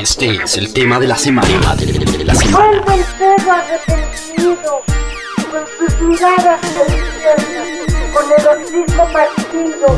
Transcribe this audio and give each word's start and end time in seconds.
Este 0.00 0.36
es 0.44 0.56
el 0.56 0.72
tema 0.72 1.00
de 1.00 1.08
la 1.08 1.16
semana. 1.16 1.74
De 1.74 2.34
semana. 2.34 2.82
Vuelve 2.82 2.94
el 2.94 3.04
perro 3.18 3.52
arrepentido, 3.52 4.84
con 5.50 5.64
sus 5.76 6.00
miradas 6.02 6.60
infierno, 6.88 7.62
con 8.12 8.24
el 8.32 8.46
hocico 8.46 9.12
partido, 9.12 9.88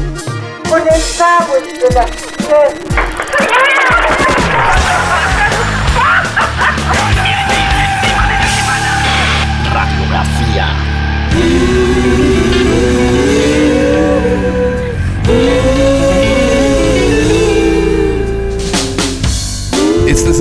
con 0.71 0.81
el 0.81 1.03
cabo 1.19 1.55
entre 1.59 1.95
las 1.95 2.11
piernas. 2.39 2.91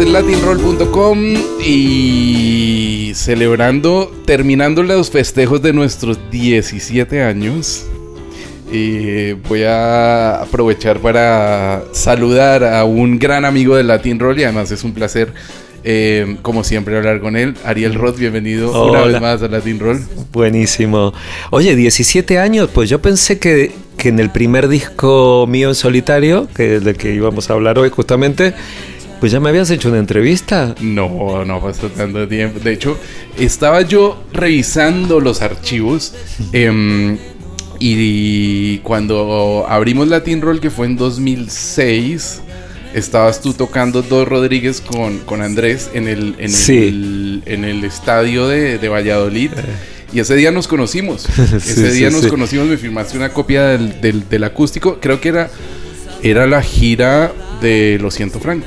Latinroll.com 0.08 1.20
y 1.60 3.12
celebrando, 3.16 4.10
terminando 4.26 4.82
los 4.82 5.12
festejos 5.12 5.62
de 5.62 5.74
nuestros 5.74 6.18
17 6.32 7.22
años. 7.22 7.86
Y 8.72 9.34
voy 9.34 9.64
a 9.64 10.42
aprovechar 10.42 11.00
para 11.00 11.84
saludar 11.92 12.64
a 12.64 12.86
un 12.86 13.20
gran 13.20 13.44
amigo 13.44 13.76
de 13.76 13.84
Latin 13.84 14.20
Roll 14.20 14.40
y 14.40 14.44
además 14.46 14.72
es 14.72 14.86
un 14.86 14.94
placer, 14.94 15.34
eh, 15.84 16.38
como 16.44 16.64
siempre, 16.64 16.96
hablar 16.96 17.20
con 17.20 17.36
él. 17.36 17.56
Ariel 17.66 17.96
Roth, 17.96 18.18
bienvenido 18.18 18.90
una 18.90 19.02
vez 19.02 19.20
más 19.20 19.42
a 19.44 19.50
Latin 19.50 19.80
Roll. 19.80 20.00
Buenísimo. 20.32 21.14
Oye, 21.50 21.76
17 21.76 22.40
años, 22.40 22.70
pues 22.74 22.90
yo 22.90 23.02
pensé 23.02 23.38
que, 23.38 23.74
que 23.98 24.10
en 24.10 24.20
el 24.20 24.30
primer 24.30 24.70
disco 24.70 25.46
mío 25.46 25.68
en 25.68 25.76
solitario, 25.76 26.48
que 26.56 26.78
es 26.78 26.86
del 26.86 26.96
que 26.96 27.14
íbamos 27.14 27.50
a 27.50 27.54
hablar 27.54 27.78
hoy 27.80 27.90
justamente, 27.90 28.54
pues 29.20 29.32
ya 29.32 29.40
me 29.40 29.50
habías 29.50 29.70
hecho 29.70 29.90
una 29.90 30.00
entrevista. 30.00 30.76
No, 30.82 31.44
no 31.46 31.62
pasó 31.62 31.90
tanto 31.90 32.28
tiempo. 32.28 32.60
De 32.60 32.74
hecho, 32.74 32.98
estaba 33.38 33.82
yo 33.82 34.24
revisando 34.34 35.20
los 35.20 35.42
archivos. 35.42 36.14
em, 36.54 37.18
y 37.80 38.80
cuando 38.80 39.66
abrimos 39.68 40.08
Latin 40.10 40.42
Roll, 40.42 40.60
que 40.60 40.70
fue 40.70 40.86
en 40.86 40.98
2006, 40.98 42.42
estabas 42.94 43.42
tú 43.42 43.54
tocando 43.54 44.02
Dos 44.02 44.28
Rodríguez 44.28 44.82
con, 44.82 45.20
con 45.20 45.42
Andrés 45.42 45.90
en 45.94 46.08
el, 46.08 46.36
en 46.40 46.50
Sí. 46.50 46.78
el, 46.88 47.44
en 47.46 47.64
el 47.64 47.84
estadio 47.86 48.48
de, 48.48 48.78
de 48.80 48.90
Valladolid. 48.90 49.52
Y 50.12 50.20
ese 50.20 50.36
día 50.36 50.52
nos 50.52 50.68
conocimos. 50.68 51.28
Sí, 51.38 51.56
ese 51.72 51.92
día 51.92 52.10
sí, 52.10 52.16
nos 52.18 52.28
conocimos, 52.28 52.68
me 52.68 52.78
firmaste 52.78 53.16
una 53.18 53.30
copia 53.30 53.64
del, 53.68 54.02
del, 54.02 54.28
del 54.28 54.44
acústico. 54.44 54.98
Creo 55.00 55.22
que 55.22 55.30
era, 55.30 55.50
era 56.24 56.48
la 56.48 56.62
gira 56.62 57.32
de 57.62 57.98
Lo 58.02 58.12
siento, 58.12 58.40
Frank. 58.40 58.64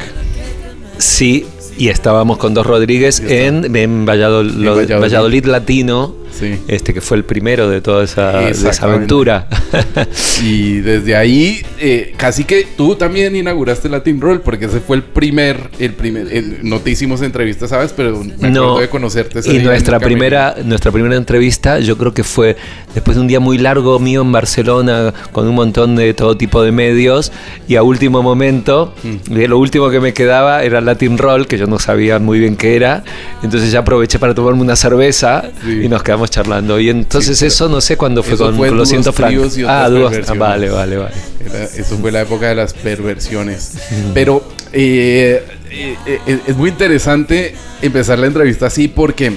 Sí, 0.99 1.47
y 1.77 1.89
estábamos 1.89 2.39
con 2.39 2.55
Dos 2.55 2.67
Rodríguez 2.67 3.21
en. 3.21 3.73
Valladolid 4.05 5.45
Latino, 5.47 6.15
Sí. 6.33 6.59
este 6.69 6.93
que 6.95 7.01
fue 7.01 7.17
el 7.19 7.25
primero 7.25 7.69
de 7.69 7.81
toda 7.81 8.05
esa, 8.05 8.33
de 8.41 8.51
esa 8.51 8.85
aventura. 8.87 9.49
Y 10.43 10.81
desde 10.81 11.15
ahí, 11.15 11.63
eh, 11.79 12.15
casi 12.17 12.45
que 12.45 12.67
tú 12.77 12.97
también 12.97 13.37
inauguraste 13.37 13.89
Latin 13.89 14.21
Roll, 14.21 14.41
porque 14.41 14.65
ese 14.67 14.81
fue 14.81 14.97
el 14.97 15.03
primer, 15.03 15.71
el 15.79 15.93
primer, 15.93 16.33
el- 16.33 16.59
no 16.63 16.81
te 16.81 16.91
hicimos 16.91 17.23
entrevista, 17.23 17.69
¿sabes? 17.69 17.93
Pero 17.97 18.19
me 18.25 18.33
acuerdo 18.49 18.79
de 18.81 18.89
conocerte. 18.89 19.39
ese 19.39 19.51
y 19.51 19.59
día 19.59 19.63
nuestra 19.65 20.01
primera, 20.01 20.57
nuestra 20.65 20.91
primera 20.91 21.17
entrevista, 21.17 21.79
yo 21.81 21.97
creo 21.97 22.13
que 22.13 22.25
fue 22.25 22.57
después 22.95 23.17
de 23.17 23.21
un 23.21 23.29
día 23.29 23.41
muy 23.41 23.59
largo 23.59 23.99
mío 24.01 24.23
en 24.23 24.33
Barcelona, 24.33 25.13
con 25.33 25.47
un 25.47 25.55
montón 25.55 25.95
de 25.97 26.13
todo 26.15 26.37
tipo 26.37 26.63
de 26.63 26.73
medios, 26.73 27.31
y 27.69 27.77
a 27.77 27.83
último 27.83 28.23
momento, 28.23 28.95
Mm. 29.03 29.35
de 29.35 29.49
lo 29.49 29.59
último 29.59 29.91
que 29.91 30.01
me 30.01 30.13
quedaba 30.13 30.63
era 30.63 30.81
Latin 30.81 31.19
Roll, 31.19 31.47
que 31.47 31.59
yo 31.59 31.67
no 31.67 31.79
sabía 31.79 32.19
muy 32.19 32.39
bien 32.39 32.57
qué 32.57 32.77
era, 32.77 33.05
entonces 33.43 33.71
ya 33.71 33.81
aproveché 33.81 34.19
para 34.19 34.35
tomarme 34.35 34.63
una 34.63 34.77
cerveza 34.77 35.45
Sí. 35.65 35.83
y 35.85 35.89
nos 35.89 36.03
quedamos 36.03 36.22
charlando. 36.31 36.79
Y 36.81 36.91
entonces 36.91 37.39
Sí, 37.39 37.47
eso 37.47 37.69
no 37.69 37.81
sé 37.81 37.97
cuándo 37.97 38.23
fue 38.23 38.37
con, 38.37 38.57
fue 38.57 38.69
con 38.69 38.77
Lo 38.79 38.83
Dúos 38.83 38.89
siento 38.89 39.13
Frank. 39.13 39.31
Tríos 39.31 39.59
y 39.59 39.65
Ah, 39.67 39.89
dúos, 39.89 40.13
ah, 40.29 40.35
vale, 40.35 40.69
vale, 40.71 40.97
vale. 40.97 41.15
Era- 41.45 41.65
eso 41.65 41.99
fue 41.99 42.11
la 42.13 42.23
época 42.23 42.49
de 42.49 42.55
las 42.55 42.73
perversiones. 42.75 43.73
Pero 44.15 44.45
eh, 44.73 45.45
eh, 45.71 45.97
eh, 46.07 46.39
es 46.47 46.57
muy 46.57 46.71
interesante 46.71 47.55
empezar 47.83 48.19
la 48.19 48.27
entrevista 48.27 48.67
así 48.67 48.89
porque 48.89 49.33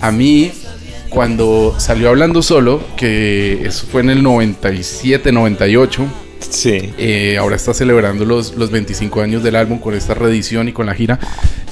a 0.00 0.10
mí, 0.10 0.52
cuando 1.08 1.74
salió 1.78 2.08
hablando 2.10 2.42
solo, 2.42 2.80
que 2.96 3.62
eso 3.66 3.86
fue 3.90 4.00
en 4.02 4.10
el 4.10 4.22
97, 4.22 5.32
98. 5.32 6.06
Sí. 6.50 6.92
Eh, 6.98 7.36
ahora 7.38 7.56
está 7.56 7.72
celebrando 7.72 8.24
los, 8.24 8.54
los 8.56 8.70
25 8.70 9.20
años 9.22 9.42
del 9.42 9.56
álbum 9.56 9.78
con 9.78 9.94
esta 9.94 10.14
reedición 10.14 10.68
y 10.68 10.72
con 10.72 10.86
la 10.86 10.94
gira. 10.94 11.18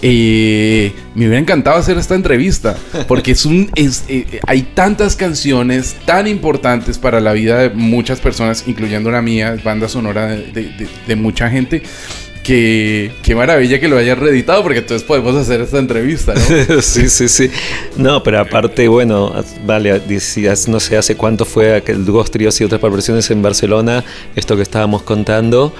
Eh, 0.00 0.92
me 1.14 1.26
hubiera 1.26 1.40
encantado 1.40 1.76
hacer 1.76 1.98
esta 1.98 2.14
entrevista 2.14 2.76
porque 3.08 3.32
es 3.32 3.44
un, 3.44 3.70
es, 3.74 4.04
eh, 4.08 4.40
hay 4.46 4.62
tantas 4.62 5.16
canciones 5.16 5.96
tan 6.06 6.26
importantes 6.28 6.98
para 6.98 7.20
la 7.20 7.32
vida 7.32 7.58
de 7.58 7.70
muchas 7.70 8.20
personas, 8.20 8.64
incluyendo 8.68 9.10
la 9.10 9.20
mía, 9.20 9.56
banda 9.64 9.88
sonora 9.88 10.28
de, 10.28 10.52
de- 10.52 10.62
de- 10.62 10.88
de 11.06 11.16
mucha 11.16 11.50
gente. 11.50 11.82
Que 12.48 13.12
qué 13.22 13.34
maravilla 13.34 13.78
que 13.78 13.88
lo 13.88 13.98
hayas 13.98 14.18
reeditado 14.18 14.62
porque 14.62 14.78
entonces 14.78 15.06
podemos 15.06 15.36
hacer 15.36 15.60
esta 15.60 15.78
entrevista, 15.78 16.32
¿no? 16.32 16.80
sí, 16.80 17.10
sí, 17.10 17.28
sí. 17.28 17.50
No, 17.98 18.22
pero 18.22 18.40
aparte, 18.40 18.88
bueno, 18.88 19.34
vale, 19.66 20.00
decías, 20.00 20.66
no 20.66 20.80
sé 20.80 20.96
hace 20.96 21.14
cuánto 21.14 21.44
fue 21.44 21.76
aquel 21.76 22.06
Dúos, 22.06 22.30
Tríos 22.30 22.58
y 22.62 22.64
otras 22.64 22.80
perversiones 22.80 23.30
en 23.30 23.42
Barcelona, 23.42 24.02
esto 24.34 24.56
que 24.56 24.62
estábamos 24.62 25.02
contando, 25.02 25.74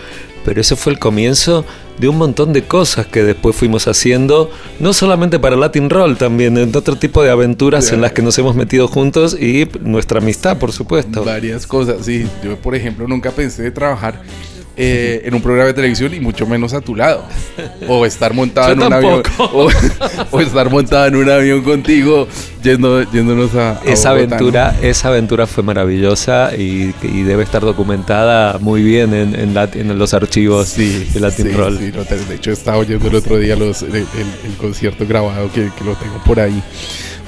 pero 0.45 0.61
ese 0.61 0.77
fue 0.77 0.93
el 0.93 0.99
comienzo 0.99 1.65
de 1.99 2.07
un 2.07 2.19
montón 2.19 2.53
de 2.53 2.61
cosas 2.61 3.07
que 3.07 3.23
después 3.23 3.57
fuimos 3.57 3.89
haciendo, 3.89 4.51
no 4.79 4.93
solamente 4.93 5.39
para 5.39 5.57
Latin 5.57 5.89
Roll, 5.89 6.19
también 6.19 6.59
en 6.59 6.77
otro 6.77 6.97
tipo 6.97 7.23
de 7.23 7.31
aventuras 7.31 7.93
en 7.93 8.03
las 8.03 8.13
que 8.13 8.21
nos 8.21 8.39
hemos 8.39 8.55
metido 8.55 8.89
juntos 8.89 9.35
y 9.41 9.67
nuestra 9.81 10.19
amistad, 10.19 10.59
por 10.59 10.73
supuesto. 10.73 11.25
Varias 11.25 11.67
cosas, 11.67 12.05
sí. 12.05 12.27
Yo, 12.45 12.57
por 12.57 12.75
ejemplo, 12.75 13.09
nunca 13.09 13.31
pensé 13.31 13.63
de 13.63 13.71
trabajar 13.71 14.21
eh, 14.79 15.23
en 15.25 15.35
un 15.35 15.43
programa 15.43 15.67
de 15.67 15.75
televisión 15.75 16.15
y 16.15 16.21
mucho 16.21 16.47
menos 16.47 16.73
a 16.73 16.81
tu 16.81 16.95
lado. 16.95 17.25
O 17.89 18.07
estar 18.07 18.33
montado 18.33 18.73
en 18.73 18.81
un 18.83 18.93
avión. 18.93 19.23
O, 19.39 19.69
o 20.31 20.41
estar 20.41 20.71
montado 20.71 21.07
en 21.07 21.17
un 21.17 21.29
avión 21.29 21.63
contigo 21.63 22.29
yendo, 22.63 23.03
yéndonos 23.11 23.55
a. 23.55 23.73
a 23.73 23.81
Esa 23.85 24.13
Bogotá, 24.13 24.37
aventura, 24.37 24.77
esa 24.83 25.09
aventura 25.09 25.47
fue 25.47 25.63
maravillosa 25.65 26.53
y, 26.57 26.95
y 27.03 27.23
debe 27.23 27.43
estar 27.43 27.63
documentada 27.63 28.59
muy 28.59 28.83
bien 28.83 29.13
en, 29.15 29.35
en 29.35 29.99
los 29.99 30.15
archivos 30.15 30.69
Sí, 30.69 31.09
de 31.13 31.21
Latin 31.21 31.47
sí, 31.47 31.53
Roll. 31.53 31.79
sí, 31.79 31.93
no, 31.95 32.05
de 32.05 32.35
hecho, 32.35 32.53
estaba 32.53 32.79
oyendo 32.79 33.09
el 33.09 33.15
otro 33.17 33.37
día 33.39 33.57
los, 33.57 33.83
el, 33.83 33.95
el- 33.97 34.05
el 34.45 34.57
concierto 34.59 35.05
grabado 35.07 35.51
que, 35.53 35.71
que 35.77 35.85
lo 35.85 35.95
tengo 35.95 36.23
por 36.25 36.39
ahí. 36.41 36.63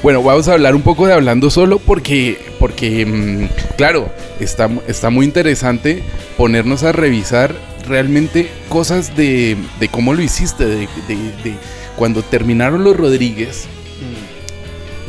Bueno, 0.02 0.22
vamos 0.22 0.48
a 0.48 0.54
hablar 0.54 0.74
un 0.74 0.82
poco 0.82 1.06
de 1.06 1.12
Hablando 1.12 1.50
Solo 1.50 1.78
porque, 1.78 2.38
porque 2.58 3.04
mm, 3.04 3.74
claro, 3.76 4.08
está, 4.40 4.70
está 4.86 5.10
muy 5.10 5.26
interesante 5.26 6.02
ponernos 6.38 6.84
a 6.84 6.92
revisar 6.92 7.54
realmente 7.86 8.50
cosas 8.70 9.14
de, 9.14 9.56
de 9.78 9.88
cómo 9.88 10.14
lo 10.14 10.22
hiciste, 10.22 10.64
de, 10.64 10.76
de- 11.06 11.32
de 11.44 11.54
cuando 11.96 12.22
terminaron 12.22 12.82
los 12.82 12.96
Rodríguez. 12.96 13.66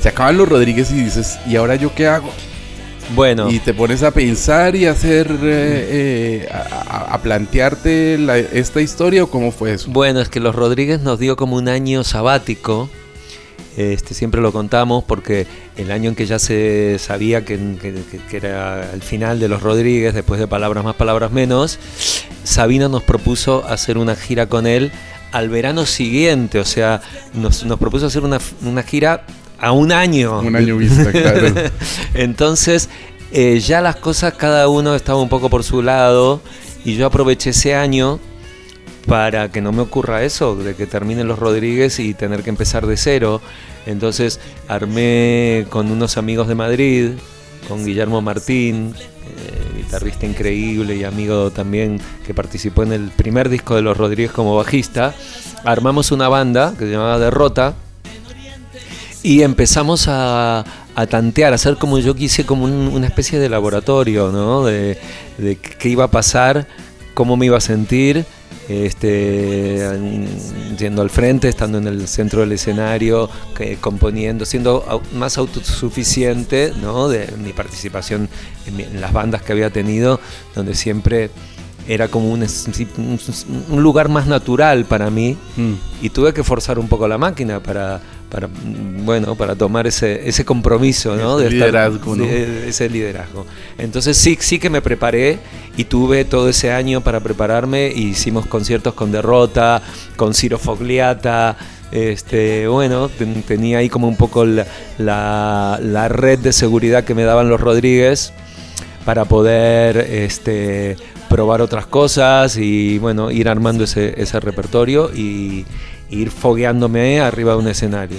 Se 0.02 0.10
acaban 0.10 0.36
los 0.38 0.50
Rodríguez 0.50 0.92
y 0.92 0.96
dices, 0.96 1.38
¿y 1.48 1.56
ahora 1.56 1.76
yo 1.76 1.94
qué 1.96 2.08
hago? 2.08 2.30
Bueno, 3.16 3.50
Y 3.52 3.60
te 3.60 3.74
pones 3.74 4.04
a 4.04 4.12
pensar 4.12 4.76
y 4.76 4.88
a 4.88 4.92
hacer, 4.92 5.28
eh, 5.44 6.44
eh, 6.44 6.50
a 6.52 7.18
plantearte 7.22 8.18
la- 8.18 8.38
esta 8.40 8.82
historia 8.82 9.24
o 9.24 9.28
cómo 9.28 9.52
fue 9.54 9.74
eso. 9.74 9.90
bueno, 9.92 10.20
es 10.20 10.28
que 10.28 10.40
los 10.42 10.54
Rodríguez 10.56 11.00
nos 11.02 11.18
dio 11.20 11.38
como 11.38 11.56
un 11.56 11.70
año 11.70 12.04
sabático. 12.04 12.90
Este, 13.78 14.14
siempre 14.14 14.42
lo 14.42 14.52
contamos 14.52 15.04
porque 15.06 15.48
el 15.78 15.92
año 15.92 16.10
en 16.10 16.16
que 16.16 16.26
ya 16.26 16.40
se 16.40 16.98
sabía 17.00 17.46
que, 17.46 17.58
que- 17.82 17.94
que- 18.12 18.18
que 18.30 18.38
era 18.38 18.92
el 18.94 19.02
final 19.02 19.40
de 19.40 19.48
los 19.48 19.62
Rodríguez, 19.62 20.14
después 20.14 20.40
de 20.40 20.48
Palabras 20.48 20.84
más, 20.84 20.96
Palabras 20.96 21.32
menos, 21.32 21.80
Sabino 22.44 22.90
nos 22.90 23.04
propuso 23.04 23.66
hacer 23.68 23.98
una 23.98 24.16
gira 24.16 24.48
con 24.48 24.68
él 24.68 24.92
al 25.32 25.48
verano 25.50 25.86
siguiente, 25.86 26.60
o 26.60 26.66
sea, 26.66 27.02
nos, 27.34 27.64
nos 27.64 27.80
propuso 27.80 28.08
hacer 28.08 28.24
una, 28.24 28.40
una 28.66 28.84
gira 28.84 29.26
a 29.58 29.72
un 29.72 29.92
año. 29.94 30.40
Un 30.42 30.56
año 30.58 30.76
vista, 30.76 31.10
claro. 31.12 31.54
Entonces, 32.14 32.90
eh, 33.32 33.60
ya 33.62 33.80
las 33.80 33.96
cosas, 33.96 34.34
cada 34.34 34.68
uno 34.68 34.96
estaba 34.96 35.22
un 35.22 35.30
poco 35.30 35.50
por 35.50 35.64
su 35.64 35.82
lado 35.82 36.42
y 36.84 36.96
yo 36.98 37.06
aproveché 37.06 37.52
ese 37.52 37.74
año 37.76 38.20
para 39.08 39.52
que 39.52 39.62
no 39.62 39.72
me 39.72 39.82
ocurra 39.82 40.24
eso, 40.24 40.56
de 40.56 40.76
que 40.76 40.86
terminen 40.86 41.28
los 41.28 41.40
Rodríguez 41.40 42.00
y 42.00 42.14
tener 42.14 42.44
que 42.44 42.50
empezar 42.50 42.86
de 42.86 42.98
cero. 42.98 43.42
Entonces 43.86 44.40
armé 44.68 45.66
con 45.70 45.92
unos 45.92 46.18
amigos 46.18 46.48
de 46.48 46.56
Madrid, 46.56 47.10
con 47.68 47.86
Guillermo 47.86 48.22
Martín, 48.22 48.94
eh, 48.96 49.78
guitarrista 49.78 50.26
increíble 50.26 50.96
y 50.96 51.04
amigo 51.04 51.52
también 51.52 52.00
que 52.26 52.34
participó 52.34 52.84
en 52.84 52.94
el 52.94 53.10
primer 53.10 53.50
disco 53.50 53.76
de 53.76 53.82
los 53.82 53.98
Rodríguez 53.98 54.32
como 54.32 54.56
bajista, 54.56 55.14
armamos 55.64 56.12
una 56.12 56.28
banda 56.28 56.74
que 56.78 56.86
se 56.86 56.92
llamaba 56.92 57.18
Derrota 57.20 57.74
y 59.24 59.44
empezamos 59.44 60.06
a, 60.08 60.66
tantear, 61.10 61.52
a 61.54 61.56
hacer 61.56 61.78
como 61.78 62.00
yo 62.00 62.16
quise, 62.16 62.46
como 62.46 62.66
un- 62.66 62.90
una 62.94 63.08
especie 63.08 63.40
de 63.40 63.50
laboratorio, 63.50 64.32
¿no? 64.32 64.66
De, 64.66 64.98
de 65.38 65.56
qué 65.58 65.90
iba 65.90 66.06
a 66.06 66.12
pasar, 66.12 66.68
cómo 67.14 67.38
me 67.38 67.46
iba 67.46 67.58
a 67.58 67.62
sentir, 67.62 68.26
este, 68.72 69.90
yendo 70.78 71.02
al 71.02 71.10
frente, 71.10 71.50
estando 71.50 71.78
en 71.78 71.88
el 71.88 72.08
centro 72.08 72.42
del 72.42 72.52
escenario, 72.54 73.30
componiendo, 73.80 74.46
siendo 74.46 75.02
más 75.14 75.38
autosuficiente 75.38 76.74
¿no? 76.82 77.08
de 77.10 77.32
mi 77.38 77.54
participación 77.54 78.30
en 78.66 79.02
las 79.02 79.14
bandas 79.14 79.42
que 79.42 79.52
había 79.52 79.70
tenido, 79.70 80.20
donde 80.56 80.76
siempre 80.76 81.30
era 81.94 82.08
como 82.08 82.30
un, 82.32 82.42
un- 82.44 83.84
lugar 83.84 84.08
más 84.10 84.26
natural 84.28 84.86
para 84.86 85.10
mí 85.10 85.36
Mm. 85.58 85.74
y 86.02 86.10
tuve 86.10 86.34
que 86.34 86.44
forzar 86.44 86.80
un 86.80 86.88
poco 86.88 87.08
la 87.08 87.18
máquina 87.18 87.60
para, 87.62 88.00
para 88.30 88.48
bueno, 89.04 89.36
para 89.36 89.56
tomar 89.56 89.88
ese, 89.88 90.28
ese 90.30 90.46
compromiso, 90.46 91.16
¿no? 91.18 91.38
Ese 91.40 91.48
estar- 91.50 91.68
liderazgo, 91.70 92.16
¿no? 92.16 92.24
de- 92.26 92.70
ese 92.70 92.88
liderazgo. 92.90 93.46
Entonces 93.78 94.16
sí, 94.18 94.38
sí 94.40 94.58
que 94.58 94.70
me 94.70 94.82
preparé 94.82 95.40
y 95.76 95.84
tuve 95.84 96.24
todo 96.24 96.48
ese 96.50 96.72
año 96.72 97.02
para 97.02 97.20
prepararme. 97.20 97.88
e 97.88 98.00
hicimos 98.00 98.46
conciertos 98.46 98.94
con 98.94 99.12
Derrota, 99.12 99.82
con 100.16 100.34
Ciro 100.34 100.58
Fogliata. 100.60 101.58
Este, 101.92 102.68
bueno, 102.70 103.10
ten- 103.10 103.44
tenía 103.44 103.80
ahí 103.80 103.90
como 103.90 104.08
un 104.08 104.16
poco 104.16 104.46
la, 104.46 104.66
la- 104.98 105.78
la 105.84 106.08
red 106.08 106.40
de 106.40 106.54
seguridad 106.54 107.04
que 107.04 107.14
me 107.16 107.24
daban 107.24 107.50
los 107.50 107.60
Rodríguez 107.60 108.32
para 109.04 109.26
poder 109.26 109.98
este, 109.98 110.96
probar 111.32 111.62
otras 111.62 111.86
cosas 111.86 112.58
y 112.58 112.98
bueno, 113.00 113.32
ir 113.32 113.48
armando 113.48 113.86
ese, 113.86 114.14
ese 114.22 114.40
repertorio 114.40 115.12
y 115.16 115.66
ir 116.10 116.30
fogueándome 116.30 117.22
arriba 117.22 117.54
de 117.54 117.60
un 117.60 117.68
escenario. 117.70 118.18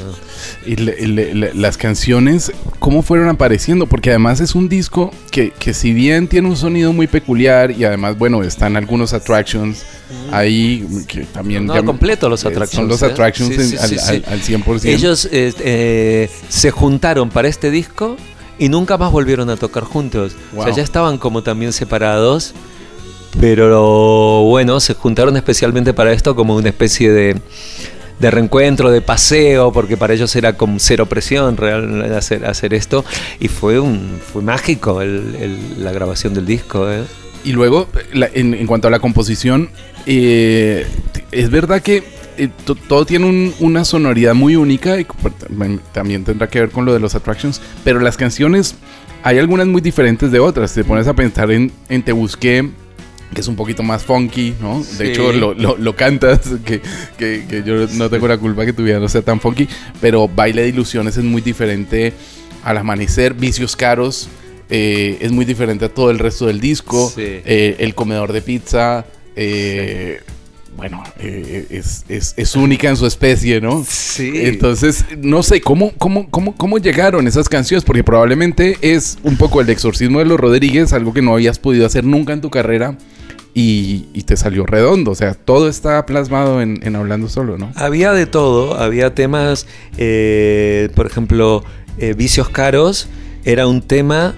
Y 0.64 0.76
le- 0.76 1.06
le- 1.06 1.34
le- 1.34 1.54
las 1.54 1.76
canciones, 1.76 2.50
¿cómo 2.78 3.02
fueron 3.02 3.28
apareciendo? 3.28 3.86
Porque 3.86 4.08
además 4.08 4.40
es 4.40 4.54
un 4.54 4.70
disco 4.70 5.10
que, 5.30 5.50
que 5.50 5.74
si 5.74 5.92
bien 5.92 6.26
tiene 6.26 6.48
un 6.48 6.56
sonido 6.56 6.94
muy 6.94 7.06
peculiar 7.06 7.70
y 7.70 7.84
además, 7.84 8.16
bueno, 8.16 8.42
están 8.42 8.76
algunos 8.78 9.12
attractions 9.12 9.84
ahí 10.30 10.86
que 11.06 11.24
también... 11.26 11.66
No, 11.66 11.74
ya- 11.74 11.82
completo 11.82 12.30
los 12.30 12.44
eh, 12.44 12.48
attractions. 12.48 12.76
Son 12.80 12.88
los 12.88 13.02
¿eh? 13.02 13.06
attractions 13.06 13.50
en- 13.58 13.68
sí, 13.68 13.76
al, 13.76 13.88
sí, 13.90 13.98
sí. 13.98 14.22
al- 14.26 14.32
al 14.32 14.40
100%. 14.40 14.84
Ellos 14.86 15.28
eh, 15.30 15.52
eh, 15.60 16.30
se 16.48 16.70
juntaron 16.70 17.28
para 17.28 17.48
este 17.48 17.70
disco 17.70 18.16
y 18.58 18.70
nunca 18.70 18.96
más 18.96 19.12
volvieron 19.12 19.50
a 19.50 19.56
tocar 19.56 19.84
juntos. 19.84 20.32
O 20.56 20.64
sea, 20.64 20.72
ya 20.72 20.82
estaban 20.82 21.18
como 21.18 21.42
también 21.42 21.74
separados. 21.74 22.54
Pero 23.40 24.42
bueno, 24.44 24.78
se 24.80 24.94
juntaron 24.94 25.36
especialmente 25.36 25.94
para 25.94 26.12
esto 26.12 26.36
como 26.36 26.54
una 26.54 26.68
especie 26.68 27.10
de, 27.10 27.36
de 28.20 28.30
reencuentro, 28.30 28.90
de 28.90 29.00
paseo, 29.00 29.72
porque 29.72 29.96
para 29.96 30.14
ellos 30.14 30.34
era 30.36 30.52
con 30.56 30.78
cero 30.78 31.06
presión 31.06 31.56
real 31.56 32.02
hacer, 32.14 32.44
hacer 32.44 32.74
esto. 32.74 33.04
Y 33.40 33.48
fue 33.48 33.80
un 33.80 34.20
fue 34.32 34.42
mágico 34.42 35.00
el- 35.00 35.34
el- 35.40 35.84
la 35.84 35.92
grabación 35.92 36.34
del 36.34 36.46
disco. 36.46 36.90
¿eh? 36.90 37.02
Y 37.44 37.52
luego, 37.52 37.88
la- 38.12 38.28
en, 38.32 38.54
en 38.54 38.66
cuanto 38.66 38.88
a 38.88 38.90
la 38.90 39.00
composición, 39.00 39.70
eh, 40.06 40.86
es 41.32 41.50
verdad 41.50 41.80
que 41.82 42.04
eh, 42.38 42.48
to- 42.64 42.74
todo 42.74 43.04
tiene 43.04 43.26
un- 43.26 43.54
una 43.60 43.84
sonoridad 43.84 44.34
muy 44.34 44.56
única 44.56 44.98
y 45.00 45.06
también 45.92 46.24
tendrá 46.24 46.48
que 46.48 46.60
ver 46.60 46.70
con 46.70 46.84
lo 46.86 46.92
de 46.94 46.98
los 47.00 47.14
attractions, 47.14 47.60
pero 47.84 48.00
las 48.00 48.16
canciones, 48.16 48.74
hay 49.22 49.38
algunas 49.38 49.66
muy 49.66 49.80
diferentes 49.82 50.30
de 50.32 50.38
otras. 50.38 50.72
Te 50.74 50.82
pones 50.84 51.06
a 51.08 51.14
pensar 51.14 51.50
en, 51.50 51.70
en 51.90 52.02
Te 52.02 52.12
Busqué, 52.12 52.70
que 53.34 53.40
es 53.40 53.48
un 53.48 53.56
poquito 53.56 53.82
más 53.82 54.02
funky, 54.04 54.54
¿no? 54.60 54.82
De 54.98 55.10
hecho, 55.10 55.32
lo, 55.32 55.54
lo- 55.54 55.76
lo 55.76 55.96
cantas, 55.96 56.40
que, 56.64 56.80
que- 57.18 57.44
que 57.48 57.62
yo 57.64 57.86
no 57.94 58.10
tengo 58.10 58.28
la 58.28 58.36
culpa 58.38 58.64
que 58.66 58.72
tu 58.72 58.82
vida 58.84 58.98
no 58.98 59.08
sea 59.08 59.22
tan 59.22 59.40
funky, 59.40 59.68
pero 60.00 60.28
Baile 60.28 60.62
de 60.62 60.68
Ilusiones 60.68 61.16
es 61.16 61.24
muy 61.24 61.40
diferente 61.42 62.12
al 62.64 62.78
amanecer, 62.78 63.34
Vicios 63.34 63.74
Caros. 63.76 64.28
eh, 64.74 65.18
es 65.20 65.32
muy 65.32 65.44
diferente 65.44 65.84
a 65.86 65.88
todo 65.90 66.10
el 66.10 66.18
resto 66.18 66.46
del 66.46 66.58
disco. 66.60 67.10
Sí. 67.14 67.20
Eh, 67.22 67.76
el 67.80 67.94
comedor 67.94 68.32
de 68.32 68.40
pizza. 68.42 69.04
eh, 69.36 70.20
Bueno, 70.74 71.02
es, 71.20 72.04
es- 72.08 72.32
es 72.34 72.56
única 72.56 72.88
en 72.88 72.96
su 72.96 73.06
especie, 73.06 73.60
¿no? 73.60 73.84
Sí. 73.86 74.30
Entonces, 74.34 75.04
no 75.18 75.42
sé, 75.42 75.60
¿cómo, 75.60 75.92
cómo, 75.98 76.26
cómo, 76.30 76.56
¿cómo 76.56 76.78
llegaron 76.78 77.28
esas 77.28 77.46
canciones? 77.50 77.84
Porque 77.84 78.02
probablemente 78.02 78.78
es 78.80 79.18
un 79.22 79.36
poco 79.36 79.60
el 79.60 79.68
exorcismo 79.68 80.20
de 80.20 80.24
los 80.24 80.40
Rodríguez, 80.40 80.94
algo 80.94 81.12
que 81.12 81.20
no 81.20 81.34
habías 81.34 81.58
podido 81.58 81.84
hacer 81.84 82.04
nunca 82.04 82.32
en 82.32 82.40
tu 82.40 82.48
carrera 82.48 82.96
y, 83.54 84.06
y 84.14 84.22
te 84.22 84.36
salió 84.36 84.64
redondo. 84.66 85.10
O 85.10 85.14
sea, 85.14 85.34
todo 85.34 85.68
está 85.68 86.04
plasmado 86.06 86.60
en, 86.62 86.80
en 86.82 86.96
Hablando 86.96 87.28
Solo, 87.28 87.58
¿no? 87.58 87.70
Había 87.74 88.12
de 88.12 88.26
todo, 88.26 88.78
había 88.80 89.14
temas, 89.14 89.66
eh, 89.98 90.88
por 90.94 91.06
ejemplo, 91.06 91.64
eh, 91.98 92.14
Vicios 92.16 92.48
Caros 92.48 93.08
era 93.44 93.66
un 93.66 93.82
tema 93.82 94.34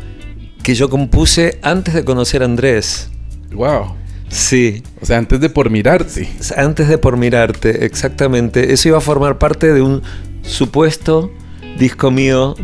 que 0.62 0.75
yo 0.75 0.88
compuse 0.88 1.58
antes 1.62 1.94
de 1.94 2.05
conocer 2.05 2.43
a 2.43 2.46
Andrés. 2.46 3.11
Wow. 3.52 3.94
Sí, 4.28 4.82
O 5.00 5.06
sea, 5.06 5.19
antes 5.19 5.38
de 5.40 5.49
por 5.50 5.70
mirarte. 5.70 6.28
antes 6.56 6.88
de 6.88 6.99
Por 6.99 7.16
Mirarte, 7.16 7.84
exactamente. 7.84 8.72
Eso 8.72 8.88
iba 8.88 8.99
a 8.99 9.00
formar 9.00 9.38
parte 9.38 9.72
de 9.72 9.81
un 9.81 10.02
supuesto 10.43 11.31
disco 11.78 12.11
mío 12.11 12.56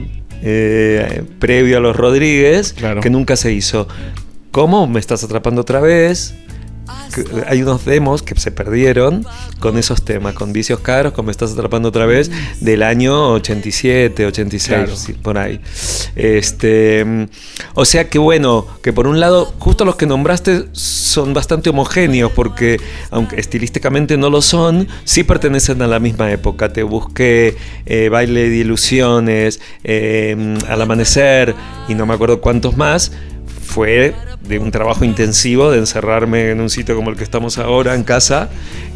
eh, 0.43 1.23
previo 1.39 1.77
a 1.77 1.81
los 1.81 1.95
Rodríguez, 1.97 2.73
Claro. 2.73 3.01
que 3.03 3.11
nunca 3.11 3.37
se 3.37 3.53
hizo. 3.53 3.87
¿Cómo? 4.51 4.87
Me 4.87 4.99
estás 5.01 5.23
atrapando 5.23 5.61
otra 5.61 5.81
vez. 5.81 6.35
Hay 7.47 7.63
unos 7.63 7.85
demos 7.85 8.23
que 8.23 8.39
se 8.39 8.51
perdieron 8.51 9.25
con 9.61 9.79
esos 9.79 10.05
temas, 10.05 10.35
con 10.35 10.53
Vicios 10.53 10.81
Caros, 10.81 11.13
con 11.13 11.25
Me 11.27 11.31
Estás 11.33 11.53
Atrapando 11.53 11.89
otra 11.89 12.07
vez, 12.07 12.31
del 12.61 12.83
año 12.83 13.33
87, 13.33 14.27
86, 14.27 14.77
Claro. 14.77 14.97
sí, 14.97 15.13
por 15.13 15.39
ahí. 15.39 15.61
Este, 16.17 17.29
o 17.75 17.85
sea 17.85 18.09
que 18.09 18.19
bueno, 18.19 18.67
que 18.83 18.93
por 18.93 19.07
un 19.07 19.21
lado, 19.21 19.53
justo 19.59 19.85
los 19.85 19.97
que 19.97 20.07
nombraste 20.07 20.67
son 20.73 21.33
bastante 21.33 21.71
homogéneos, 21.71 22.33
porque 22.33 22.79
aunque 23.11 23.39
estilísticamente 23.39 24.17
no 24.17 24.31
lo 24.31 24.43
son, 24.43 24.89
sí 25.05 25.23
pertenecen 25.23 25.83
a 25.83 25.87
la 25.87 25.99
misma 26.01 26.31
época. 26.33 26.73
Te 26.73 26.83
busqué 26.83 27.57
eh, 27.87 28.09
Baile 28.09 28.49
de 28.51 28.57
Ilusiones, 28.57 29.61
eh, 29.85 30.57
Al 30.69 30.83
Amanecer, 30.83 31.55
y 31.89 31.95
no 31.95 32.07
me 32.07 32.15
acuerdo 32.15 32.41
cuántos 32.41 32.77
más 32.77 33.13
fue 33.71 34.15
de 34.43 34.59
un 34.59 34.71
trabajo 34.71 35.05
intensivo 35.05 35.71
de 35.71 35.79
encerrarme 35.79 36.51
en 36.51 36.61
un 36.61 36.69
sitio 36.71 36.97
como 36.97 37.11
el 37.11 37.17
que 37.17 37.25
estamos 37.25 37.57
ahora 37.59 37.95
en 37.95 38.03
casa 38.03 38.49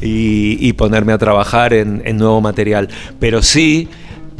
y, 0.02 0.56
y 0.60 0.72
ponerme 0.72 1.12
a 1.12 1.18
trabajar 1.18 1.72
en, 1.72 2.02
en 2.04 2.16
nuevo 2.16 2.40
material. 2.40 2.88
Pero 3.20 3.40
sí, 3.42 3.88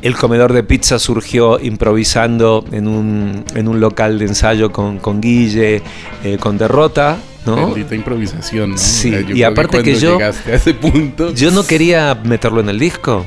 el 0.03 0.17
comedor 0.17 0.53
de 0.53 0.63
pizza 0.65 0.99
surgió 0.99 1.61
improvisando 1.61 2.65
en 2.73 2.89
un, 2.89 3.45
en 3.55 3.69
un 3.69 3.81
local 3.81 4.19
de 4.19 4.27
ensayo 4.27 4.73
con, 4.73 4.99
con 4.99 5.21
Guille, 5.21 5.83
eh, 6.25 6.37
con 6.41 6.59
Derrota. 6.59 7.17
¿no? 7.47 7.57
Bendita 7.57 7.95
improvisación, 7.95 8.71
¿no? 8.73 8.79
Sí, 8.79 9.11
yo 9.29 9.37
y 9.37 9.43
aparte 9.43 9.83
que 9.83 9.95
yo- 9.95 10.15
llegaste 10.19 10.53
a 10.53 10.55
ese 10.57 10.75
punto. 10.75 11.33
Yo 11.35 11.51
no 11.51 11.65
quería 11.67 12.19
meterlo 12.25 12.61
en 12.61 12.71
el 12.71 12.79
disco. 12.79 13.25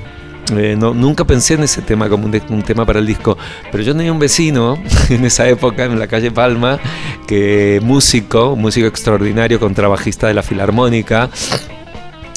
Eh, 0.56 0.76
no, 0.78 0.94
nunca 0.94 1.26
pensé 1.26 1.56
en 1.56 1.64
ese 1.64 1.82
tema 1.82 2.08
como 2.08 2.26
un, 2.26 2.64
tema 2.64 2.86
para 2.86 3.00
el 3.00 3.06
disco, 3.06 3.38
pero 3.72 3.84
yo 3.84 3.96
tenía 3.96 4.12
un 4.12 4.20
vecino 4.20 4.78
en 5.10 5.26
esa 5.26 5.48
época 5.48 5.86
en 5.86 6.00
la 6.00 6.08
calle 6.08 6.32
Palma, 6.32 6.80
que 7.28 7.80
músico, 7.84 8.56
músico 8.56 8.88
extraordinario, 8.88 9.60
contrabajista 9.60 10.28
de 10.28 10.34
la 10.34 10.44
Filarmónica, 10.44 11.30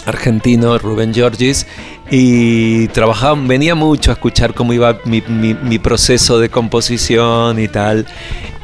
argentino, 0.06 0.76
Rubén 0.78 1.14
Giorgis, 1.14 1.66
y 2.10 2.88
trabajaba, 2.88 3.40
venía 3.40 3.76
mucho 3.76 4.10
a 4.10 4.14
escuchar 4.14 4.54
cómo 4.54 4.72
iba 4.72 4.98
mi 5.04 5.78
proceso 5.78 6.40
de 6.40 6.48
composición 6.48 7.60
y 7.60 7.68
tal, 7.68 8.06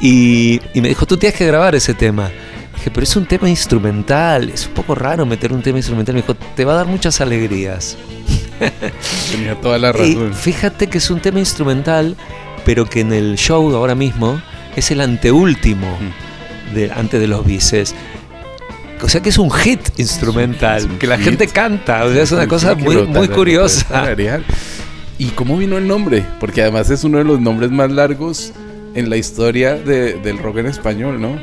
y, 0.01 0.59
y 0.73 0.81
me 0.81 0.89
dijo, 0.89 1.05
tú 1.05 1.17
tienes 1.17 1.37
que 1.37 1.45
grabar 1.45 1.75
ese 1.75 1.93
tema. 1.93 2.29
Dije, 2.75 2.91
pero 2.91 3.03
es 3.03 3.15
un 3.15 3.25
tema 3.25 3.49
instrumental, 3.49 4.49
es 4.49 4.67
un 4.67 4.73
poco 4.73 4.93
raro 4.93 5.25
meter 5.25 5.51
un 5.51 5.61
tema 5.61 5.79
instrumental. 5.79 6.13
Me 6.13 6.21
dijo, 6.21 6.35
te 6.35 6.63
va 6.63 6.73
a 6.73 6.75
dar 6.75 6.85
muchas 6.85 7.19
alegrías. 7.21 7.97
Tenía 9.31 9.55
toda 9.61 9.77
la 9.77 9.89
Y 9.89 9.91
razón. 10.15 10.33
fíjate 10.33 10.87
que 10.87 10.97
es 10.97 11.09
un 11.09 11.19
tema 11.19 11.39
instrumental, 11.39 12.15
pero 12.65 12.85
que 12.85 13.01
en 13.01 13.13
el 13.13 13.35
show 13.37 13.75
ahora 13.75 13.95
mismo 13.95 14.41
es 14.75 14.91
el 14.91 15.01
anteúltimo 15.01 15.87
de, 16.73 16.91
antes 16.91 17.19
de 17.19 17.27
los 17.27 17.45
bices. 17.45 17.95
O 19.01 19.09
sea 19.09 19.21
que 19.21 19.29
es 19.29 19.37
un 19.37 19.51
hit 19.51 19.79
instrumental, 19.97 20.85
un 20.85 20.97
que 20.97 21.05
la 21.07 21.17
gente 21.19 21.47
canta. 21.47 22.03
O 22.05 22.11
sea, 22.11 22.23
es 22.23 22.31
una 22.31 22.47
cosa 22.47 22.73
muy, 22.75 22.95
curiosa. 23.29 23.85
¿Y 25.19 25.27
cómo 25.29 25.57
vino 25.57 25.77
el 25.77 25.87
nombre? 25.87 26.23
Porque 26.39 26.61
además 26.61 26.89
es 26.89 27.03
uno 27.03 27.17
de 27.19 27.23
los 27.23 27.39
nombres 27.39 27.69
más 27.71 27.91
largos 27.91 28.53
en 28.95 29.09
la 29.09 29.17
historia 29.17 29.75
de- 29.75 30.13
del 30.15 30.39
rock 30.39 30.57
en 30.57 30.65
español, 30.67 31.21
¿no? 31.21 31.39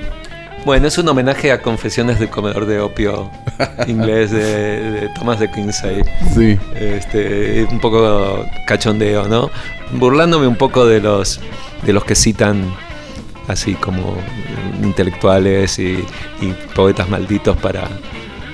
Bueno, 0.65 0.89
es 0.89 0.97
un 0.97 1.07
homenaje 1.09 1.53
a 1.53 1.61
Confesiones 1.61 2.19
del 2.19 2.31
Comedor 2.31 2.65
de 2.65 2.81
Opio 2.81 3.31
inglés 3.87 4.31
de, 4.31 4.91
de 4.91 5.09
Thomas 5.11 5.39
de 5.39 5.51
Quincey. 5.51 6.03
Sí. 6.35 6.59
este, 6.75 7.67
un 7.71 7.81
poco 7.81 8.47
cachondeo, 8.67 9.29
¿no? 9.29 9.51
Burlándome 9.93 10.47
un 10.47 10.57
poco 10.57 10.87
de 10.87 11.01
los 11.01 11.41
de 11.83 11.93
los 11.93 12.05
que 12.05 12.15
citan 12.15 12.75
así 13.47 13.75
como 13.75 14.17
intelectuales 14.83 15.79
y, 15.79 16.03
y 16.41 16.55
poetas 16.75 17.11
malditos 17.11 17.59
para 17.59 17.87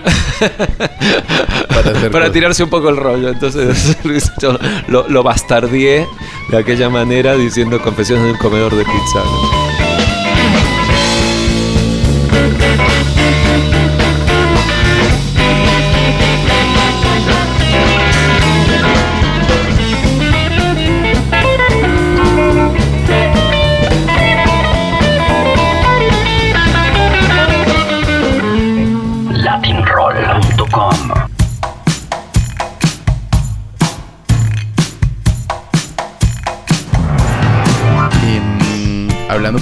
Para, 2.10 2.32
tirarse 2.32 2.64
un 2.64 2.70
poco 2.70 2.88
el 2.88 2.96
rollo. 2.96 3.28
Entonces 3.28 3.96
yo 4.40 4.58
lo, 4.88 5.06
lo 5.08 5.22
bastardié 5.22 6.08
de 6.50 6.56
aquella 6.56 6.88
manera 6.88 7.36
diciendo 7.36 7.80
confesiones 7.80 8.24
de 8.24 8.32
un 8.32 8.38
comedor 8.38 8.74
de 8.74 8.84
pizza. 8.84 9.20
¿no? 9.24 9.79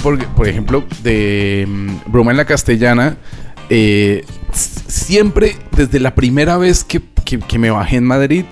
Por, 0.01 0.23
por 0.35 0.47
ejemplo 0.47 0.83
de 1.03 1.65
mm, 1.67 2.11
Broma 2.11 2.31
en 2.31 2.37
la 2.37 2.45
Castellana, 2.45 3.17
eh, 3.69 4.25
siempre 4.87 5.55
desde 5.75 5.99
la 5.99 6.15
primera 6.15 6.57
vez 6.57 6.83
que, 6.83 7.01
que- 7.25 7.59
me 7.59 7.69
bajé 7.69 7.97
en 7.97 8.05
Madrid, 8.05 8.45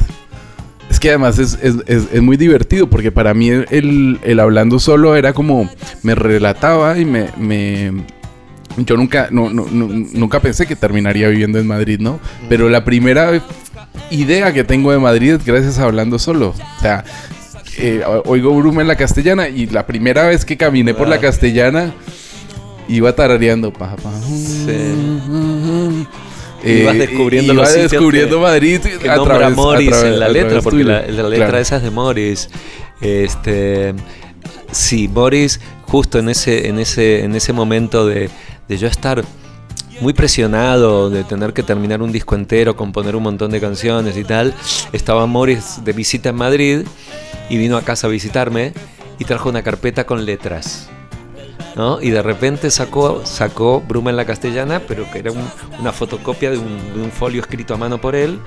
es 0.90 1.00
que 1.00 1.10
además 1.10 1.40
es, 1.40 1.58
es- 1.62 1.76
es- 1.88 2.22
muy 2.22 2.38
divertido 2.38 2.90
porque 2.90 3.12
para 3.12 3.34
mí 3.34 3.50
el, 3.50 4.20
el 4.24 4.40
hablando 4.40 4.80
solo 4.80 5.16
era 5.16 5.34
como 5.34 5.70
me 6.04 6.16
relataba 6.16 6.98
y 6.98 7.06
me... 7.06 7.30
me- 7.38 7.92
yo 8.78 8.96
nunca, 8.96 9.30
no- 9.32 9.50
no- 9.50 9.66
nunca 9.72 10.40
pensé 10.40 10.68
que 10.68 10.76
terminaría 10.76 11.28
viviendo 11.30 11.58
en 11.58 11.66
Madrid, 11.66 12.00
¿no? 12.00 12.20
Pero 12.48 12.70
la 12.70 12.86
primera 12.86 13.42
idea 14.12 14.54
que 14.54 14.64
tengo 14.64 14.92
de 14.92 15.00
Madrid 15.00 15.32
es 15.34 15.44
gracias 15.46 15.80
a 15.80 15.86
hablando 15.86 16.20
solo. 16.20 16.50
O 16.50 16.80
sea, 16.82 17.04
eh, 17.78 18.04
oigo 18.26 18.54
Bruma 18.56 18.82
en 18.82 18.88
la 18.88 18.96
castellana 18.96 19.48
y 19.50 19.68
la 19.68 19.86
primera 19.86 20.28
vez 20.28 20.46
que 20.46 20.58
caminé 20.58 20.94
por 20.94 21.08
la 21.08 21.16
Wow. 21.18 21.22
castellana 21.24 21.94
iba 22.90 23.14
tarareando. 23.14 23.72
Pa, 23.74 23.96
pa, 23.98 24.12
Ibas 26.66 26.98
descubriendo 26.98 27.54
iba 27.54 27.64
los 27.64 27.74
descubriendo 27.74 28.38
que- 28.38 28.42
Madrid 28.44 28.80
que 29.02 29.10
a 29.10 29.16
nombra 29.16 29.38
través- 29.38 29.54
a 29.58 29.62
Morris 29.62 29.90
través- 29.90 30.14
en 30.14 30.20
la 30.20 30.26
a 30.26 30.30
letra, 30.30 30.62
porque 30.62 30.84
la, 30.84 31.02
la 31.02 31.30
letra 31.30 31.48
Claro. 31.48 31.58
esa 31.60 31.76
es 31.78 31.84
de 31.84 31.92
Morris. 31.92 32.50
Este, 33.00 33.94
sí, 34.72 35.08
Morris, 35.08 35.60
justo 35.84 36.18
en 36.20 36.30
ese, 36.30 36.68
en 36.68 36.80
ese, 36.80 37.24
en 37.24 37.36
ese 37.36 37.54
momento 37.54 38.06
de, 38.08 38.30
de 38.68 38.78
yo 38.78 38.88
estar 38.88 39.24
muy 40.02 40.14
presionado 40.14 41.10
de 41.10 41.24
tener 41.24 41.54
que 41.54 41.64
terminar 41.64 42.02
un 42.02 42.12
disco 42.12 42.36
entero, 42.36 42.76
componer 42.76 43.16
un 43.16 43.24
montón 43.24 43.52
de 43.52 43.60
canciones 43.62 44.18
y 44.18 44.24
tal, 44.24 44.54
estaba 44.94 45.26
Morris 45.26 45.84
de 45.86 45.94
visita 45.94 46.30
en 46.30 46.36
Madrid 46.36 46.80
y 47.50 47.58
vino 47.58 47.78
a 47.78 47.82
casa 47.84 48.08
a 48.08 48.10
visitarme 48.10 48.74
y 49.20 49.26
trajo 49.26 49.50
una 49.50 49.64
carpeta 49.64 50.06
con 50.06 50.26
letras. 50.26 50.90
¿no? 51.76 52.02
Y 52.02 52.10
de 52.10 52.24
repente 52.24 52.72
sacó, 52.72 53.24
sacó 53.26 53.82
Bruma 53.82 54.10
en 54.10 54.18
la 54.18 54.26
castellana, 54.26 54.82
pero 54.88 55.10
que 55.12 55.20
era 55.20 55.32
un- 55.32 55.48
una 55.80 55.92
fotocopia 55.92 56.50
de 56.50 56.58
un, 56.58 56.94
de 56.96 57.02
un 57.04 57.12
folio 57.12 57.40
escrito 57.42 57.76
a 57.76 57.78
mano 57.78 58.00
por 58.02 58.16
él, 58.16 58.40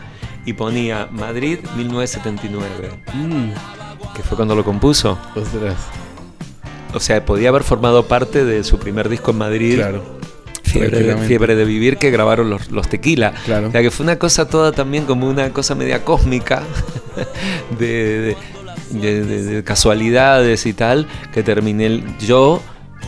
y 0.45 0.53
ponía 0.55 1.07
Madrid 1.13 1.59
1979, 1.77 2.91
Mm, 3.15 3.51
que 4.17 4.23
fue 4.23 4.37
cuando 4.37 4.55
lo 4.57 4.65
compuso. 4.65 5.17
ostras, 5.37 5.77
O 6.93 6.99
sea, 6.99 7.25
podía 7.25 7.51
haber 7.51 7.63
formado 7.63 8.07
parte 8.07 8.45
de 8.45 8.65
su 8.65 8.79
primer 8.79 9.09
disco 9.09 9.31
en 9.31 9.39
Madrid, 9.39 9.77
claro. 9.77 10.03
Fiebre, 10.65 10.87
de, 10.89 10.91
tranquilamente. 10.91 11.29
Fiebre 11.29 11.55
de 11.55 11.65
Vivir, 11.65 11.97
que 11.99 12.11
grabaron 12.11 12.51
los, 12.51 12.71
los 12.73 12.89
Tequila. 12.89 13.33
Claro. 13.45 13.69
O 13.69 13.71
sea, 13.71 13.81
que 13.83 13.91
fue 13.93 14.03
una 14.05 14.19
cosa 14.19 14.49
toda 14.49 14.73
también 14.73 15.05
como 15.05 15.29
una 15.29 15.51
cosa 15.51 15.75
media 15.77 16.05
cósmica 16.05 16.63
de, 17.79 17.87
de- 18.21 18.37
de- 18.91 19.25
de- 19.25 19.43
de 19.43 19.65
casualidades 19.65 20.67
y 20.67 20.73
tal, 20.73 21.07
que 21.33 21.43
terminé 21.43 22.03
yo, 22.21 22.63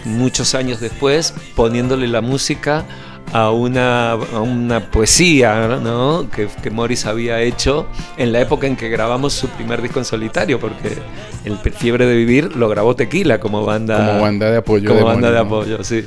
muchos 0.05 0.55
años 0.55 0.81
después, 0.81 1.35
poniéndole 1.55 2.09
la 2.09 2.21
música 2.21 2.85
a 3.33 3.51
una, 3.51 4.11
a 4.13 4.41
una 4.41 4.91
poesía 4.91 5.79
¿no? 5.83 6.29
que, 6.31 6.49
que 6.63 6.71
Morris 6.71 7.07
había 7.07 7.41
hecho 7.41 7.87
en 8.19 8.31
la 8.31 8.41
época 8.41 8.67
en 8.67 8.77
que 8.77 8.91
grabamos 8.91 9.33
su 9.33 9.49
primer 9.49 9.81
disco 9.81 10.01
en 10.01 10.05
solitario, 10.05 10.61
porque 10.61 10.99
el 11.45 11.57
Fiebre 11.73 12.05
de 12.05 12.15
Vivir 12.15 12.55
lo 12.57 12.69
grabó 12.69 12.95
Tequila 12.95 13.41
como 13.41 13.65
banda, 13.65 14.07
Como 14.07 14.21
banda 14.23 14.51
de 14.51 14.59
apoyo. 14.59 14.87
como 14.89 14.99
de 15.01 15.07
banda 15.07 15.31
de 15.31 15.39
apoyo, 15.39 15.83
sí. 15.83 16.05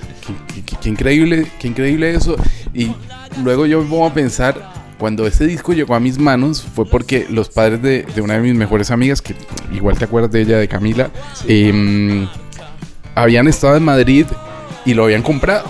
Qué, 0.53 0.61
qué- 0.65 0.75
qué 0.79 0.89
increíble, 0.89 1.47
qué 1.57 1.67
increíble 1.67 2.13
eso. 2.13 2.35
Y 2.75 2.91
luego 3.43 3.65
yo 3.65 3.81
me 3.81 3.89
pongo 3.89 4.05
a 4.07 4.13
pensar, 4.13 4.74
cuando 4.97 5.27
ese 5.27 5.45
disco 5.45 5.73
llegó 5.73 5.95
a 5.95 5.99
mis 5.99 6.17
manos, 6.19 6.65
fue 6.73 6.85
porque 6.85 7.27
los 7.29 7.49
padres 7.49 7.81
de, 7.81 8.03
de 8.03 8.21
una 8.21 8.35
de 8.35 8.41
mis 8.41 8.55
mejores 8.55 8.91
amigas, 8.91 9.21
que 9.21 9.35
igual 9.73 9.97
te 9.97 10.05
acuerdas 10.05 10.31
de 10.31 10.41
ella, 10.41 10.57
de 10.57 10.67
Camila, 10.67 11.09
em, 11.47 12.27
habían 13.15 13.47
estado 13.47 13.75
en 13.77 13.83
Madrid 13.83 14.25
y 14.85 14.93
lo 14.93 15.05
habían 15.05 15.21
comprado 15.21 15.65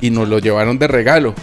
y 0.00 0.10
nos 0.10 0.28
lo 0.28 0.38
llevaron 0.38 0.78
de 0.78 0.86
regalo. 0.88 1.34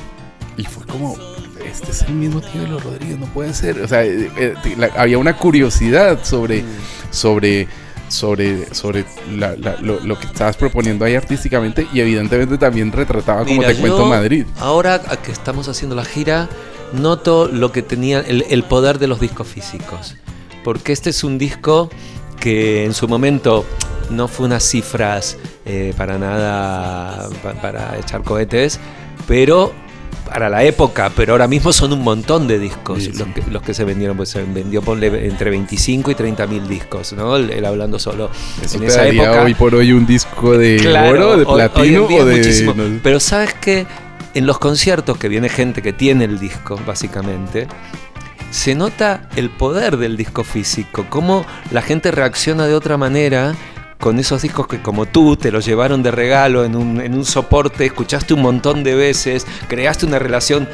Y 0.57 0.63
fue 0.63 0.85
como, 0.85 1.17
este 1.65 1.91
es 1.91 2.01
el 2.03 2.13
mismo 2.13 2.39
tío 2.41 2.61
de 2.61 2.67
los 2.69 2.83
Rodríguez, 2.83 3.19
no 3.19 3.25
puede 3.27 3.53
ser. 3.53 3.81
O 3.81 3.87
sea, 3.87 4.03
eh, 4.05 4.29
eh, 4.37 4.53
la- 4.77 4.91
había 4.97 5.17
una 5.17 5.35
curiosidad 5.37 6.19
sobre, 6.23 6.63
sobre, 7.11 7.67
sobre, 8.07 8.73
sobre 8.73 9.03
la- 9.35 9.55
la- 9.57 9.75
lo, 9.81 9.99
lo 9.99 10.17
que 10.17 10.27
estabas 10.27 10.55
proponiendo 10.55 11.03
ahí 11.03 11.15
artísticamente 11.15 11.87
y 11.93 11.99
evidentemente 11.99 12.57
también 12.57 12.91
retrataba 12.91 13.43
como 13.45 13.61
te 13.63 13.75
cuento 13.75 14.05
Madrid. 14.05 14.45
Ahora 14.59 15.01
que 15.23 15.31
estamos 15.31 15.67
haciendo 15.67 15.95
la 15.95 16.05
gira, 16.05 16.47
noto 16.95 17.47
lo 17.51 17.71
que 17.71 17.81
tenía 17.81 18.19
el, 18.21 18.45
el 18.49 18.63
poder 18.63 18.99
de 18.99 19.07
los 19.07 19.19
discos 19.19 19.47
físicos. 19.47 20.15
Porque 20.63 20.93
este 20.93 21.11
es 21.11 21.23
un 21.23 21.37
disco 21.37 21.89
que 22.39 22.85
en 22.85 22.93
su 22.93 23.07
momento 23.07 23.65
no 24.09 24.27
fue 24.27 24.45
unas 24.47 24.63
cifras 24.63 25.37
eh, 25.65 25.93
para 25.97 26.17
nada 26.17 27.29
pa- 27.43 27.53
para 27.53 27.97
echar 27.99 28.21
cohetes, 28.23 28.79
pero 29.27 29.73
para 30.27 30.49
la 30.49 30.63
época, 30.63 31.11
pero 31.15 31.33
ahora 31.33 31.47
mismo 31.47 31.71
son 31.71 31.93
un 31.93 32.01
montón 32.03 32.47
de 32.47 32.57
discos 32.57 33.03
Sí, 33.03 33.11
sí. 33.13 33.19
Los, 33.19 33.27
que, 33.29 33.43
los 33.51 33.61
que 33.61 33.73
se 33.75 33.83
vendieron, 33.83 34.17
pues 34.17 34.29
se 34.29 34.43
vendió 34.43 34.81
ponle, 34.81 35.27
entre 35.27 35.51
25 35.51 36.09
y 36.11 36.15
30 36.15 36.47
mil 36.47 36.67
discos, 36.67 37.13
¿no? 37.13 37.35
El, 37.35 37.51
el 37.51 37.63
hablando 37.63 37.99
solo. 37.99 38.31
Eso 38.63 38.75
en 38.77 38.81
te 38.81 38.87
esa 38.87 39.03
daría 39.05 39.23
época, 39.25 39.43
hoy 39.43 39.53
por 39.53 39.75
hoy 39.75 39.91
un 39.91 40.05
disco 40.07 40.57
de 40.57 40.77
Claro, 40.77 41.09
oro, 41.11 41.37
de 41.37 41.45
hoy- 41.45 41.53
hoy 41.55 41.61
en 41.61 41.71
platino 41.71 42.07
día 42.07 42.21
o 42.21 42.25
de... 42.25 42.37
muchísimo. 42.37 42.73
no. 42.75 42.99
Pero 43.03 43.19
sabes 43.19 43.53
que 43.53 43.85
en 44.35 44.45
los 44.45 44.59
conciertos 44.59 45.17
que 45.17 45.27
viene 45.29 45.49
gente 45.49 45.81
que 45.81 45.93
tiene 45.93 46.25
el 46.25 46.37
disco, 46.39 46.79
básicamente, 46.85 47.67
se 48.51 48.75
nota 48.75 49.27
el 49.35 49.49
poder 49.49 49.97
del 49.97 50.15
disco 50.17 50.43
físico, 50.43 51.07
cómo 51.09 51.45
la 51.71 51.81
gente 51.81 52.11
reacciona 52.11 52.67
de 52.67 52.75
otra 52.75 52.97
manera 52.97 53.55
con 53.99 54.19
esos 54.19 54.43
discos 54.43 54.67
que 54.67 54.81
como 54.81 55.05
tú 55.07 55.35
te 55.35 55.51
los 55.51 55.65
llevaron 55.65 56.03
de 56.03 56.11
regalo 56.11 56.63
en 56.63 56.75
un, 56.75 57.01
en 57.01 57.15
un 57.15 57.25
soporte, 57.25 57.85
escuchaste 57.85 58.33
un 58.33 58.41
montón 58.43 58.83
de 58.83 58.93
veces, 58.93 59.47
creaste 59.67 60.05
una 60.05 60.19
relación 60.19 60.67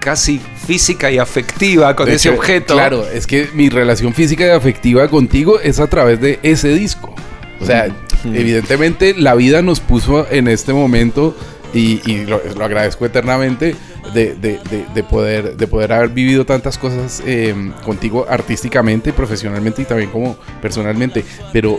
casi 0.00 0.40
física 0.66 1.10
y 1.10 1.18
afectiva 1.18 1.94
con 1.94 2.06
De 2.06 2.14
ese 2.14 2.30
hecho, 2.30 2.38
objeto. 2.38 2.74
Claro, 2.74 3.06
es 3.06 3.26
que 3.26 3.48
mi 3.52 3.68
relación 3.68 4.14
física 4.14 4.46
y 4.46 4.50
afectiva 4.50 5.06
contigo 5.08 5.60
es 5.60 5.78
a 5.80 5.86
través 5.88 6.20
de 6.20 6.40
ese 6.42 6.68
disco. 6.74 7.14
O 7.60 7.66
sea, 7.66 7.88
Mm. 8.24 8.36
evidentemente 8.36 9.14
la 9.16 9.34
vida 9.34 9.62
nos 9.62 9.80
puso 9.80 10.26
en 10.30 10.48
este 10.48 10.72
momento 10.72 11.36
y, 11.74 12.00
y 12.10 12.24
lo, 12.26 12.40
lo 12.56 12.64
agradezco 12.64 13.06
eternamente 13.06 13.74
de, 14.14 14.34
de- 14.34 14.60
de- 14.70 14.84
de 14.94 15.02
poder, 15.04 15.56
de 15.56 15.66
poder 15.66 15.92
haber 15.92 16.08
vivido 16.10 16.44
tantas 16.44 16.76
cosas 16.78 17.22
eh, 17.26 17.54
contigo 17.84 18.26
artísticamente, 18.28 19.10
y 19.10 19.12
profesionalmente 19.12 19.82
y 19.82 19.84
también 19.84 20.10
como 20.10 20.36
personalmente. 20.60 21.24
Pero 21.52 21.78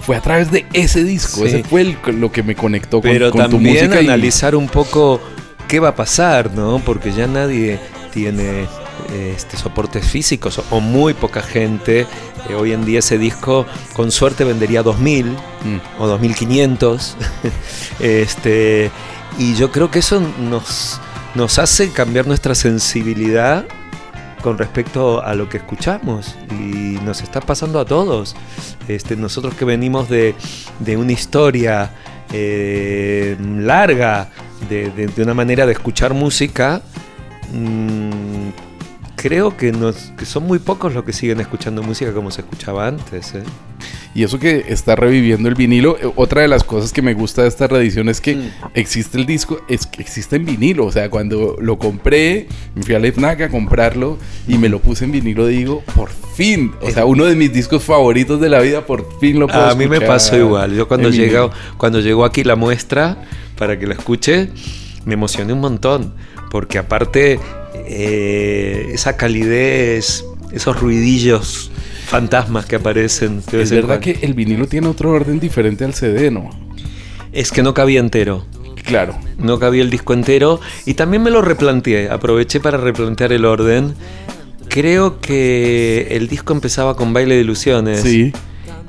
fue 0.00 0.16
a 0.16 0.20
través 0.20 0.50
de 0.50 0.64
ese 0.72 1.04
disco, 1.04 1.42
Sí. 1.42 1.46
ese 1.48 1.62
fue 1.64 1.82
el- 1.82 1.96
lo 2.20 2.32
que 2.32 2.42
me 2.42 2.54
conectó 2.54 3.00
con, 3.00 3.10
pero 3.10 3.30
con 3.30 3.42
tu 3.44 3.50
también 3.56 3.74
música. 3.86 4.00
y- 4.02 4.06
analizar 4.06 4.56
un 4.56 4.66
poco 4.68 5.20
qué 5.68 5.78
va 5.80 5.88
a 5.90 5.94
pasar, 5.94 6.50
¿no? 6.54 6.80
Porque 6.84 7.12
ya 7.12 7.26
nadie 7.26 7.78
tiene 8.12 8.66
este, 9.12 9.56
soportes 9.56 10.06
físicos 10.06 10.60
o, 10.70 10.80
muy 10.80 11.14
poca 11.14 11.42
gente. 11.42 12.06
Eh, 12.48 12.54
hoy 12.54 12.72
en 12.72 12.84
día 12.84 13.00
ese 13.00 13.18
disco 13.18 13.66
con 13.94 14.10
suerte 14.10 14.44
vendería 14.44 14.82
2000 14.82 15.26
Mm. 15.64 15.80
o 16.00 16.06
2500. 16.06 17.16
este, 18.00 18.90
y 19.38 19.54
yo 19.54 19.70
creo 19.72 19.90
que 19.90 19.98
eso 20.00 20.20
nos, 20.40 21.00
nos 21.34 21.58
hace 21.58 21.90
cambiar 21.90 22.26
nuestra 22.26 22.54
sensibilidad 22.54 23.64
con 24.42 24.56
respecto 24.56 25.20
a 25.22 25.34
lo 25.34 25.48
que 25.48 25.56
escuchamos 25.56 26.36
y 26.52 26.98
nos 27.04 27.22
está 27.22 27.40
pasando 27.40 27.80
a 27.80 27.84
todos. 27.84 28.36
Este, 28.86 29.16
nosotros 29.16 29.54
que 29.54 29.64
venimos 29.64 30.08
de, 30.08 30.34
de 30.78 30.96
una 30.96 31.12
historia 31.12 31.90
eh, 32.32 33.36
larga, 33.40 34.28
de, 34.68 34.90
de- 34.92 35.08
de 35.08 35.22
una 35.22 35.34
manera 35.34 35.66
de 35.66 35.72
escuchar 35.72 36.14
música, 36.14 36.82
mm, 37.52 38.48
creo 39.18 39.56
que, 39.56 39.72
nos, 39.72 40.12
que 40.16 40.24
son 40.24 40.44
muy 40.44 40.60
pocos 40.60 40.94
los 40.94 41.04
que 41.04 41.12
siguen 41.12 41.40
escuchando 41.40 41.82
música 41.82 42.12
como 42.14 42.30
se 42.30 42.42
escuchaba 42.42 42.86
antes. 42.86 43.34
¿eh? 43.34 43.42
Y 44.14 44.22
eso 44.22 44.38
que 44.38 44.66
está 44.68 44.94
reviviendo 44.94 45.48
el 45.48 45.56
vinilo, 45.56 45.98
eh, 45.98 46.10
otra 46.14 46.42
de 46.42 46.48
las 46.48 46.62
cosas 46.62 46.92
que 46.92 47.02
me 47.02 47.14
gusta 47.14 47.42
de 47.42 47.48
esta 47.48 47.66
reedición 47.66 48.08
es 48.08 48.20
que 48.20 48.36
Mm. 48.36 48.50
existe 48.74 49.18
el 49.18 49.26
disco, 49.26 49.60
es 49.68 49.86
que 49.86 50.02
existe 50.02 50.36
en 50.36 50.44
vinilo. 50.44 50.86
O 50.86 50.92
sea, 50.92 51.10
cuando 51.10 51.56
lo 51.60 51.78
compré, 51.78 52.46
me 52.76 52.84
fui 52.84 52.94
a 52.94 53.00
la 53.00 53.08
FNAC 53.08 53.42
a 53.42 53.48
comprarlo 53.48 54.18
y 54.46 54.56
me 54.56 54.68
lo 54.68 54.78
puse 54.78 55.04
en 55.04 55.10
vinilo, 55.12 55.46
digo, 55.46 55.82
por 55.96 56.10
fin. 56.10 56.72
O 56.80 56.90
sea, 56.90 57.04
uno 57.04 57.24
de 57.24 57.34
mis 57.34 57.52
discos 57.52 57.82
favoritos 57.82 58.40
de 58.40 58.48
la 58.48 58.60
vida, 58.60 58.86
por 58.86 59.18
fin 59.18 59.40
lo 59.40 59.48
puedo 59.48 59.64
A 59.64 59.74
mí 59.74 59.88
me 59.88 60.00
pasó 60.00 60.36
igual. 60.36 60.74
Yo 60.74 60.86
cuando 60.86 61.10
llegó, 61.10 61.50
cuando 61.76 61.98
llegó 62.00 62.24
aquí 62.24 62.44
la 62.44 62.54
muestra 62.54 63.24
para 63.58 63.76
que 63.78 63.88
la 63.88 63.94
escuche, 63.94 64.50
me 65.04 65.14
emocioné 65.14 65.52
un 65.52 65.60
montón. 65.60 66.14
Porque 66.50 66.78
aparte, 66.78 67.40
eh, 67.88 68.90
esa 68.92 69.16
calidez, 69.16 70.24
esos 70.52 70.78
ruidillos 70.78 71.70
fantasmas 72.06 72.66
que 72.66 72.76
aparecen. 72.76 73.42
de 73.50 73.62
Es 73.62 73.70
verdad 73.70 74.00
que 74.00 74.18
el 74.22 74.34
vinilo 74.34 74.66
tiene 74.66 74.88
otro 74.88 75.10
orden 75.10 75.40
diferente 75.40 75.84
al 75.84 75.94
CD, 75.94 76.30
¿no? 76.30 76.50
Es 77.32 77.50
que 77.52 77.62
no 77.62 77.74
cabía 77.74 78.00
entero. 78.00 78.44
Claro. 78.84 79.18
No 79.38 79.58
cabía 79.58 79.82
el 79.82 79.90
disco 79.90 80.14
entero. 80.14 80.60
Y 80.86 80.94
también 80.94 81.22
me 81.22 81.30
lo 81.30 81.42
replanteé. 81.42 82.08
Aproveché 82.08 82.60
para 82.60 82.78
replantear 82.78 83.32
el 83.32 83.44
orden. 83.44 83.94
Creo 84.68 85.20
que 85.20 86.08
el 86.10 86.28
disco 86.28 86.52
empezaba 86.52 86.96
con 86.96 87.12
Baile 87.12 87.34
de 87.34 87.42
Ilusiones. 87.42 88.00
Sí. 88.00 88.32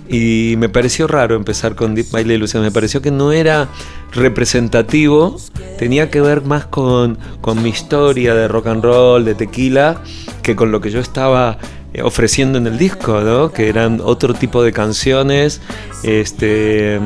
Y 0.09 0.55
me 0.57 0.69
pareció 0.69 1.07
raro 1.07 1.35
empezar 1.35 1.75
con 1.75 1.93
Deep 1.93 2.09
Baile 2.11 2.29
de 2.29 2.35
Ilusiones. 2.35 2.71
Me 2.71 2.73
pareció 2.73 3.01
que 3.01 3.11
no 3.11 3.31
era 3.31 3.69
representativo. 4.11 5.37
Tenía 5.77 6.09
que 6.09 6.19
ver 6.19 6.41
más 6.41 6.65
con, 6.65 7.19
con 7.41 7.61
mi 7.61 7.69
historia 7.69 8.33
de 8.33 8.47
rock 8.47 8.67
and 8.67 8.83
roll, 8.83 9.23
de 9.23 9.35
tequila, 9.35 10.01
que 10.41 10.55
con 10.55 10.71
lo 10.71 10.81
que 10.81 10.89
yo 10.89 10.99
estaba 10.99 11.59
eh, 11.93 12.01
ofreciendo 12.01 12.57
en 12.57 12.65
el 12.65 12.77
disco, 12.77 13.21
¿no? 13.21 13.51
Que 13.51 13.69
eran 13.69 14.01
otro 14.03 14.33
tipo 14.33 14.63
de 14.63 14.71
canciones, 14.71 15.61
este, 16.01 16.99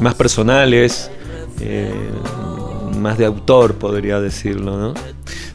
más 0.00 0.14
personales, 0.14 1.12
eh, 1.60 1.92
más 2.98 3.18
de 3.18 3.26
autor, 3.26 3.74
podría 3.74 4.20
decirlo, 4.20 4.76
¿no? 4.76 4.94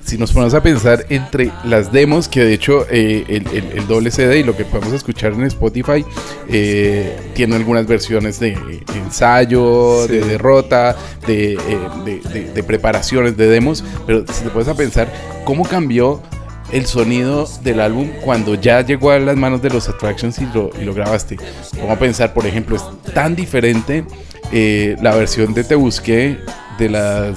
Si 0.05 0.17
nos 0.17 0.31
ponemos 0.31 0.53
a 0.53 0.62
pensar 0.62 1.05
entre 1.10 1.51
las 1.63 1.91
demos, 1.91 2.27
que 2.27 2.43
de 2.43 2.53
hecho 2.53 2.86
eh, 2.89 3.24
el, 3.27 3.48
el- 3.48 3.72
el 3.77 3.88
doble 3.88 4.12
CD 4.12 4.39
y 4.39 4.43
lo 4.43 4.55
que 4.55 4.65
podemos 4.65 4.93
escuchar 4.93 5.33
en 5.33 5.43
Spotify 5.43 6.05
eh, 6.50 7.15
tiene 7.33 7.55
algunas 7.55 7.88
versiones 7.88 8.39
de 8.39 8.57
ensayo, 8.95 10.05
Sí. 10.07 10.13
de 10.13 10.22
derrota, 10.25 10.95
de, 11.27 11.53
eh, 11.53 11.60
de- 12.05 12.19
de- 12.29 12.51
de 12.53 12.63
preparaciones 12.63 13.38
de 13.38 13.48
demos, 13.48 13.83
pero 14.05 14.25
si 14.31 14.43
te 14.43 14.50
pones 14.50 14.67
a 14.67 14.75
pensar 14.75 15.12
cómo 15.45 15.63
cambió 15.65 16.22
el 16.72 16.86
sonido 16.88 17.48
del 17.63 17.79
álbum 17.79 18.10
cuando 18.24 18.55
ya 18.55 18.81
llegó 18.81 19.12
a 19.12 19.19
las 19.19 19.36
manos 19.38 19.62
de 19.62 19.69
los 19.69 19.88
Attractions 19.89 20.39
y 20.39 20.45
lo, 20.53 20.72
y 20.81 20.86
lo 20.86 20.93
grabaste. 20.93 21.38
Vamos 21.77 21.91
a 21.95 22.00
pensar, 22.00 22.33
por 22.33 22.48
ejemplo, 22.48 22.75
es 22.75 22.83
tan 23.13 23.36
diferente 23.36 24.03
eh, 24.51 24.95
la 25.01 25.15
versión 25.15 25.53
de 25.53 25.63
Te 25.63 25.75
Busqué 25.75 26.38
de 26.77 26.89
las... 26.89 27.36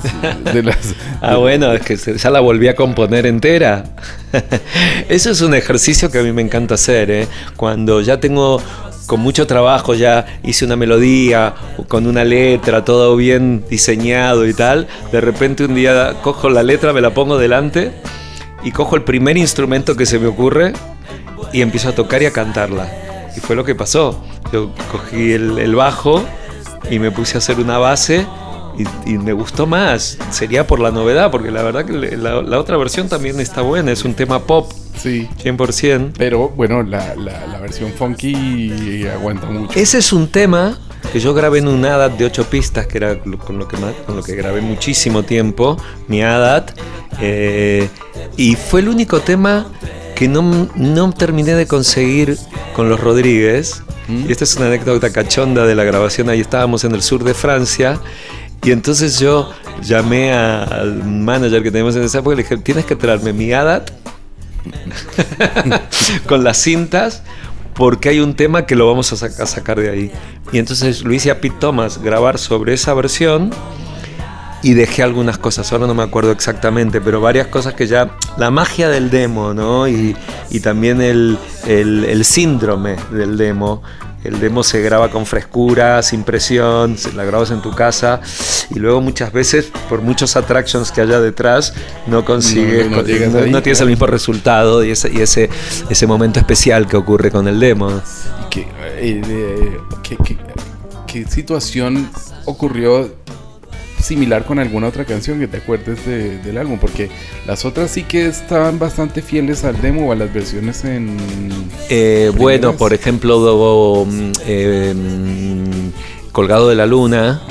De 0.52 0.62
las 0.62 0.94
Ah, 1.20 1.36
bueno, 1.36 1.72
es 1.72 1.82
que 1.82 1.96
ya 1.96 2.30
la 2.30 2.40
volví 2.40 2.68
a 2.68 2.76
componer 2.76 3.26
entera. 3.26 3.84
Eso 5.08 5.30
es 5.30 5.40
un 5.40 5.54
ejercicio 5.54 6.10
que 6.10 6.18
a 6.18 6.22
mí 6.22 6.32
me 6.32 6.42
encanta 6.42 6.74
hacer, 6.74 7.10
¿eh? 7.10 7.28
Cuando 7.56 8.00
ya 8.00 8.20
tengo 8.20 8.60
con 9.06 9.20
mucho 9.20 9.46
trabajo, 9.46 9.94
ya 9.94 10.26
hice 10.42 10.64
una 10.64 10.76
melodía, 10.76 11.54
con 11.88 12.06
una 12.06 12.24
letra, 12.24 12.84
todo 12.84 13.16
bien 13.16 13.64
diseñado 13.70 14.46
y 14.46 14.52
tal, 14.52 14.88
de 15.12 15.20
repente 15.20 15.64
un 15.64 15.74
día 15.74 16.14
cojo 16.22 16.50
la 16.50 16.62
letra, 16.62 16.92
me 16.92 17.00
la 17.00 17.14
pongo 17.14 17.38
delante 17.38 17.92
y 18.64 18.72
cojo 18.72 18.96
el 18.96 19.04
primer 19.04 19.36
instrumento 19.36 19.96
que 19.96 20.06
se 20.06 20.18
me 20.18 20.26
ocurre 20.26 20.72
y 21.52 21.62
empiezo 21.62 21.88
a 21.90 21.92
tocar 21.92 22.22
y 22.22 22.26
a 22.26 22.32
cantarla. 22.32 22.88
Y 23.36 23.40
fue 23.40 23.54
lo 23.54 23.64
que 23.64 23.74
pasó. 23.74 24.24
Yo 24.52 24.72
cogí 24.90 25.32
el, 25.32 25.58
el 25.58 25.74
bajo 25.74 26.24
y 26.90 26.98
me 26.98 27.10
puse 27.10 27.36
a 27.36 27.38
hacer 27.38 27.58
una 27.60 27.78
base 27.78 28.26
y, 28.78 29.10
y 29.12 29.18
me 29.18 29.32
gustó 29.32 29.66
más. 29.66 30.18
Sería 30.30 30.66
por 30.66 30.80
la 30.80 30.90
novedad, 30.90 31.30
porque 31.30 31.50
la 31.50 31.62
verdad 31.62 31.84
que 31.84 31.92
la, 32.16 32.42
la 32.42 32.58
otra 32.58 32.76
versión 32.76 33.08
también 33.08 33.40
está 33.40 33.62
buena, 33.62 33.92
es 33.92 34.04
un 34.04 34.14
tema 34.14 34.40
pop, 34.44 34.70
sí. 34.96 35.28
100%. 35.42 36.12
Pero 36.18 36.48
bueno, 36.50 36.82
la, 36.82 37.14
la, 37.16 37.46
la 37.46 37.58
versión 37.60 37.92
funky 37.92 39.06
aguanta 39.06 39.46
mucho. 39.46 39.78
Ese 39.78 39.98
es 39.98 40.12
un 40.12 40.28
tema 40.28 40.78
que 41.12 41.20
yo 41.20 41.34
grabé 41.34 41.58
en 41.60 41.68
un 41.68 41.84
ADAT 41.84 42.12
de 42.18 42.24
8 42.26 42.44
pistas, 42.50 42.86
que 42.86 42.98
era 42.98 43.18
con 43.20 43.58
lo 43.58 43.68
que, 43.68 43.76
más- 43.76 43.94
con 44.06 44.16
lo 44.16 44.22
que 44.22 44.34
grabé 44.34 44.60
muchísimo 44.60 45.22
tiempo, 45.22 45.76
mi 46.08 46.22
ADAT. 46.22 46.72
eh, 47.20 47.88
y 48.36 48.54
fue 48.56 48.80
el 48.80 48.88
único 48.88 49.20
tema 49.20 49.66
que 50.14 50.28
no, 50.28 50.68
no 50.74 51.12
terminé 51.12 51.54
de 51.54 51.66
conseguir 51.66 52.36
con 52.74 52.88
los 52.88 52.98
Rodríguez. 53.00 53.82
Mm. 54.08 54.28
Y 54.28 54.32
esta 54.32 54.44
es 54.44 54.56
una 54.56 54.66
anécdota 54.66 55.10
cachonda 55.12 55.66
de 55.66 55.74
la 55.74 55.84
grabación. 55.84 56.28
Ahí 56.28 56.40
estábamos 56.40 56.84
en 56.84 56.94
el 56.94 57.02
sur 57.02 57.22
de 57.24 57.34
Francia. 57.34 58.00
Y 58.66 58.72
entonces 58.72 59.18
yo 59.20 59.48
llamé 59.80 60.32
al 60.32 61.04
manager 61.04 61.62
que 61.62 61.70
teníamos 61.70 61.94
en 61.96 62.02
esa 62.02 62.18
época 62.18 62.34
y 62.34 62.36
le 62.38 62.42
dije, 62.42 62.56
tienes 62.58 62.84
que 62.84 62.96
traerme 62.96 63.32
mi 63.32 63.52
ADAT 63.52 63.92
con 66.26 66.42
las 66.44 66.58
cintas 66.58 67.22
porque 67.74 68.08
hay 68.08 68.20
un 68.20 68.34
tema 68.34 68.66
que 68.66 68.74
lo 68.74 68.86
vamos 68.88 69.12
a, 69.12 69.16
sac- 69.16 69.38
a 69.40 69.46
sacar 69.46 69.78
de 69.78 69.90
ahí. 69.90 70.12
Y 70.50 70.58
entonces 70.58 71.04
lo 71.04 71.12
hice 71.12 71.30
a 71.30 71.40
Pete 71.40 71.56
Thomas 71.60 72.02
grabar 72.02 72.38
sobre 72.38 72.72
esa 72.74 72.92
versión 72.94 73.50
y 74.62 74.72
dejé 74.74 75.02
algunas 75.04 75.38
cosas, 75.38 75.70
ahora 75.72 75.86
no 75.86 75.94
me 75.94 76.02
acuerdo 76.02 76.32
exactamente, 76.32 77.00
pero 77.00 77.20
varias 77.20 77.46
cosas 77.46 77.74
que 77.74 77.86
ya, 77.86 78.16
la 78.36 78.50
magia 78.50 78.88
del 78.88 79.10
demo, 79.10 79.54
¿no? 79.54 79.86
Y, 79.86 80.16
y 80.50 80.58
también 80.60 81.00
el- 81.00 81.38
el 81.66 82.24
síndrome 82.24 82.96
del 83.12 83.36
demo. 83.36 83.82
El 84.26 84.40
demo 84.40 84.62
se 84.62 84.80
graba 84.82 85.10
con 85.10 85.24
frescura, 85.26 86.02
sin 86.02 86.24
presión, 86.24 86.96
se- 86.98 87.12
la 87.12 87.24
grabas 87.24 87.50
en 87.50 87.62
tu 87.62 87.70
casa 87.72 88.20
y 88.70 88.78
luego 88.78 89.00
muchas 89.00 89.32
veces, 89.32 89.70
por 89.88 90.02
muchos 90.02 90.36
attractions 90.36 90.90
que 90.92 91.00
haya 91.00 91.20
detrás, 91.20 91.72
no 92.06 92.24
consigues, 92.24 92.90
No, 92.90 92.96
no 92.98 93.02
llegas 93.02 93.34
ahí, 93.34 93.50
no 93.50 93.62
tienes 93.62 93.80
el 93.80 93.88
mismo 93.88 94.06
resultado 94.06 94.84
y 94.84 94.90
ese, 94.90 95.10
y 95.12 95.20
ese, 95.20 95.48
ese 95.88 96.06
momento 96.06 96.38
especial 96.40 96.86
que 96.86 96.96
ocurre 96.96 97.30
con 97.30 97.46
el 97.48 97.60
demo. 97.60 97.90
¿Y 97.90 98.50
qué, 98.50 98.60
eh, 98.98 99.22
eh, 99.26 99.78
qué- 100.02 100.16
qué- 100.24 100.38
qué 101.06 101.24
situación 101.26 102.10
ocurrió 102.44 103.10
similar 104.06 104.44
con 104.44 104.58
alguna 104.58 104.88
otra 104.88 105.04
canción 105.04 105.38
que 105.38 105.48
te 105.48 105.58
acuerdes 105.58 106.04
de- 106.06 106.38
del 106.38 106.56
álbum? 106.58 106.78
Porque 106.78 107.10
las 107.46 107.64
otras 107.64 107.90
sí 107.90 108.02
que 108.04 108.26
estaban 108.26 108.78
bastante 108.78 109.22
fieles 109.22 109.64
al 109.64 109.80
demo 109.82 110.08
o 110.08 110.12
a 110.12 110.16
las 110.16 110.32
versiones 110.32 110.84
en... 110.84 111.16
Eh, 111.90 112.30
bueno, 112.36 112.76
por 112.76 112.92
ejemplo, 112.94 114.06
eh, 114.46 114.94
Colgado 116.32 116.68
de 116.68 116.74
la 116.74 116.86
Luna 116.86 117.42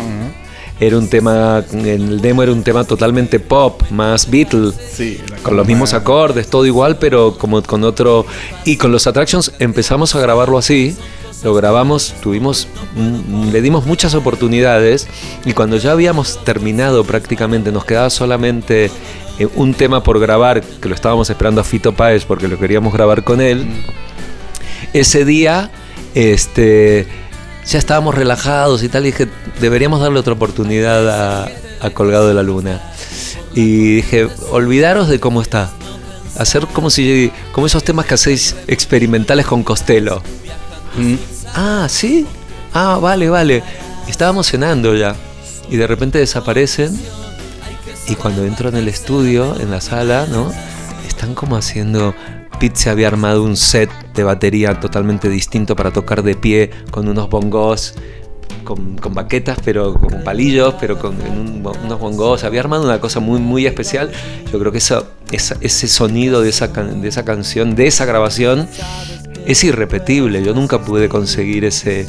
era 0.80 0.98
un 0.98 1.08
tema, 1.10 1.63
en 1.72 1.86
el 1.86 2.20
demo 2.22 2.44
era 2.44 2.52
un 2.52 2.62
tema 2.62 2.84
totalmente 2.84 3.39
pop, 3.39 3.82
más 3.91 4.30
Beatle. 4.30 4.72
Sí, 4.91 5.20
Con 5.41 5.56
los 5.56 5.65
mismos 5.65 5.94
acordes, 5.94 6.48
todo 6.50 6.65
igual, 6.65 6.98
pero 7.00 7.38
como 7.38 7.63
con 7.63 7.84
otro. 7.86 8.26
Y 8.65 8.76
con 8.76 8.91
los 8.91 9.08
Attractions 9.08 9.54
empezamos 9.60 10.13
a 10.15 10.20
grabarlo 10.20 10.58
así. 10.58 10.96
Lo 11.45 11.53
grabamos, 11.53 12.15
tuvimos, 12.23 12.67
mm, 12.95 13.51
le 13.51 13.62
dimos 13.62 13.86
muchas 13.86 14.15
oportunidades 14.15 15.08
y 15.45 15.53
cuando 15.53 15.77
ya 15.77 15.91
habíamos 15.91 16.43
terminado 16.43 17.03
prácticamente, 17.03 17.71
nos 17.71 17.86
quedaba 17.86 18.10
solamente 18.10 18.89
eh, 19.38 19.47
un 19.53 19.75
tema 19.75 20.01
por 20.01 20.19
grabar, 20.19 20.63
que 20.63 20.89
lo 20.89 20.95
estábamos 20.95 21.29
esperando 21.29 21.62
a 21.62 21.63
Fito 21.63 21.93
Páez 21.93 22.25
porque 22.25 22.47
lo 22.47 22.58
queríamos 22.58 22.91
grabar 22.91 23.23
con 23.23 23.41
él. 23.41 23.63
Ese 24.91 25.23
día, 25.23 25.69
este, 26.15 27.05
ya 27.67 27.77
estábamos 27.77 28.15
relajados 28.15 28.81
y 28.81 28.89
tal, 28.89 29.03
y 29.03 29.12
dije, 29.12 29.27
deberíamos 29.62 30.01
darle 30.01 30.17
otra 30.17 30.34
oportunidad 30.34 31.08
a, 31.43 31.51
a 31.79 31.89
Colgado 31.91 32.27
de 32.27 32.34
la 32.34 32.41
Luna. 32.41 32.81
Y 33.53 33.97
dije, 33.97 34.27
olvidaros 34.49 35.10
de 35.10 35.19
cómo 35.19 35.43
está. 35.43 35.69
Hacer 36.39 36.65
como 36.65 36.89
si 36.89 37.31
como 37.51 37.67
esos 37.67 37.84
temas 37.84 38.08
que 38.08 38.15
hacéis 38.15 38.55
experimentales 38.65 39.45
con 39.45 39.62
Costello. 39.62 40.23
Mm. 40.97 41.35
Ah, 41.56 41.88
¿sí? 41.89 42.26
Ah, 42.74 43.00
vale, 43.02 43.30
vale. 43.30 43.63
Estábamos 44.08 44.48
cenando 44.48 44.96
ya. 44.96 45.15
Y 45.70 45.78
de 45.78 45.88
repente 45.88 46.20
desaparecen. 46.20 47.00
Y 48.08 48.15
cuando 48.15 48.46
entro 48.46 48.70
en 48.70 48.76
el 48.76 48.88
estudio, 48.88 49.60
en 49.60 49.72
la 49.72 49.82
sala, 49.82 50.28
¿no? 50.30 50.52
Están 51.08 51.34
como 51.34 51.56
haciendo... 51.56 52.13
Pete 52.60 52.78
se 52.80 52.89
había 52.89 53.10
armado 53.10 53.44
un 53.44 53.58
set 53.58 53.89
de 54.13 54.24
batería 54.24 54.80
totalmente 54.80 55.28
distinto 55.28 55.76
para 55.76 55.91
tocar 55.91 56.24
de 56.24 56.36
pie 56.36 56.70
con 56.89 57.10
unos 57.10 57.30
bongos, 57.30 57.96
con, 58.63 58.98
con 58.98 59.13
baquetas, 59.13 59.58
pero 59.65 59.94
con 59.94 60.24
palillos, 60.24 60.74
pero 60.80 60.98
con 60.98 61.18
unos 61.22 62.00
bongos. 62.00 62.46
Había 62.46 62.62
armado 62.62 62.86
una 62.86 63.02
cosa 63.02 63.20
muy, 63.20 63.41
muy 63.41 63.65
especial. 63.65 64.10
Yo 64.54 64.58
creo 64.60 64.72
que 64.72 64.78
eso, 64.78 65.06
esa- 65.34 65.58
ese 65.60 65.89
sonido 65.89 66.41
de 66.41 66.48
esa, 66.50 66.68
de 66.68 67.08
esa 67.10 67.26
canción, 67.26 67.76
de 67.76 67.88
esa 67.88 68.06
grabación, 68.06 68.70
es 69.45 69.63
irrepetible. 69.63 70.43
Yo 70.43 70.53
nunca 70.53 70.81
pude 70.81 71.10
conseguir 71.10 71.65
ese, 71.65 72.05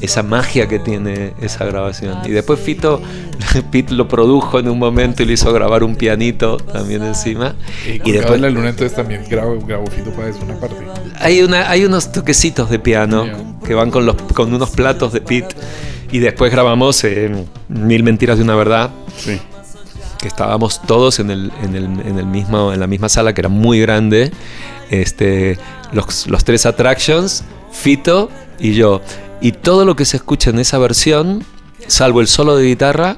esa 0.00 0.22
magia 0.22 0.68
que 0.68 0.78
tiene 0.78 1.32
esa 1.40 1.64
grabación. 1.64 2.18
Y 2.24 2.30
después 2.30 2.60
Fito, 2.60 3.00
Pete 3.70 3.94
lo 3.94 4.08
produjo 4.08 4.58
en 4.58 4.68
un 4.68 4.78
momento 4.78 5.22
y 5.22 5.26
le 5.26 5.34
hizo 5.34 5.52
grabar 5.52 5.82
un 5.82 5.96
pianito 5.96 6.56
también 6.56 7.02
encima. 7.02 7.54
Y, 7.86 8.08
Y 8.08 8.12
después 8.12 8.40
la 8.40 8.50
luna 8.50 8.70
entonces 8.70 8.96
también 8.96 9.24
grabó, 9.28 9.58
grabó 9.60 9.86
Fito 9.86 10.10
Páez 10.10 10.36
una 10.42 10.58
parte. 10.58 10.76
hay, 11.18 11.42
una, 11.42 11.70
hay 11.70 11.84
unos 11.84 12.12
toquecitos 12.12 12.70
de 12.70 12.78
piano 12.78 13.26
que 13.66 13.74
van 13.74 13.90
con, 13.90 14.06
los, 14.06 14.16
con 14.34 14.52
unos 14.52 14.70
platos 14.70 15.12
de 15.12 15.20
Pete. 15.20 15.54
Y 16.12 16.18
después 16.18 16.50
grabamos 16.50 17.04
eh, 17.04 17.30
Mil 17.68 18.02
Mentiras 18.02 18.36
de 18.38 18.44
una 18.44 18.56
Verdad, 18.56 18.90
Sí. 19.16 19.38
Estábamos 20.28 20.82
todos 20.82 21.18
en, 21.18 21.30
el, 21.30 21.52
en, 21.62 21.76
el, 21.76 21.84
en, 21.84 22.18
el 22.18 22.26
mismo, 22.26 22.72
en 22.72 22.80
la 22.80 22.86
misma 22.86 23.08
sala, 23.08 23.32
que 23.32 23.40
era 23.40 23.48
muy 23.48 23.80
grande. 23.80 24.32
Este, 24.90 25.58
los, 25.92 26.26
los 26.26 26.44
tres 26.44 26.66
attractions, 26.66 27.44
Fito 27.72 28.30
y 28.58 28.74
yo. 28.74 29.00
Y 29.40 29.52
todo 29.52 29.84
lo 29.84 29.96
que 29.96 30.04
se 30.04 30.16
escucha 30.16 30.50
en 30.50 30.58
esa 30.58 30.78
versión, 30.78 31.44
salvo 31.86 32.20
el 32.20 32.26
solo 32.26 32.56
de 32.56 32.66
guitarra, 32.66 33.16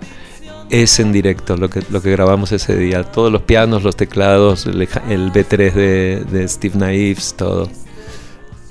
es 0.71 1.01
en 1.01 1.13
directo 1.13 1.57
lo 1.57 1.69
que, 1.69 1.83
lo 1.91 2.01
que 2.01 2.11
grabamos 2.11 2.53
ese 2.53 2.77
día. 2.77 3.05
Todos 3.05 3.31
los 3.31 3.43
pianos, 3.43 3.83
los 3.83 3.97
teclados, 3.97 4.67
el, 4.67 4.83
el 5.09 5.33
B3 5.33 5.73
de, 5.73 6.25
de 6.31 6.49
Steve 6.49 6.79
Naives, 6.79 7.35
todo. 7.37 7.69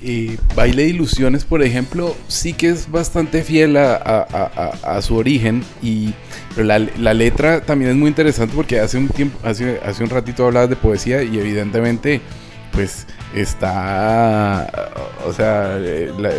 Y 0.02 0.36
Baile 0.56 0.82
de 0.82 0.88
Ilusiones, 0.88 1.44
por 1.44 1.62
ejemplo, 1.62 2.16
sí 2.28 2.52
que 2.54 2.68
es 2.70 2.90
bastante 2.90 3.42
fiel 3.42 3.76
a, 3.76 3.94
a- 3.94 4.26
a- 4.32 4.72
a- 4.84 4.96
a 4.96 5.02
su 5.02 5.14
origen. 5.16 5.62
Y 5.82 6.12
pero 6.54 6.66
la, 6.66 6.78
la 6.78 7.14
letra 7.14 7.60
también 7.62 7.92
es 7.92 7.96
muy 7.96 8.08
interesante 8.08 8.52
porque 8.54 8.80
hace 8.80 8.98
un 8.98 9.08
tiempo, 9.08 9.38
hace, 9.46 9.78
hace 9.86 10.02
un 10.04 10.10
ratito 10.10 10.44
hablabas 10.46 10.68
de 10.70 10.76
poesía 10.76 11.22
y 11.22 11.38
evidentemente 11.38 12.20
pues 12.72 13.06
está, 13.34 14.70
o 15.26 15.32
sea, 15.32 15.78
la- 16.18 16.30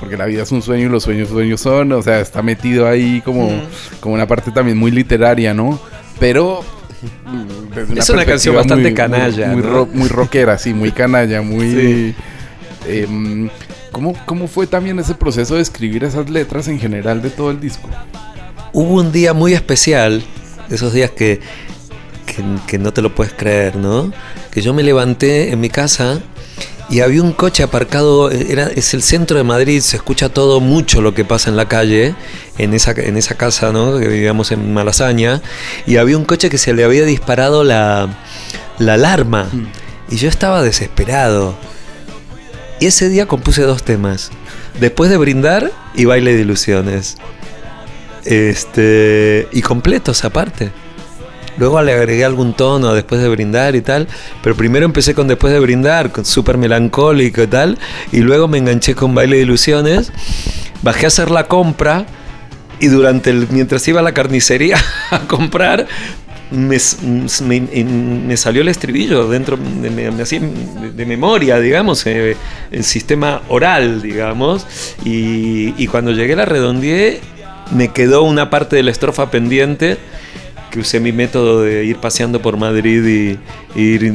porque 0.00 0.16
la 0.16 0.26
vida 0.26 0.42
es 0.42 0.52
un 0.52 0.62
sueño 0.62 0.86
y 0.86 0.88
los 0.88 1.04
sueños 1.04 1.28
sueños 1.28 1.60
son, 1.60 1.92
o 1.92 2.02
sea, 2.02 2.20
está 2.20 2.42
metido 2.42 2.88
ahí 2.88 3.22
como, 3.24 3.50
como 4.00 4.14
una 4.14 4.26
parte 4.26 4.50
también 4.50 4.76
muy 4.76 4.90
literaria, 4.90 5.54
¿no? 5.54 5.78
Pero... 6.18 6.64
Es 7.96 8.10
una 8.10 8.24
canción 8.24 8.54
bastante 8.54 8.84
muy- 8.88 8.94
canalla, 8.94 9.48
Muy, 9.48 9.62
¿no? 9.62 9.68
ro- 9.70 9.88
muy 9.92 10.08
rockera, 10.08 10.58
sí, 10.58 10.72
muy 10.74 10.90
canalla, 10.92 11.42
muy... 11.42 11.70
Sí. 11.70 12.14
Em, 12.86 13.50
¿cómo, 13.92 14.14
¿Cómo 14.26 14.48
fue 14.48 14.66
también 14.66 14.98
ese 14.98 15.14
proceso 15.14 15.54
de 15.54 15.62
escribir 15.62 16.04
esas 16.04 16.30
letras 16.30 16.68
en 16.68 16.78
general 16.78 17.22
de 17.22 17.30
todo 17.30 17.50
el 17.50 17.60
disco? 17.60 17.88
Hubo 18.72 18.94
un 18.94 19.12
día 19.12 19.32
muy 19.32 19.54
especial, 19.54 20.22
esos 20.70 20.92
días 20.92 21.10
que, 21.10 21.40
que, 22.26 22.44
que 22.66 22.78
no 22.78 22.92
te 22.92 23.02
lo 23.02 23.14
puedes 23.14 23.32
creer, 23.32 23.76
¿no? 23.76 24.12
Que 24.50 24.60
yo 24.62 24.74
me 24.74 24.82
levanté 24.82 25.50
en 25.52 25.60
mi 25.60 25.70
casa 25.70 26.20
y 26.88 27.00
había 27.00 27.22
un 27.22 27.32
coche 27.32 27.62
aparcado, 27.64 28.30
era, 28.30 28.68
es 28.68 28.94
el 28.94 29.02
centro 29.02 29.36
de 29.36 29.42
Madrid, 29.42 29.80
se 29.80 29.96
escucha 29.96 30.28
todo 30.28 30.60
mucho 30.60 31.00
lo 31.00 31.14
que 31.14 31.24
pasa 31.24 31.50
en 31.50 31.56
la 31.56 31.66
calle, 31.66 32.14
en 32.58 32.74
esa, 32.74 32.92
en 32.92 33.16
esa 33.16 33.34
casa, 33.34 33.72
¿no? 33.72 33.98
Que 33.98 34.06
vivíamos 34.06 34.52
en 34.52 34.72
Malasaña, 34.72 35.42
y 35.86 35.96
había 35.96 36.16
un 36.16 36.24
coche 36.24 36.48
que 36.48 36.58
se 36.58 36.72
le 36.74 36.84
había 36.84 37.04
disparado 37.04 37.64
la, 37.64 38.16
la 38.78 38.94
alarma, 38.94 39.48
y 40.08 40.16
yo 40.16 40.28
estaba 40.28 40.62
desesperado. 40.62 41.56
Y 42.78 42.86
ese 42.86 43.08
día 43.08 43.26
compuse 43.26 43.62
dos 43.62 43.82
temas, 43.82 44.30
después 44.80 45.10
de 45.10 45.16
brindar 45.16 45.72
y 45.94 46.04
baile 46.04 46.34
de 46.34 46.42
ilusiones. 46.42 47.16
Este. 48.24 49.48
Y 49.52 49.62
completos 49.62 50.24
aparte. 50.24 50.72
Luego 51.58 51.80
le 51.80 51.92
agregué 51.92 52.24
algún 52.24 52.52
tono 52.52 52.92
después 52.92 53.22
de 53.22 53.28
brindar 53.28 53.76
y 53.76 53.80
tal. 53.80 54.08
Pero 54.42 54.54
primero 54.54 54.84
empecé 54.84 55.14
con 55.14 55.26
después 55.26 55.52
de 55.52 55.60
brindar, 55.60 56.12
súper 56.24 56.58
melancólico 56.58 57.42
y 57.42 57.46
tal. 57.46 57.78
Y 58.12 58.18
luego 58.20 58.46
me 58.48 58.58
enganché 58.58 58.94
con 58.94 59.14
baile 59.14 59.36
de 59.36 59.42
ilusiones. 59.42 60.12
Bajé 60.82 61.06
a 61.06 61.08
hacer 61.08 61.30
la 61.30 61.48
compra. 61.48 62.06
Y 62.78 62.88
durante 62.88 63.30
el. 63.30 63.48
mientras 63.50 63.88
iba 63.88 64.00
a 64.00 64.02
la 64.02 64.12
carnicería 64.12 64.76
a 65.10 65.20
comprar. 65.20 65.86
Me, 66.50 66.78
me- 67.44 67.84
me 67.84 68.36
salió 68.36 68.62
el 68.62 68.68
estribillo 68.68 69.28
dentro 69.28 69.56
de, 69.56 69.90
me- 69.90 70.10
me- 70.10 70.22
así, 70.22 70.38
de- 70.38 70.92
de 70.92 71.06
memoria, 71.06 71.58
digamos, 71.58 72.06
eh, 72.06 72.36
el 72.70 72.84
sistema 72.84 73.42
oral, 73.48 74.00
digamos, 74.00 74.66
y, 75.04 75.74
y 75.76 75.86
cuando 75.88 76.12
llegué 76.12 76.36
la 76.36 76.44
redondeé, 76.44 77.20
me 77.72 77.88
quedó 77.88 78.22
una 78.22 78.48
parte 78.48 78.76
de 78.76 78.84
la 78.84 78.92
estrofa 78.92 79.28
pendiente 79.30 79.98
que 80.70 80.80
usé 80.80 81.00
mi 81.00 81.10
método 81.12 81.62
de 81.62 81.84
ir 81.84 81.96
paseando 81.96 82.40
por 82.40 82.56
Madrid 82.56 83.04
y, 83.04 83.38
y 83.80 83.82
ir 83.82 84.12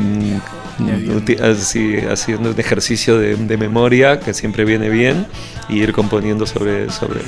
así, 1.43 1.97
haciendo 2.09 2.51
un 2.51 2.59
ejercicio 2.59 3.17
de, 3.19 3.35
de 3.35 3.57
memoria 3.57 4.19
que 4.19 4.33
siempre 4.33 4.63
viene 4.65 4.89
bien 4.89 5.25
y 5.69 5.79
ir 5.79 5.91
componiendo 5.93 6.45
sobre, 6.45 6.89
sobre 6.91 7.19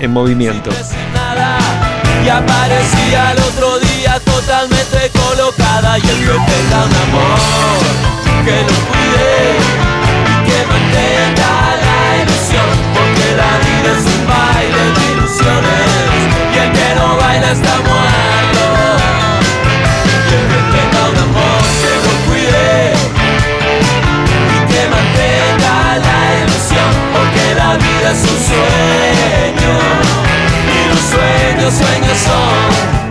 en 0.00 0.10
movimiento. 0.10 0.70
nada 1.14 1.58
y 2.24 2.28
aparecía 2.28 3.32
el 3.32 3.38
otro 3.38 3.78
día 3.78 4.18
totalmente 4.34 5.10
colocada 5.12 5.96
y 5.98 6.02
el 6.02 6.18
que 6.18 6.36
tenga 6.50 6.78
un 6.84 6.94
amor 7.06 7.78
que 8.44 8.56
lo 8.68 8.78
cuide 8.90 9.32
y 10.26 10.36
que 10.46 10.58
mantenga 10.66 11.52
la 11.84 11.98
ilusión 12.22 12.70
porque 12.94 13.26
la 13.40 13.52
vida 13.64 13.90
es 13.96 14.04
un 14.14 14.22
baile 14.26 14.84
de 14.96 15.04
ilusiones 15.12 15.90
y 16.52 16.58
el 16.58 16.70
que 16.72 16.88
no 16.96 17.16
baila 17.16 17.52
está 17.52 17.74
muerto. 17.88 18.64
Y 20.04 20.34
el 20.34 20.44
que 20.50 20.60
tenga 20.74 21.00
un 21.12 21.18
amor 21.28 21.62
que 21.80 21.92
lo 22.04 22.12
cuide 22.26 22.92
y 24.50 24.58
que 24.70 24.82
mantenga 24.94 25.74
la 26.06 26.20
ilusión 26.42 26.90
porque 27.14 27.44
la 27.54 27.70
vida 27.76 28.08
es 28.10 28.22
un 28.32 28.38
sueño 28.50 29.74
y 30.74 30.88
los 30.90 31.02
sueños 31.12 31.72
sueños 31.74 32.18
son 32.18 33.03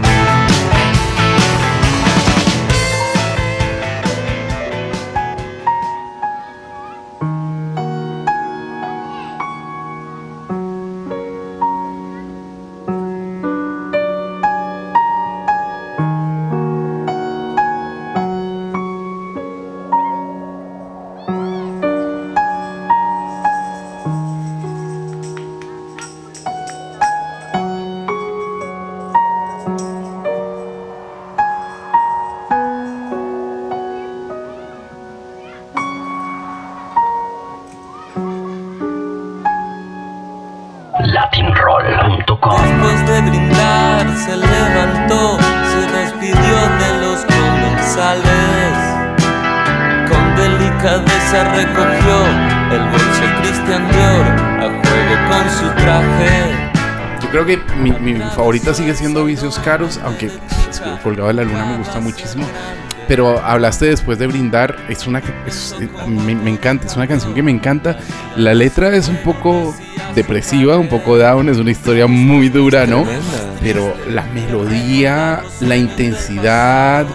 mi 58.53 58.59
favorita 58.59 58.73
sigue 58.73 58.95
siendo 58.95 59.25
Vicios 59.25 59.57
Caros, 59.59 59.99
aunque 60.03 60.29
Colgado 61.03 61.27
de 61.29 61.33
la 61.33 61.43
Luna 61.43 61.65
me 61.65 61.77
gusta 61.77 61.99
muchísimo. 61.99 62.45
Pero 63.07 63.37
hablaste 63.43 63.87
después 63.87 64.17
de 64.17 64.27
brindar, 64.27 64.77
es 64.87 65.07
una 65.07 65.21
es- 65.45 65.75
me, 66.07 66.35
me 66.35 66.51
encanta, 66.51 66.85
es 66.87 66.95
una 66.95 67.07
canción 67.07 67.33
que 67.33 67.41
me 67.43 67.51
encanta. 67.51 67.97
La 68.37 68.53
letra 68.53 68.95
es 68.95 69.09
un 69.09 69.17
poco 69.17 69.75
depresiva, 70.15 70.77
un 70.77 70.87
poco 70.87 71.17
down, 71.17 71.49
es 71.49 71.57
una 71.57 71.71
historia 71.71 72.07
muy 72.07 72.47
dura, 72.49 72.85
¿no? 72.85 73.05
Pero 73.61 73.93
la 74.09 74.23
melodía, 74.27 75.41
la 75.59 75.75
intensidad, 75.75 77.05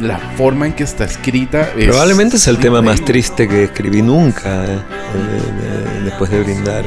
la 0.00 0.18
forma 0.36 0.66
en 0.66 0.72
que 0.72 0.82
está 0.84 1.04
escrita. 1.04 1.68
es 1.76 1.86
Probablemente 1.86 2.36
es 2.36 2.48
el 2.48 2.58
tema 2.58 2.82
más 2.82 3.00
triste 3.04 3.46
que 3.46 3.64
escribí 3.64 4.02
nunca 4.02 4.64
eh, 4.64 4.78
de- 5.14 5.92
de- 5.98 6.00
después 6.04 6.30
de 6.30 6.40
brindar. 6.42 6.84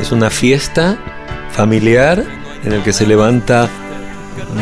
Es 0.00 0.12
una 0.12 0.30
fiesta 0.30 0.96
familiar 1.50 2.24
en 2.64 2.72
el 2.72 2.82
que 2.82 2.92
se 2.92 3.06
levanta 3.06 3.68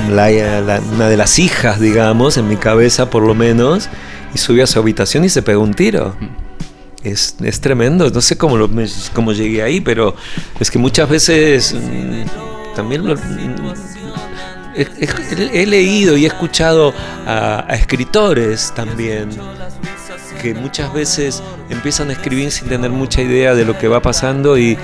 una 0.08 1.08
de 1.08 1.16
las 1.16 1.38
hijas, 1.38 1.80
digamos, 1.80 2.36
en 2.36 2.48
mi 2.48 2.56
cabeza 2.56 3.10
por 3.10 3.22
lo 3.22 3.34
menos, 3.34 3.88
y 4.34 4.38
sube 4.38 4.62
a 4.62 4.66
su 4.66 4.78
habitación 4.78 5.24
y 5.24 5.28
se 5.28 5.42
pega 5.42 5.58
un 5.58 5.74
tiro. 5.74 6.16
Es, 7.02 7.36
es 7.42 7.60
tremendo, 7.60 8.10
no 8.10 8.20
sé 8.20 8.36
cómo, 8.36 8.56
lo, 8.58 8.68
cómo 9.14 9.32
llegué 9.32 9.62
ahí, 9.62 9.80
pero 9.80 10.14
es 10.58 10.70
que 10.70 10.78
muchas 10.78 11.08
veces 11.08 11.74
mm, 11.74 12.74
también 12.76 13.02
he 14.74 15.66
leído 15.66 16.16
y 16.16 16.24
he 16.24 16.28
escuchado 16.28 16.92
a, 17.26 17.64
a 17.66 17.74
escritores 17.74 18.72
también 18.74 19.30
que 20.40 20.54
muchas 20.54 20.92
veces 20.92 21.42
empiezan 21.68 22.08
a 22.10 22.12
escribir 22.12 22.50
sin 22.50 22.68
tener 22.68 22.90
mucha 22.90 23.20
idea 23.20 23.54
de 23.54 23.64
lo 23.64 23.78
que 23.78 23.88
va 23.88 24.00
pasando 24.00 24.58
y, 24.58 24.78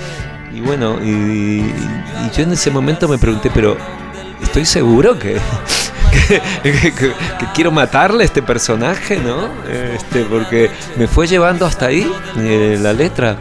y 0.54 0.60
bueno, 0.60 0.98
y, 1.04 1.60
y 1.60 2.30
yo 2.36 2.42
en 2.44 2.52
ese 2.52 2.70
momento 2.70 3.08
me 3.08 3.18
pregunté, 3.18 3.50
pero 3.52 3.76
estoy 4.42 4.64
seguro 4.64 5.18
que, 5.18 5.36
que, 6.28 6.40
que- 6.72 6.92
que- 6.94 7.12
que 7.38 7.46
quiero 7.54 7.70
matarle 7.72 8.22
a 8.22 8.26
este 8.26 8.42
personaje, 8.42 9.18
¿no? 9.18 9.48
Este, 9.70 10.24
porque 10.24 10.70
me 10.96 11.06
fue 11.06 11.26
llevando 11.26 11.66
hasta 11.66 11.86
ahí 11.86 12.10
eh, 12.38 12.78
la 12.80 12.92
letra. 12.92 13.36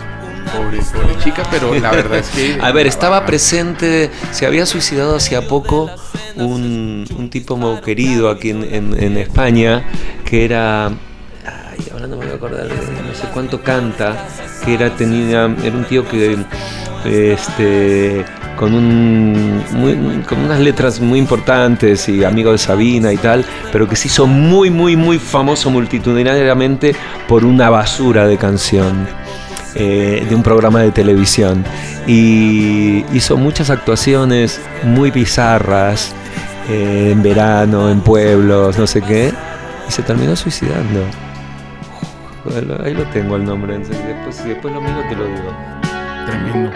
Pobre, 0.55 0.77
pobre 0.93 1.17
chica, 1.23 1.43
pero 1.49 1.73
la 1.73 1.89
verdad 1.91 2.19
es 2.19 2.27
que. 2.29 2.57
A 2.61 2.71
ver, 2.71 2.85
estaba 2.87 3.25
presente, 3.25 4.11
se 4.31 4.45
había 4.45 4.65
suicidado 4.65 5.15
hacía 5.15 5.47
poco 5.47 5.89
un, 6.35 7.05
un 7.17 7.29
tipo 7.29 7.55
muy 7.57 7.81
querido 7.81 8.29
aquí 8.29 8.51
en, 8.51 8.63
en- 8.63 9.03
en 9.03 9.17
España, 9.17 9.83
que 10.23 10.45
era, 10.45 10.91
ay, 11.77 11.87
ahora 11.91 12.07
no 12.07 12.17
me 12.17 12.25
voy 12.25 12.33
a 12.33 12.35
acordar, 12.37 12.67
de 12.67 12.73
no 12.75 13.13
sé 13.13 13.27
cuánto 13.33 13.61
canta, 13.61 14.15
que 14.63 14.73
era, 14.73 14.89
tenía, 14.95 15.45
era 15.63 15.75
un 15.75 15.83
tío 15.85 16.07
que, 16.07 16.37
este, 17.05 18.25
con, 18.57 18.73
un, 18.73 19.63
muy- 19.73 20.23
con 20.27 20.39
unas 20.39 20.59
letras 20.59 20.99
muy 20.99 21.19
importantes 21.19 22.07
y 22.09 22.23
amigo 22.23 22.51
de 22.51 22.57
Sabina 22.57 23.11
y 23.13 23.17
tal, 23.17 23.45
pero 23.71 23.87
que 23.87 23.95
se 23.95 24.07
hizo 24.07 24.27
muy, 24.27 24.69
muy, 24.69 24.95
muy 24.95 25.19
famoso 25.19 25.69
multitudinariamente 25.69 26.95
por 27.27 27.45
una 27.45 27.69
basura 27.69 28.27
de 28.27 28.37
canción 28.37 29.07
eh, 29.75 30.25
de 30.27 30.35
un 30.35 30.41
programa 30.41 30.81
de 30.81 30.91
televisión 30.91 31.63
y 32.07 33.03
hizo 33.13 33.35
muchas 33.37 33.69
actuaciones 33.69 34.61
muy 34.83 35.11
bizarras 35.11 36.13
eh, 36.69 37.09
en 37.11 37.21
verano, 37.21 37.89
en 37.91 37.99
pueblos, 38.01 38.77
no 38.79 38.87
sé 38.87 39.01
qué, 39.01 39.33
y 39.87 39.91
se 39.91 40.01
terminó 40.01 40.35
suicidando. 40.35 41.01
Ahí 42.83 42.93
lo 42.93 43.03
tengo 43.05 43.35
el 43.35 43.45
nombre. 43.45 43.77
Después, 43.79 44.35
si 44.35 44.49
después 44.49 44.73
lo 44.73 44.81
miro 44.81 45.01
te 45.09 45.15
lo 45.15 45.25
digo. 45.25 45.51
Tremendo. 46.25 46.71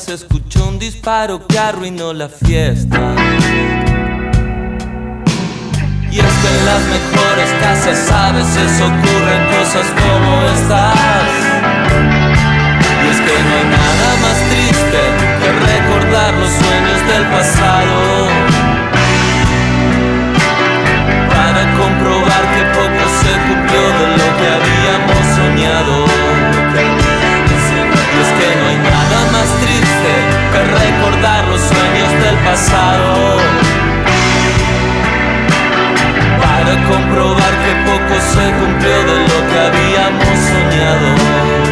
Se 0.00 0.14
escuchó 0.14 0.66
un 0.66 0.78
disparo 0.78 1.46
que 1.46 1.58
arruinó 1.58 2.14
la 2.14 2.30
fiesta. 2.30 3.14
Y 6.10 6.18
es 6.18 6.24
que 6.24 6.48
en 6.48 6.64
las 6.64 6.82
mejores 6.88 7.50
casas 7.60 8.10
a 8.10 8.32
veces 8.32 8.80
ocurren 8.80 9.44
cosas 9.58 9.86
como 10.00 10.42
estas. 10.54 11.28
Y 13.04 13.08
es 13.10 13.20
que 13.20 13.34
no 13.44 13.54
hay 13.56 13.66
nada 13.76 14.16
más 14.22 14.38
triste 14.48 15.00
que 15.40 15.50
recordar 15.68 16.32
los 16.34 16.50
sueños 16.50 17.00
del 17.06 17.24
pasado. 17.26 18.28
Para 21.28 21.62
comprobar 21.76 22.42
que 22.54 22.62
poco 22.72 23.04
se 23.20 23.32
cumplió 23.48 23.82
de 23.98 24.06
lo 24.16 24.28
que 24.38 24.46
habíamos 24.56 25.22
soñado. 25.36 26.29
Para 36.40 36.74
comprobar 36.88 37.52
que 37.62 37.72
poco 37.88 38.20
se 38.20 38.44
cumplió 38.58 38.98
de 39.04 39.18
lo 39.28 39.38
que 39.48 39.56
habíamos 39.56 40.36
soñado. 40.48 41.69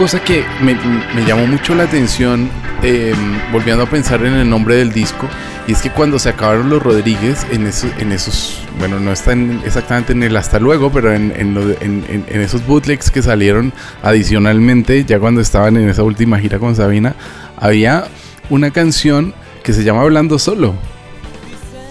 Cosa 0.00 0.18
que 0.24 0.42
me, 0.62 0.74
me 1.14 1.26
llamó 1.26 1.46
mucho 1.46 1.74
la 1.74 1.82
atención, 1.82 2.48
eh, 2.82 3.12
volviendo 3.52 3.82
a 3.82 3.86
pensar 3.86 4.24
en 4.24 4.32
el 4.32 4.48
nombre 4.48 4.76
del 4.76 4.92
disco, 4.94 5.28
y 5.68 5.72
es 5.72 5.82
que 5.82 5.90
cuando 5.90 6.18
se 6.18 6.30
acabaron 6.30 6.70
los 6.70 6.82
Rodríguez, 6.82 7.46
en, 7.52 7.66
eso- 7.66 7.86
en 7.98 8.10
esos, 8.10 8.62
bueno, 8.78 8.98
no 8.98 9.12
están 9.12 9.60
exactamente 9.66 10.12
en 10.14 10.22
el 10.22 10.34
hasta 10.38 10.58
luego, 10.58 10.90
pero 10.90 11.12
en, 11.12 11.34
en 11.36 11.52
lo 11.52 11.66
de- 11.66 11.76
en- 11.82 12.06
en- 12.08 12.24
en 12.28 12.40
esos 12.40 12.66
bootlegs 12.66 13.10
que 13.10 13.20
salieron 13.20 13.74
adicionalmente, 14.02 15.04
ya 15.04 15.20
cuando 15.20 15.42
estaban 15.42 15.76
en 15.76 15.86
esa 15.90 16.02
última 16.02 16.38
gira 16.38 16.58
con 16.58 16.74
Sabina, 16.74 17.14
había 17.58 18.04
una 18.48 18.70
canción 18.70 19.34
que 19.62 19.74
se 19.74 19.84
llama 19.84 20.00
Hablando 20.00 20.38
Solo. 20.38 20.76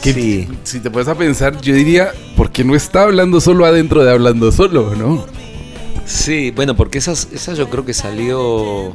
Que 0.01 0.13
Sí. 0.13 0.47
si 0.63 0.79
te 0.79 0.89
puedes 0.89 1.09
a 1.09 1.15
pensar, 1.15 1.61
yo 1.61 1.75
diría, 1.75 2.09
¿por 2.35 2.49
qué 2.49 2.63
no 2.63 2.73
está 2.73 3.03
hablando 3.03 3.39
solo 3.39 3.65
adentro 3.65 4.03
de 4.03 4.11
Hablando 4.11 4.51
Solo, 4.51 4.95
no? 4.95 5.25
Sí, 6.09 6.51
bueno, 6.51 6.75
porque 6.75 6.97
esa, 6.97 7.11
esa 7.11 7.53
yo 7.53 7.69
creo 7.69 7.85
que 7.85 7.93
salió. 7.93 8.93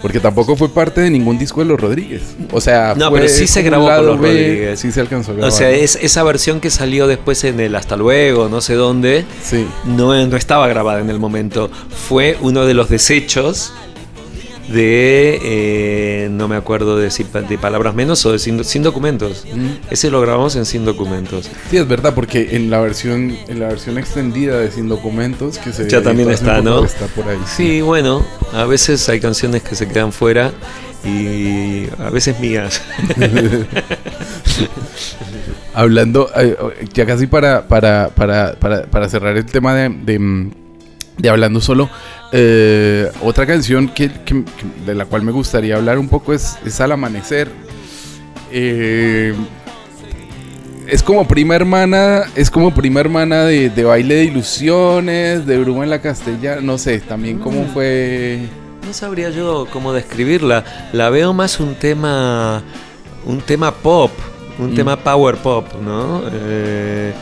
Porque 0.00 0.20
tampoco 0.20 0.54
fue 0.56 0.68
parte 0.68 1.00
de 1.00 1.10
ningún 1.10 1.38
disco 1.38 1.60
de 1.60 1.66
los 1.66 1.78
Rodríguez. 1.80 2.22
O 2.52 2.60
sea, 2.60 2.94
No, 2.96 3.10
fue 3.10 3.18
pero 3.20 3.32
sí 3.32 3.46
se 3.48 3.62
grabó 3.62 3.86
con 3.88 4.06
los 4.06 4.20
B, 4.20 4.28
Rodríguez. 4.28 4.80
Sí 4.80 4.92
se 4.92 5.00
alcanzó 5.00 5.32
a 5.32 5.34
grabar. 5.34 5.52
O 5.52 5.54
sea, 5.54 5.70
es, 5.70 5.98
esa 6.00 6.22
versión 6.22 6.60
que 6.60 6.70
salió 6.70 7.06
después 7.08 7.42
en 7.44 7.58
el 7.60 7.74
Hasta 7.74 7.96
luego, 7.96 8.48
no 8.48 8.60
sé 8.60 8.74
dónde, 8.74 9.24
Sí. 9.42 9.66
no, 9.84 10.14
no 10.26 10.36
estaba 10.36 10.68
grabada 10.68 11.00
en 11.00 11.10
el 11.10 11.18
momento. 11.18 11.68
Fue 12.08 12.38
uno 12.40 12.64
de 12.64 12.74
los 12.74 12.88
desechos 12.88 13.72
de. 14.68 15.38
eh, 15.42 16.28
no 16.30 16.46
me 16.48 16.56
acuerdo 16.56 16.96
de, 16.98 17.10
si- 17.10 17.24
de 17.24 17.58
palabras 17.58 17.94
menos 17.94 18.24
o 18.26 18.32
de 18.32 18.38
sin, 18.38 18.62
sin 18.64 18.82
documentos. 18.82 19.46
Ese 19.90 20.10
lo 20.10 20.20
grabamos 20.20 20.56
en 20.56 20.66
sin 20.66 20.84
documentos. 20.84 21.48
Sí, 21.70 21.76
es 21.78 21.88
verdad, 21.88 22.14
porque 22.14 22.56
en 22.56 22.70
la 22.70 22.80
versión 22.80 23.36
en 23.48 23.60
la 23.60 23.68
versión 23.68 23.98
extendida 23.98 24.58
de 24.58 24.70
Sin 24.70 24.88
Documentos, 24.88 25.58
que 25.58 25.72
se 25.72 25.88
Ya 25.88 26.02
también 26.02 26.30
está, 26.30 26.60
¿no? 26.60 26.84
Está 26.84 27.06
por 27.06 27.26
ahí. 27.28 27.38
Sí, 27.46 27.80
bueno, 27.80 28.24
a 28.52 28.64
veces 28.64 29.08
hay 29.08 29.20
canciones 29.20 29.62
que 29.62 29.74
se 29.74 29.88
quedan 29.88 30.12
fuera 30.12 30.52
y 31.04 31.86
a 31.98 32.10
veces 32.10 32.38
mías. 32.40 32.82
Hablando, 35.74 36.28
eh, 36.36 36.56
ya 36.92 37.06
casi 37.06 37.26
para, 37.26 37.68
para, 37.68 38.10
para, 38.14 38.54
para, 38.54 38.82
para 38.86 39.08
cerrar 39.08 39.36
el 39.36 39.46
tema 39.46 39.74
de, 39.74 39.88
de, 39.90 40.18
mm, 40.18 40.50
de 41.18 41.28
Hablando 41.28 41.60
Solo, 41.60 41.90
eh, 42.32 43.10
otra 43.22 43.44
canción 43.46 43.88
que, 43.88 44.08
que- 44.10 44.44
que- 44.44 44.84
de 44.86 44.94
la 44.94 45.04
cual 45.04 45.22
me 45.22 45.32
gustaría 45.32 45.76
hablar 45.76 45.98
un 45.98 46.08
poco 46.08 46.32
es, 46.32 46.56
es 46.64 46.80
Al 46.80 46.92
Amanecer. 46.92 47.48
Eh, 48.50 49.34
es 50.86 51.02
como 51.02 51.26
prima 51.28 51.54
hermana, 51.54 52.22
es 52.34 52.50
como 52.50 52.72
prima 52.72 53.00
hermana 53.00 53.44
de, 53.44 53.68
de 53.68 53.84
Baile 53.84 54.14
de 54.14 54.24
Ilusiones, 54.24 55.44
de 55.44 55.58
Bruma 55.58 55.84
en 55.84 55.90
la 55.90 56.00
Castellana, 56.00 56.60
no 56.62 56.78
sé, 56.78 57.00
también 57.00 57.38
cómo 57.38 57.62
Mm. 57.64 57.68
fue... 57.74 58.38
No 58.86 58.94
sabría 58.94 59.28
yo 59.28 59.66
cómo 59.70 59.92
describirla. 59.92 60.64
La 60.94 61.10
veo 61.10 61.34
más 61.34 61.60
un 61.60 61.74
tema, 61.74 62.62
un 63.26 63.40
tema 63.42 63.74
pop, 63.74 64.10
un 64.58 64.72
Mm. 64.72 64.74
tema 64.76 64.96
power 64.96 65.36
pop, 65.36 65.66
¿no? 65.84 66.22
Eh, 66.32 67.12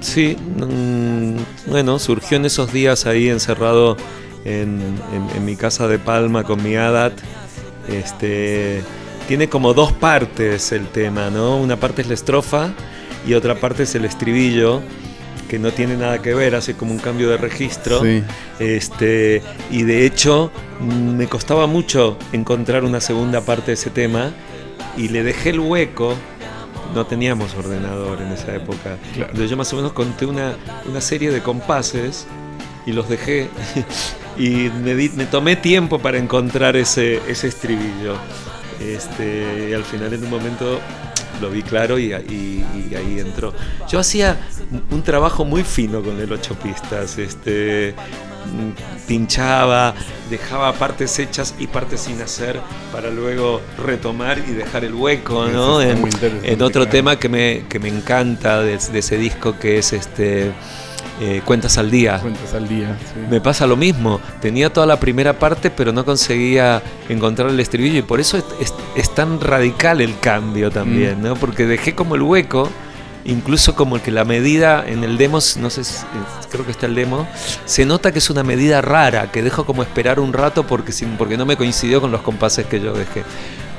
sí, 0.00 0.36
mm, 0.58 1.70
bueno, 1.70 1.98
surgió 1.98 2.36
en 2.36 2.44
esos 2.46 2.72
días 2.72 3.06
ahí 3.06 3.28
encerrado 3.28 3.96
en, 4.44 4.80
en- 5.12 5.36
en 5.36 5.44
mi 5.44 5.56
casa 5.56 5.88
de 5.88 5.98
Palma 5.98 6.44
con 6.44 6.62
mi 6.62 6.76
Adat. 6.76 7.12
Este, 7.88 8.82
tiene 9.28 9.48
como 9.48 9.74
dos 9.74 9.92
partes 9.92 10.72
el 10.72 10.86
tema, 10.88 11.30
¿no? 11.30 11.56
Una 11.56 11.76
parte 11.76 12.02
es 12.02 12.08
la 12.08 12.14
estrofa 12.14 12.70
y 13.26 13.34
otra 13.34 13.54
parte 13.56 13.84
es 13.84 13.94
el 13.94 14.04
estribillo, 14.04 14.82
que 15.48 15.58
no 15.60 15.70
tiene 15.72 15.96
nada 15.96 16.20
que 16.20 16.34
ver, 16.34 16.54
hace 16.56 16.74
como 16.74 16.92
un 16.92 16.98
cambio 16.98 17.28
de 17.30 17.36
registro. 17.36 18.02
Sí. 18.02 18.22
Este, 18.58 19.42
y 19.70 19.82
de 19.84 20.04
hecho 20.06 20.50
me 20.80 21.26
costaba 21.28 21.66
mucho 21.66 22.18
encontrar 22.32 22.84
una 22.84 23.00
segunda 23.00 23.40
parte 23.40 23.66
de 23.68 23.72
ese 23.74 23.90
tema 23.90 24.32
y 24.96 25.08
le 25.08 25.22
dejé 25.22 25.50
el 25.50 25.60
hueco. 25.60 26.14
No 26.96 27.04
teníamos 27.04 27.54
ordenador 27.54 28.22
en 28.22 28.32
esa 28.32 28.54
época. 28.56 28.96
Claro. 29.12 29.30
Entonces 29.32 29.50
yo 29.50 29.56
más 29.58 29.70
o 29.74 29.76
menos 29.76 29.92
conté 29.92 30.24
una, 30.24 30.54
una 30.88 31.02
serie 31.02 31.30
de 31.30 31.42
compases 31.42 32.26
y 32.86 32.92
los 32.92 33.06
dejé 33.10 33.50
y 34.38 34.70
me, 34.82 34.94
di- 34.94 35.10
me 35.14 35.26
tomé 35.26 35.56
tiempo 35.56 35.98
para 35.98 36.16
encontrar 36.16 36.74
ese, 36.74 37.20
ese 37.28 37.48
estribillo. 37.48 38.16
Este, 38.80 39.68
y 39.70 39.72
al 39.74 39.84
final 39.84 40.14
en 40.14 40.24
un 40.24 40.30
momento 40.30 40.80
lo 41.42 41.50
vi 41.50 41.62
claro 41.62 41.98
y, 41.98 42.14
y- 42.14 42.64
y 42.90 42.94
ahí 42.94 43.20
entró. 43.20 43.52
Yo 43.90 43.98
hacía 43.98 44.38
un 44.90 45.02
trabajo 45.02 45.44
muy 45.44 45.64
fino 45.64 46.02
con 46.02 46.18
el 46.18 46.32
ocho 46.32 46.54
pistas. 46.54 47.18
Este, 47.18 47.94
pinchaba, 49.06 49.94
dejaba 50.30 50.72
partes 50.74 51.18
hechas 51.18 51.54
y 51.58 51.66
partes 51.66 52.00
sin 52.00 52.20
hacer 52.22 52.60
para 52.92 53.10
luego 53.10 53.60
retomar 53.84 54.38
y 54.38 54.52
dejar 54.52 54.84
el 54.84 54.94
hueco, 54.94 55.46
¿no? 55.46 55.80
En, 55.80 56.02
otro 56.62 56.82
claro. 56.82 56.88
tema 56.88 57.16
que 57.18 57.28
me, 57.28 57.64
que 57.68 57.78
me 57.78 57.88
encanta 57.88 58.60
de, 58.62 58.78
de 58.78 58.98
ese 58.98 59.16
disco 59.18 59.58
que 59.58 59.78
es 59.78 59.92
este 59.92 60.52
eh, 61.20 61.40
Cuentas 61.44 61.78
al 61.78 61.90
Día. 61.90 62.18
Cuentas 62.20 62.52
al 62.52 62.68
día. 62.68 62.96
sí. 63.14 63.20
Me 63.30 63.40
pasa 63.40 63.66
lo 63.66 63.76
mismo. 63.76 64.20
Tenía 64.40 64.70
toda 64.70 64.86
la 64.86 65.00
primera 65.00 65.38
parte, 65.38 65.70
pero 65.70 65.90
no 65.92 66.04
conseguía 66.04 66.82
encontrar 67.08 67.48
el 67.48 67.58
estribillo 67.60 67.98
y 67.98 68.02
por 68.02 68.20
eso 68.20 68.36
es, 68.36 68.44
es- 68.60 68.74
es 68.96 69.14
tan 69.14 69.40
radical 69.40 70.00
el 70.00 70.18
cambio 70.18 70.70
también, 70.70 71.22
¿no? 71.22 71.34
Porque 71.36 71.64
dejé 71.66 71.94
como 71.94 72.16
el 72.16 72.22
hueco, 72.22 72.68
incluso 73.26 73.74
como 73.74 74.00
que 74.02 74.10
la 74.10 74.24
medida 74.24 74.84
en 74.86 75.04
el 75.04 75.16
demo, 75.18 75.38
no 75.58 75.70
sé, 75.70 75.84
si- 75.84 76.04
creo 76.50 76.64
que 76.64 76.70
está 76.72 76.86
el 76.86 76.94
demo, 76.94 77.26
se 77.64 77.84
nota 77.84 78.12
que 78.12 78.18
es 78.18 78.30
una 78.30 78.42
medida 78.42 78.80
rara, 78.82 79.30
que 79.32 79.42
dejo 79.42 79.64
como 79.66 79.82
esperar 79.82 80.20
un 80.20 80.32
rato 80.32 80.66
porque, 80.66 80.92
porque 81.18 81.36
no 81.36 81.44
me 81.46 81.56
coincidió 81.56 82.00
con 82.00 82.10
los 82.12 82.22
compases 82.22 82.66
que 82.66 82.80
yo 82.80 82.92
dejé. 82.94 83.22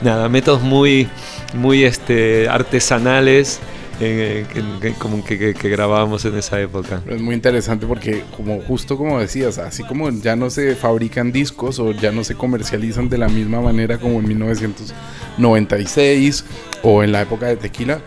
Nada, 0.01 0.29
métodos 0.29 0.62
muy, 0.62 1.07
muy 1.53 1.83
este, 1.83 2.47
artesanales. 2.49 3.60
eh, 3.99 4.45
que, 4.79 4.93
como 4.93 5.25
que- 5.25 5.55
que 5.55 5.69
grabábamos 5.69 6.23
en 6.25 6.38
esa 6.38 6.62
época. 6.62 7.01
Es 7.10 7.19
muy 7.19 7.33
interesante 7.33 7.88
porque, 7.88 8.23
como 8.36 8.62
justo 8.62 8.95
como 8.95 9.19
decías, 9.19 9.57
así 9.57 9.83
como 9.83 10.12
ya 10.12 10.36
no 10.36 10.51
se 10.51 10.75
fabrican 10.75 11.31
discos 11.31 11.79
o 11.79 11.93
ya 11.93 12.12
no 12.12 12.23
se 12.23 12.36
comercializan 12.36 13.10
de 13.10 13.17
la 13.17 13.27
misma 13.27 13.60
manera 13.60 13.97
como 13.97 14.19
en 14.19 14.27
1996 14.27 16.45
o 16.83 17.01
en 17.03 17.12
la 17.12 17.23
época 17.23 17.47
de 17.47 17.57
Tequila, 17.57 17.99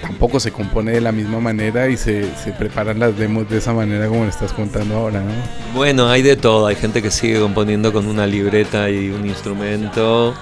tampoco 0.00 0.40
se 0.40 0.50
compone 0.52 0.92
de 0.92 1.00
la 1.00 1.12
misma 1.12 1.40
manera 1.40 1.88
y 1.88 1.96
se, 1.96 2.26
preparan 2.58 2.98
las 2.98 3.16
demos 3.18 3.48
de 3.48 3.58
esa 3.58 3.72
manera 3.72 4.08
como 4.08 4.24
le 4.24 4.30
estás 4.30 4.52
contando 4.52 4.96
ahora, 4.96 5.20
¿no? 5.20 5.30
Bueno, 5.74 6.08
hay 6.08 6.22
de 6.22 6.36
todo. 6.36 6.66
Hay 6.66 6.76
gente 6.76 7.02
que 7.02 7.10
sigue 7.10 7.38
componiendo 7.40 7.92
con 7.92 8.06
una 8.06 8.26
libreta 8.26 8.88
y 8.90 9.10
un 9.10 9.26
instrumento. 9.26 10.34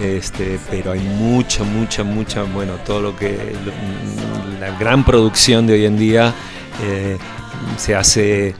Este, 0.00 0.58
pero 0.70 0.92
hay 0.92 1.00
mucha, 1.00 1.62
mucha, 1.64 2.02
mucha, 2.02 2.42
bueno, 2.44 2.72
todo 2.84 3.00
lo 3.02 3.16
que, 3.16 3.54
lo- 3.64 4.58
la 4.58 4.76
gran 4.78 5.04
producción 5.04 5.66
de 5.66 5.74
hoy 5.74 5.84
en 5.84 5.98
día 5.98 6.32
eh, 6.82 7.18
se 7.76 7.94
hace 7.94 8.54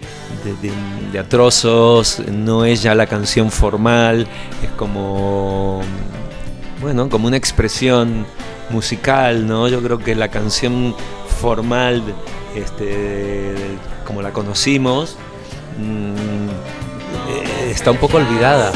de, 0.44 0.52
de- 0.62 2.32
no 2.32 2.64
es 2.64 2.82
ya 2.82 2.94
la 2.94 3.06
canción 3.06 3.50
formal, 3.50 4.26
es 4.62 4.70
como, 4.76 5.80
bueno, 6.80 7.08
como 7.08 7.26
una 7.28 7.36
expresión 7.36 8.26
musical, 8.72 9.46
¿no? 9.46 9.68
Yo 9.68 9.82
creo 9.82 9.98
que 9.98 10.14
la 10.14 10.28
canción 10.28 10.94
formal, 11.40 12.02
este, 12.54 13.54
como 14.06 14.22
la 14.22 14.32
conocimos, 14.32 15.16
mm, 15.78 16.48
eh, 17.28 17.70
está 17.70 17.90
un 17.90 17.98
poco 17.98 18.16
olvidada. 18.16 18.72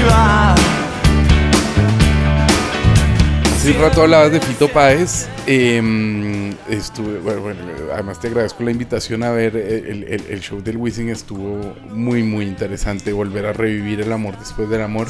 Iba. 0.00 0.54
Hace 3.54 3.72
un 3.72 3.80
rato 3.80 4.02
hablabas 4.02 4.32
de 4.32 4.40
Fito 4.40 4.68
Páez. 4.68 5.28
eh, 5.46 6.52
estuve, 6.68 7.18
bueno, 7.18 7.40
bueno, 7.40 7.60
además 7.92 8.20
te 8.20 8.28
agradezco 8.28 8.62
la 8.62 8.70
invitación 8.70 9.22
a 9.22 9.30
ver 9.32 9.56
el, 9.56 10.04
el- 10.04 10.24
el 10.28 10.40
show 10.40 10.62
del 10.62 10.76
Wizzing. 10.76 11.08
Estuvo 11.08 11.74
muy, 11.92 12.22
muy 12.22 12.44
interesante 12.46 13.12
volver 13.12 13.46
a 13.46 13.52
revivir 13.52 14.00
el 14.00 14.12
amor 14.12 14.38
después 14.38 14.68
del 14.70 14.82
amor. 14.82 15.08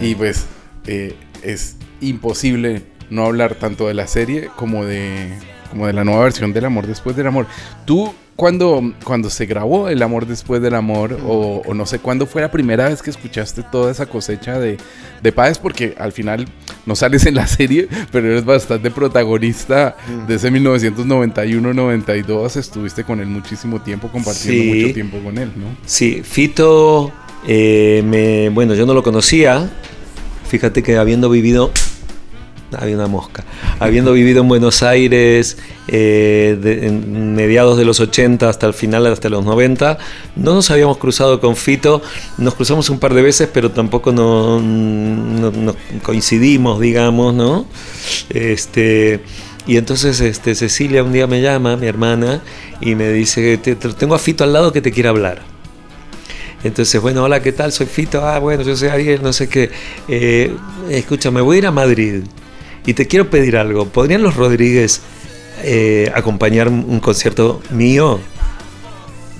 Y 0.00 0.14
pues 0.14 0.46
eh, 0.86 1.14
es 1.42 1.76
imposible 2.00 2.82
no 3.10 3.26
hablar 3.26 3.54
tanto 3.56 3.86
de 3.88 3.94
la 3.94 4.06
serie 4.06 4.48
como 4.56 4.84
de, 4.84 5.28
como 5.70 5.86
de 5.86 5.92
la 5.92 6.04
nueva 6.04 6.22
versión 6.24 6.52
del 6.52 6.64
amor 6.64 6.86
después 6.86 7.14
del 7.16 7.26
amor. 7.26 7.46
Tú, 7.84 8.14
cuando, 8.42 8.92
cuando 9.04 9.30
se 9.30 9.46
grabó 9.46 9.88
El 9.88 10.02
amor 10.02 10.26
después 10.26 10.60
del 10.60 10.74
amor, 10.74 11.16
o, 11.24 11.62
o 11.64 11.74
no 11.74 11.86
sé 11.86 12.00
cuándo 12.00 12.26
fue 12.26 12.42
la 12.42 12.50
primera 12.50 12.88
vez 12.88 13.00
que 13.00 13.10
escuchaste 13.10 13.62
toda 13.70 13.92
esa 13.92 14.06
cosecha 14.06 14.58
de, 14.58 14.78
de 15.22 15.32
Páez, 15.32 15.58
porque 15.58 15.94
al 15.96 16.10
final 16.10 16.46
no 16.84 16.96
sales 16.96 17.24
en 17.26 17.36
la 17.36 17.46
serie, 17.46 17.86
pero 18.10 18.26
eres 18.26 18.44
bastante 18.44 18.90
protagonista 18.90 19.96
de 20.26 20.34
ese 20.34 20.50
1991-92. 20.50 22.56
Estuviste 22.56 23.04
con 23.04 23.20
él 23.20 23.28
muchísimo 23.28 23.80
tiempo, 23.80 24.08
compartiendo 24.08 24.72
Sí. 24.72 24.80
mucho 24.82 24.94
tiempo 24.94 25.18
con 25.22 25.38
él, 25.38 25.52
¿no? 25.56 25.66
Sí, 25.86 26.22
Fito, 26.24 27.12
eh, 27.46 28.02
me, 28.04 28.48
bueno, 28.48 28.74
yo 28.74 28.86
no 28.86 28.94
lo 28.94 29.04
conocía. 29.04 29.70
Fíjate 30.48 30.82
que 30.82 30.96
habiendo 30.96 31.30
vivido, 31.30 31.70
había 32.78 32.96
una 32.96 33.06
mosca, 33.06 33.44
habiendo 33.80 34.12
vivido 34.12 34.42
en 34.42 34.48
Buenos 34.48 34.82
Aires 34.82 35.58
eh, 35.88 36.90
mediados 37.02 37.76
de 37.78 37.84
los 37.84 38.00
80 38.00 38.48
hasta 38.48 38.66
el 38.66 38.74
final, 38.74 39.06
hasta 39.06 39.28
los 39.28 39.44
90, 39.44 39.98
no 40.36 40.54
nos 40.54 40.70
habíamos 40.70 40.98
cruzado 40.98 41.40
con 41.40 41.56
Fito. 41.56 42.02
Nos 42.38 42.54
cruzamos 42.54 42.88
un 42.90 42.98
par 42.98 43.14
de 43.14 43.22
veces, 43.22 43.48
pero 43.52 43.70
tampoco 43.70 44.12
no, 44.12 44.60
no- 44.60 45.50
no 45.50 45.76
coincidimos, 46.02 46.80
digamos, 46.80 47.34
¿no? 47.34 47.66
Este. 48.30 49.20
Y 49.66 49.76
entonces 49.76 50.20
este, 50.20 50.54
Cecilia 50.56 51.04
un 51.04 51.12
día 51.12 51.26
me 51.28 51.40
llama, 51.40 51.76
mi 51.76 51.86
hermana, 51.86 52.42
y 52.80 52.96
me 52.96 53.10
dice, 53.12 53.56
"Te- 53.58 53.76
te- 53.76 53.90
tengo 53.90 54.14
a 54.16 54.18
Fito 54.18 54.42
al 54.42 54.52
lado 54.52 54.72
que 54.72 54.80
te 54.80 54.90
quiere 54.90 55.08
hablar. 55.08 55.42
Entonces, 56.64 57.00
bueno, 57.00 57.24
hola, 57.24 57.42
¿qué 57.42 57.52
tal? 57.52 57.72
Soy 57.72 57.86
Fito. 57.86 58.24
Ah, 58.24 58.38
bueno, 58.38 58.62
yo 58.62 58.76
soy 58.76 58.88
Ariel, 58.88 59.20
no 59.22 59.32
sé 59.32 59.48
qué. 59.48 59.70
Eh, 60.08 60.54
escúchame, 60.90 61.40
voy 61.40 61.56
a 61.56 61.58
ir 61.58 61.66
a 61.66 61.70
Madrid 61.72 62.22
y 62.86 62.94
te 62.94 63.06
quiero 63.06 63.30
pedir 63.30 63.56
algo. 63.56 63.86
¿Podrían 63.86 64.22
los 64.22 64.34
Rodríguez 64.36 65.00
eh, 65.62 66.10
acompañar 66.14 66.68
un 66.68 67.00
concierto 67.00 67.62
mío? 67.70 68.20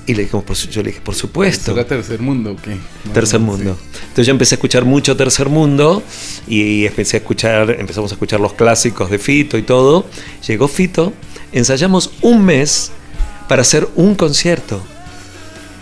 Y 0.04 0.14
le 0.14 0.22
dijimos, 0.24 0.44
por 0.44 0.56
su- 0.56 0.68
yo 0.68 0.82
le 0.82 0.88
dije, 0.90 1.00
por 1.00 1.14
supuesto. 1.14 1.70
¿Esto 1.70 1.80
era 1.80 1.86
Tercer 1.86 2.18
Mundo 2.20 2.52
o 2.52 2.56
qué? 2.56 2.76
No, 3.04 3.12
Tercer 3.12 3.40
no 3.40 3.46
Mundo. 3.46 3.76
Entonces 4.02 4.26
yo 4.26 4.32
empecé 4.32 4.54
a 4.54 4.56
escuchar 4.56 4.84
mucho 4.84 5.16
Tercer 5.16 5.48
Mundo 5.48 6.02
y 6.48 6.86
empecé 6.86 7.18
a 7.18 7.20
escuchar, 7.20 7.70
empezamos 7.78 8.10
a 8.10 8.14
escuchar 8.16 8.40
los 8.40 8.52
clásicos 8.54 9.10
de 9.10 9.18
Fito 9.20 9.56
y 9.58 9.62
todo. 9.62 10.04
Llegó 10.46 10.66
Fito, 10.66 11.12
ensayamos 11.52 12.10
un 12.20 12.44
mes 12.44 12.90
para 13.48 13.62
hacer 13.62 13.88
un 13.94 14.16
concierto. 14.16 14.82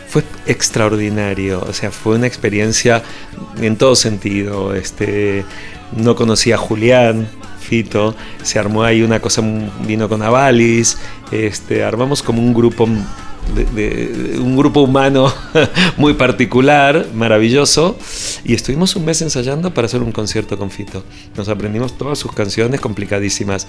Fue 0.09 0.23
extraordinario, 0.47 1.65
o 1.67 1.73
sea, 1.73 1.91
fue 1.91 2.17
una 2.17 2.27
experiencia 2.27 3.03
en 3.63 3.77
todo 3.77 3.97
sentido. 3.97 4.75
Este, 4.75 5.45
no 5.97 6.15
conocía 6.15 6.57
a 6.57 6.59
Julián, 6.59 7.27
Fito, 7.75 8.17
se 8.43 8.59
armó 8.59 8.83
ahí 8.83 9.01
una 9.03 9.21
cosa, 9.21 9.43
vino 9.87 10.09
con 10.09 10.23
Avalis, 10.23 10.99
este, 11.31 11.85
armamos 11.85 12.21
como 12.21 12.43
un 12.43 12.53
grupo 12.53 12.89
de- 13.55 13.65
de- 13.65 14.39
un 14.41 14.57
grupo 14.57 14.81
humano 14.81 15.33
muy 15.97 16.15
particular, 16.15 17.07
maravilloso, 17.15 17.97
y 18.45 18.55
estuvimos 18.55 18.97
un 18.97 19.05
mes 19.05 19.23
ensayando 19.23 19.73
para 19.73 19.87
hacer 19.87 20.03
un 20.03 20.11
concierto 20.11 20.59
con 20.59 20.73
Fito. 20.73 21.05
Nos 21.37 21.49
aprendimos 21.49 21.97
todas 21.97 22.19
sus 22.19 22.33
canciones 22.33 22.81
complicadísimas. 22.81 23.69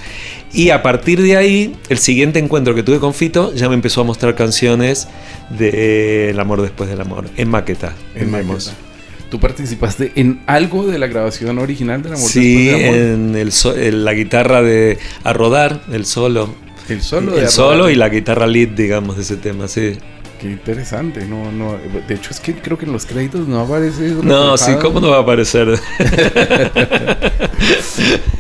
Y 0.52 0.72
a 0.72 0.82
partir 0.82 1.22
de 1.22 1.38
ahí, 1.38 1.76
el 1.90 2.00
siguiente 2.00 2.40
encuentro 2.40 2.74
que 2.74 2.82
tuve 2.82 3.00
con 3.00 3.14
Fito 3.14 3.54
ya 3.54 3.70
me 3.70 3.76
empezó 3.76 4.02
a 4.02 4.04
mostrar 4.04 4.34
canciones 4.36 5.08
de 5.50 6.32
El 6.32 6.40
amor 6.40 6.62
después 6.64 6.90
del 6.90 7.02
amor, 7.02 7.26
en 7.38 7.50
maqueta. 7.50 7.94
En 8.16 8.32
Memos. 8.32 8.68
maqueta. 8.70 8.91
¿Tú 9.32 9.40
participaste 9.40 10.12
en 10.16 10.42
algo 10.46 10.86
de 10.86 11.00
la 11.00 11.08
grabación 11.08 11.58
original 11.58 12.04
del 12.04 12.14
amor 12.14 12.30
Sí, 12.30 12.66
del 12.66 12.76
amor? 12.84 12.96
en 12.96 13.36
el 13.38 13.52
so- 13.54 13.76
en 13.76 14.04
la 14.06 14.14
guitarra 14.14 14.62
de 14.62 15.00
A 15.24 15.32
Rodar, 15.34 15.82
el 15.92 16.06
solo. 16.06 16.54
El 16.90 17.02
solo 17.02 17.32
de 17.36 17.44
el 17.44 17.48
solo 17.50 17.90
y 17.90 17.96
la 17.96 18.10
guitarra 18.10 18.46
lead, 18.46 18.68
digamos, 18.70 19.16
de 19.16 19.22
ese 19.24 19.38
tema, 19.38 19.68
sí. 19.70 19.98
Qué 20.42 20.48
interesante, 20.50 21.26
no, 21.26 21.50
no. 21.52 21.78
De 22.08 22.14
hecho, 22.16 22.32
es 22.32 22.40
que 22.42 22.54
creo 22.56 22.78
que 22.78 22.86
en 22.86 22.92
los 22.92 23.06
créditos 23.06 23.48
no 23.48 23.62
aparece. 23.62 24.10
No, 24.22 24.58
sí. 24.58 24.72
¿cómo 24.82 25.00
no 25.00 25.10
va 25.12 25.18
a 25.18 25.22
aparecer? 25.22 25.68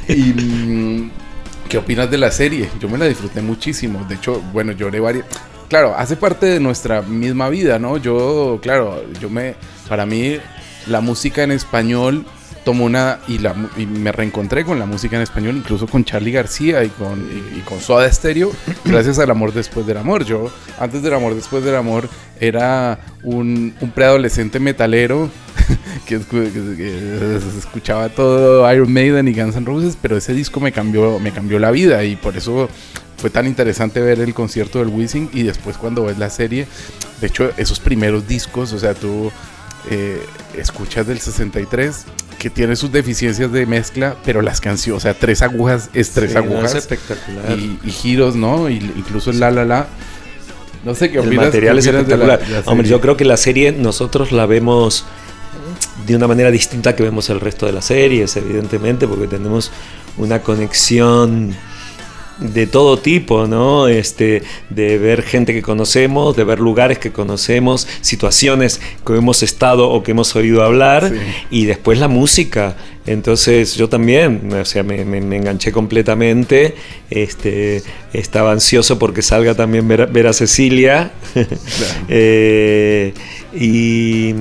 Y, 0.08 0.14
mm, 0.34 1.10
¿Qué 1.70 1.78
opinas 1.78 2.12
de 2.12 2.18
la 2.18 2.32
serie? 2.32 2.68
Yo 2.82 2.90
me 2.90 2.98
la 2.98 3.06
disfruté 3.06 3.42
muchísimo. 3.42 4.06
De 4.10 4.16
hecho, 4.16 4.42
bueno, 4.52 4.74
lloré 4.74 5.00
varias. 5.00 5.26
Claro, 5.70 5.96
hace 5.96 6.18
parte 6.18 6.48
de 6.48 6.60
nuestra 6.60 7.02
misma 7.02 7.48
vida, 7.48 7.80
¿no? 7.80 7.96
Yo, 7.98 8.60
claro, 8.62 9.02
yo 9.22 9.30
me. 9.30 9.56
Para 9.88 10.06
mí, 10.06 10.38
la 10.88 11.02
música 11.02 11.44
en 11.44 11.52
español 11.52 12.26
tomó 12.66 12.86
una. 12.86 13.20
Y, 13.28 13.40
la, 13.40 13.54
mu- 13.54 13.70
y 13.78 13.86
me 13.86 14.12
reencontré 14.12 14.64
con 14.66 14.78
la 14.80 14.86
música 14.86 15.16
en 15.16 15.24
español, 15.24 15.56
incluso 15.58 15.88
con 15.88 16.06
Charlie 16.06 16.32
García 16.32 16.84
y 16.84 16.90
con, 16.90 17.20
y, 17.20 17.58
y 17.60 17.62
con 17.62 17.80
Soda 17.80 18.12
Stereo, 18.12 18.52
gracias 18.86 19.18
al 19.20 19.32
amor 19.32 19.54
después 19.54 19.86
del 19.88 19.98
amor. 19.98 20.26
Yo, 20.26 20.52
antes 20.80 21.02
del 21.02 21.14
amor 21.14 21.34
después 21.36 21.64
del 21.64 21.76
amor, 21.76 22.08
era 22.40 23.00
un, 23.24 23.74
un 23.82 23.92
preadolescente 23.92 24.60
metalero 24.60 25.30
que, 26.06 26.20
escu- 26.20 26.52
que- 26.52 26.76
que 26.78 27.40
escuchaba 27.60 28.10
todo 28.10 28.72
Iron 28.74 28.92
Maiden 28.94 29.28
y 29.28 29.34
Guns 29.34 29.56
N' 29.56 29.66
Roses, 29.66 29.98
pero 30.02 30.18
ese 30.18 30.34
disco 30.34 30.60
me 30.60 30.72
cambió, 30.72 31.20
me 31.20 31.32
cambió 31.32 31.58
la 31.60 31.72
vida 31.72 32.04
y 32.04 32.16
por 32.16 32.38
eso 32.38 32.70
fue 33.18 33.30
tan 33.30 33.46
interesante 33.46 34.02
ver 34.02 34.20
el 34.20 34.34
concierto 34.34 34.80
del 34.80 34.88
Wizzing 34.88 35.30
y 35.34 35.44
después 35.44 35.78
cuando 35.78 36.06
ves 36.06 36.18
la 36.18 36.30
serie, 36.32 36.66
de 37.22 37.28
hecho 37.28 37.52
esos 37.58 37.80
primeros 37.80 38.28
discos, 38.28 38.74
o 38.74 38.80
sea, 38.80 38.96
tú 38.96 39.32
eh, 39.90 40.24
escuchas 40.58 41.08
del 41.08 41.20
63 41.20 42.06
que 42.38 42.50
tiene 42.50 42.76
sus 42.76 42.92
deficiencias 42.92 43.52
de 43.52 43.66
mezcla, 43.66 44.16
pero 44.26 44.42
las 44.42 44.62
canciones, 44.62 44.98
o 44.98 45.04
sea, 45.04 45.14
tres 45.14 45.42
agujas 45.42 45.90
es 45.94 46.10
tres 46.12 46.32
Sí, 46.32 46.38
no, 46.38 46.44
agujas 46.44 46.72
es 46.72 46.78
espectacular. 46.78 47.58
y, 47.58 47.80
y 47.84 47.92
giros, 47.92 48.36
¿no? 48.36 48.70
Y, 48.70 48.76
incluso 48.78 49.30
el 49.32 49.40
la 49.40 49.52
la 49.52 49.64
la. 49.66 49.88
No 50.84 50.96
sé 50.96 51.12
qué 51.12 51.20
el 51.20 51.28
opinas. 51.28 51.46
material 51.46 51.76
qué 51.76 51.80
es 51.82 51.88
opinas 51.88 52.08
de 52.08 52.18
la- 52.18 52.24
espectacular. 52.34 52.64
la 52.66 52.72
Hombre, 52.72 52.88
yo 52.88 53.00
creo 53.02 53.16
que 53.18 53.26
la 53.26 53.38
serie 53.38 53.72
nosotros 53.72 54.32
la 54.32 54.46
vemos 54.48 55.06
de 56.08 56.16
una 56.16 56.28
manera 56.28 56.50
distinta 56.50 56.96
que 56.96 57.04
vemos 57.04 57.30
el 57.30 57.40
resto 57.40 57.68
de 57.68 57.74
las 57.74 57.86
series, 57.86 58.36
evidentemente, 58.36 59.08
porque 59.08 59.28
tenemos 59.28 59.72
una 60.18 60.42
conexión 60.42 61.54
de 62.42 62.68
todo 62.68 62.98
tipo, 62.98 63.48
¿no? 63.48 63.88
Este, 63.88 64.42
de 64.70 64.98
ver 64.98 65.22
gente 65.22 65.54
que 65.54 65.62
conocemos, 65.62 66.36
de 66.36 66.44
ver 66.44 66.60
lugares 66.60 66.98
que 67.00 67.12
conocemos, 67.12 67.88
situaciones 68.02 68.82
que 69.06 69.16
hemos 69.16 69.44
estado 69.44 69.90
o 69.90 70.04
que 70.04 70.12
hemos 70.12 70.36
oído 70.36 70.64
hablar, 70.64 71.10
Sí. 71.10 71.16
y 71.52 71.66
después 71.66 72.00
la 72.00 72.08
música. 72.08 72.76
Entonces 73.06 73.76
yo 73.76 73.90
también, 73.90 74.52
o 74.54 74.66
sea, 74.66 74.84
me, 74.84 75.06
me- 75.06 75.22
me 75.22 75.38
enganché 75.38 75.72
completamente. 75.72 76.76
Este, 77.10 77.82
estaba 78.14 78.52
ansioso 78.52 79.00
porque 79.00 79.22
salga 79.22 79.56
también 79.56 79.88
ver, 79.88 80.02
a- 80.02 80.06
ver 80.08 80.28
a 80.28 80.34
Cecilia. 80.34 81.12
Eh, 82.10 83.14
y 83.54 84.34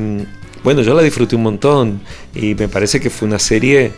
bueno, 0.63 0.83
yo 0.83 0.95
la 0.95 1.03
disfruté 1.03 1.37
un 1.37 1.43
montón. 1.43 2.01
Y 2.35 2.55
me 2.55 2.69
parece 2.69 3.01
que 3.01 3.11
fue 3.11 3.29
una 3.29 3.39
serie 3.39 3.93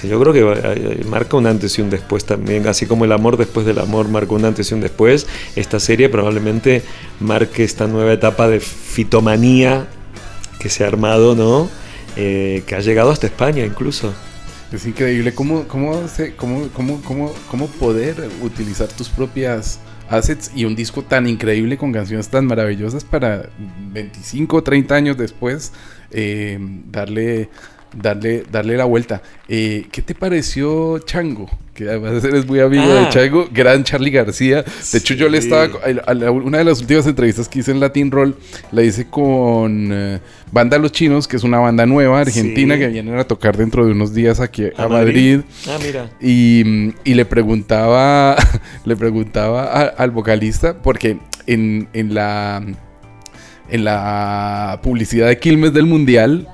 que 0.00 0.08
yo 0.08 0.20
creo 0.20 0.32
que 0.32 0.40
eh, 0.40 1.04
marca 1.06 1.36
un 1.36 1.46
antes 1.46 1.78
y 1.78 1.82
un 1.82 1.90
después 1.90 2.24
también, 2.24 2.66
así 2.66 2.86
como 2.86 3.04
el 3.04 3.12
amor 3.12 3.36
después 3.36 3.66
del 3.66 3.78
amor 3.78 4.08
marcó 4.08 4.36
un 4.36 4.44
antes 4.44 4.70
y 4.70 4.74
un 4.74 4.80
después, 4.80 5.26
esta 5.56 5.80
serie 5.80 6.08
probablemente 6.08 6.82
marque 7.20 7.64
esta 7.64 7.86
nueva 7.86 8.12
etapa 8.12 8.48
de 8.48 8.60
fitomanía 8.60 9.86
que 10.58 10.68
se 10.68 10.84
ha 10.84 10.86
armado, 10.86 11.34
¿no? 11.34 11.68
Eh, 12.16 12.62
que 12.66 12.74
ha 12.74 12.80
llegado 12.80 13.10
hasta 13.10 13.26
España 13.26 13.64
incluso. 13.64 14.12
Es 14.72 14.86
increíble 14.86 15.32
cómo, 15.34 15.66
cómo, 15.66 16.02
cómo, 16.36 16.68
cómo, 16.74 17.00
cómo, 17.02 17.34
cómo 17.50 17.66
poder 17.68 18.28
utilizar 18.42 18.88
tus 18.88 19.08
propias 19.08 19.80
assets 20.10 20.50
y 20.54 20.64
un 20.64 20.74
disco 20.74 21.02
tan 21.02 21.26
increíble 21.26 21.76
con 21.76 21.92
canciones 21.92 22.28
tan 22.28 22.46
maravillosas 22.46 23.04
para 23.04 23.48
25 23.92 24.56
o 24.56 24.62
30 24.62 24.94
años 24.94 25.16
después 25.16 25.72
eh, 26.10 26.58
darle, 26.90 27.50
darle, 27.94 28.44
darle 28.50 28.76
la 28.76 28.84
vuelta. 28.84 29.22
Eh, 29.48 29.86
¿Qué 29.90 30.02
te 30.02 30.14
pareció 30.14 30.98
Chango? 31.00 31.48
Que 31.74 31.88
además 31.88 32.24
eres 32.24 32.44
muy 32.44 32.58
amigo 32.58 32.92
de 32.92 33.00
Ah. 33.06 33.08
Chango, 33.08 33.48
gran 33.52 33.84
Charlie 33.84 34.10
García. 34.10 34.64
De 34.92 34.98
hecho, 34.98 35.14
yo 35.14 35.28
le 35.28 35.38
estaba. 35.38 35.68
a 36.06 36.14
la- 36.14 36.30
una 36.32 36.58
de 36.58 36.64
las 36.64 36.80
últimas 36.80 37.06
entrevistas 37.06 37.48
que 37.48 37.60
hice 37.60 37.70
en 37.70 37.78
Latin 37.78 38.10
Roll 38.10 38.34
la 38.72 38.82
hice 38.82 39.06
con 39.06 39.90
eh, 39.92 40.18
Banda 40.50 40.76
Los 40.78 40.90
Chinos, 40.90 41.28
que 41.28 41.36
es 41.36 41.44
una 41.44 41.58
banda 41.60 41.86
nueva 41.86 42.20
argentina 42.20 42.74
Sí. 42.74 42.80
que 42.80 42.88
vienen 42.88 43.16
a 43.16 43.24
tocar 43.24 43.56
dentro 43.56 43.86
de 43.86 43.92
unos 43.92 44.12
días 44.12 44.40
aquí 44.40 44.64
a, 44.64 44.82
¿A 44.84 44.88
Madrid. 44.88 45.38
Madrid? 45.38 45.40
Ah, 45.68 45.78
mira. 45.84 46.10
Y, 46.20 46.94
y 47.04 47.14
le 47.14 47.24
preguntaba, 47.24 48.34
le 48.84 48.96
preguntaba 48.96 49.62
a- 49.64 49.82
al 49.86 50.10
vocalista, 50.10 50.82
porque 50.82 51.18
en, 51.46 51.88
en 51.92 52.12
la 52.12 52.60
en 53.70 53.84
la 53.84 54.80
publicidad 54.82 55.28
de 55.28 55.38
Quilmes 55.38 55.72
del 55.74 55.84
Mundial, 55.86 56.48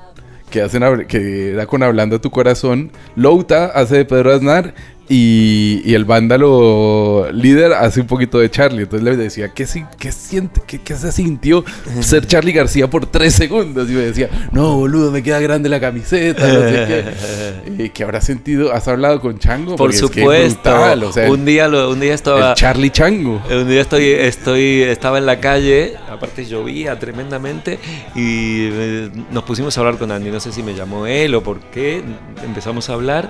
que 0.55 0.61
hacen 0.61 1.05
que 1.07 1.51
era 1.51 1.65
con 1.65 1.83
Hablando 1.83 2.15
a 2.15 2.21
tu 2.21 2.31
corazón, 2.31 2.89
Louta 3.17 3.65
hace 3.65 3.97
de 3.97 4.05
Pedro 4.05 4.33
Aznar 4.33 4.73
y, 5.07 5.81
y 5.85 5.93
el 5.93 6.05
vándalo 6.05 7.27
líder 7.31 7.73
hace 7.73 8.01
un 8.01 8.07
poquito 8.07 8.39
de 8.39 8.49
Charlie. 8.49 8.83
Entonces 8.83 9.03
le 9.03 9.15
decía, 9.17 9.49
¿qué, 9.53 9.65
qué 9.99 10.11
siente, 10.11 10.61
qué, 10.65 10.79
qué 10.81 10.95
se 10.95 11.11
sintió 11.11 11.63
ser 12.01 12.25
Charlie 12.25 12.53
García 12.53 12.89
por 12.89 13.05
tres 13.05 13.33
segundos? 13.35 13.89
Y 13.89 13.93
me 13.93 14.01
decía, 14.01 14.29
no, 14.51 14.75
boludo, 14.77 15.11
me 15.11 15.21
queda 15.23 15.39
grande 15.39 15.69
la 15.69 15.79
camiseta, 15.79 16.47
no 16.47 16.59
sé 16.61 16.85
qué. 16.87 17.05
Eh, 17.77 17.89
¿Qué 17.93 18.03
habrá 18.03 18.21
sentido? 18.21 18.71
¿Has 18.73 18.87
hablado 18.87 19.19
con 19.19 19.37
Chango? 19.39 19.71
Por 19.75 19.89
Porque 19.91 19.95
es 19.97 20.01
que 20.03 20.05
es 20.05 20.13
supuesto. 20.53 20.69
brutal, 20.71 21.03
o 21.03 21.11
sea, 21.11 21.29
un 21.29 21.43
día 21.45 21.67
lo- 21.67 21.89
un 21.89 21.99
día 21.99 22.09
el 22.09 22.15
estaba 22.15 22.53
Charlie 22.53 22.89
Chango. 22.89 23.41
Un 23.51 23.67
día 23.67 23.81
estoy, 23.81 24.05
estoy, 24.05 24.83
estaba 24.83 25.17
en 25.17 25.25
la 25.25 25.39
calle, 25.39 25.95
aparte 26.09 26.45
llovía 26.45 26.97
tremendamente 26.99 27.79
y 28.15 28.69
eh, 28.71 29.09
nos 29.31 29.43
pusimos 29.43 29.77
a 29.77 29.81
hablar 29.81 29.97
con 29.97 30.11
Andy. 30.11 30.29
No 30.31 30.39
sé 30.39 30.51
si 30.53 30.63
me 30.63 30.73
llamó 30.73 31.05
él 31.05 31.35
o 31.35 31.43
por 31.43 31.59
qué. 31.71 32.01
Empezamos 32.45 32.89
a 32.89 32.93
hablar 32.93 33.29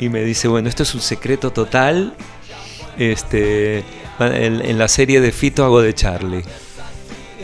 y 0.00 0.08
me 0.08 0.24
dice, 0.24 0.48
bueno, 0.48 0.70
esto 0.70 0.82
es 0.82 0.94
un 0.94 1.02
secreto 1.02 1.52
total. 1.52 2.14
Este, 2.98 3.84
en, 4.18 4.64
en 4.64 4.78
la 4.78 4.88
serie 4.88 5.20
de 5.20 5.30
Fito 5.30 5.62
hago 5.62 5.82
de 5.82 5.94
Charlie. 5.94 6.42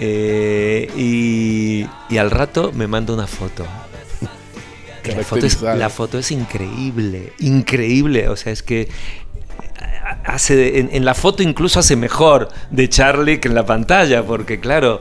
Eh, 0.01 0.91
y, 0.97 1.87
y 2.09 2.17
al 2.17 2.31
rato 2.31 2.73
me 2.73 2.87
manda 2.87 3.13
una 3.13 3.27
foto. 3.27 3.67
La 5.05 5.23
foto, 5.23 5.47
es, 5.47 5.57
Caracterizada. 5.57 5.77
la 5.77 5.91
foto 5.91 6.19
es 6.19 6.31
increíble, 6.31 7.35
increíble. 7.41 8.31
O 8.31 8.37
sea, 8.37 8.55
es 8.55 8.63
que 8.63 8.89
hace 10.25 10.79
en, 10.79 10.89
en 10.93 11.05
la 11.05 11.13
foto 11.13 11.43
incluso 11.43 11.79
hace 11.79 11.95
mejor 11.95 12.49
de 12.71 12.89
Charlie 12.89 13.39
que 13.39 13.49
en 13.49 13.55
la 13.55 13.67
pantalla, 13.67 14.25
porque 14.25 14.61
claro, 14.61 15.01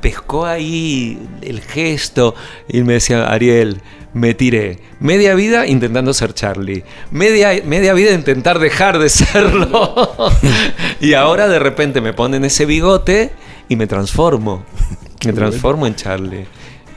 pescó 0.00 0.46
ahí 0.46 1.16
el 1.42 1.60
gesto 1.60 2.34
y 2.68 2.82
me 2.82 2.94
decía, 2.94 3.28
Ariel, 3.28 3.80
me 4.14 4.34
tiré 4.34 4.78
media 5.00 5.34
vida 5.34 5.66
intentando 5.66 6.14
ser 6.14 6.32
Charlie, 6.32 6.84
media, 7.10 7.50
media 7.64 7.92
vida 7.92 8.12
intentar 8.12 8.58
dejar 8.58 8.98
de 8.98 9.08
serlo, 9.08 9.94
y 11.00 11.12
ahora 11.14 11.48
de 11.48 11.58
repente 11.58 12.00
me 12.00 12.12
ponen 12.12 12.44
ese 12.44 12.66
bigote 12.66 13.30
y 13.68 13.76
me 13.76 13.86
transformo, 13.86 14.64
me 15.24 15.32
transformo 15.32 15.86
en 15.86 15.94
Charlie. 15.94 16.46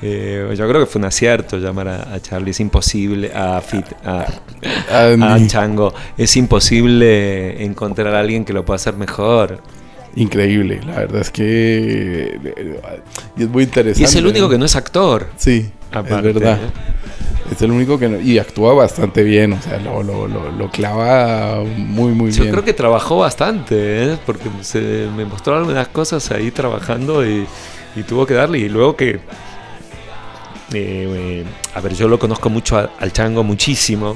Eh, 0.01 0.55
yo 0.57 0.67
creo 0.69 0.79
que 0.79 0.85
fue 0.85 0.99
un 0.99 1.05
acierto 1.05 1.57
llamar 1.57 1.89
a, 1.89 2.13
a 2.13 2.21
Charlie, 2.21 2.51
es 2.51 2.61
imposible, 2.61 3.31
a 3.35 3.59
Fit, 3.59 3.85
a, 4.05 4.25
Chango, 5.47 5.93
es 6.17 6.37
imposible 6.37 7.61
encontrar 7.65 8.15
a 8.15 8.19
alguien 8.19 8.45
que 8.45 8.53
lo 8.53 8.63
pueda 8.63 8.77
hacer 8.77 8.95
mejor. 8.95 9.61
Increíble, 10.15 10.79
la 10.85 10.99
verdad 10.99 11.21
es 11.21 11.31
que 11.31 12.39
eh, 12.43 12.79
y 13.37 13.43
es 13.43 13.49
muy 13.49 13.63
interesante. 13.63 14.01
Y 14.01 14.05
es 14.05 14.15
el 14.15 14.25
único 14.25 14.49
que 14.49 14.57
no 14.57 14.65
es 14.65 14.75
actor. 14.75 15.27
Sí, 15.35 15.69
Aparte, 15.91 16.29
es 16.29 16.33
verdad. 16.35 16.59
¿eh? 16.63 16.69
Es 17.51 17.61
el 17.63 17.71
único 17.71 17.97
que 17.97 18.07
no- 18.09 18.19
y 18.19 18.37
actúa 18.37 18.73
bastante 18.73 19.23
bien, 19.23 19.53
o 19.53 19.61
sea, 19.61 19.79
lo, 19.79 20.03
lo, 20.03 20.27
lo, 20.27 20.51
lo 20.51 20.69
clava 20.69 21.63
muy 21.77 22.11
muy 22.13 22.31
Yo 22.31 22.43
bien. 22.43 22.53
creo 22.53 22.63
que 22.63 22.73
trabajó 22.73 23.17
bastante, 23.17 24.03
¿eh? 24.13 24.17
porque 24.25 24.49
se 24.61 25.07
me 25.15 25.25
mostró 25.25 25.55
algunas 25.57 25.87
cosas 25.87 26.29
ahí 26.31 26.51
trabajando 26.51 27.25
y, 27.27 27.47
y 27.95 28.03
tuvo 28.03 28.25
que 28.27 28.35
darle. 28.35 28.59
Y 28.59 28.69
luego 28.69 28.95
que. 28.95 29.09
eh, 29.15 29.19
eh, 30.73 31.45
a 31.73 31.81
ver, 31.81 31.93
yo 31.95 32.07
lo 32.07 32.19
conozco 32.19 32.49
mucho 32.49 32.77
a- 32.77 32.91
al 32.99 33.11
Chango, 33.11 33.43
muchísimo. 33.43 34.15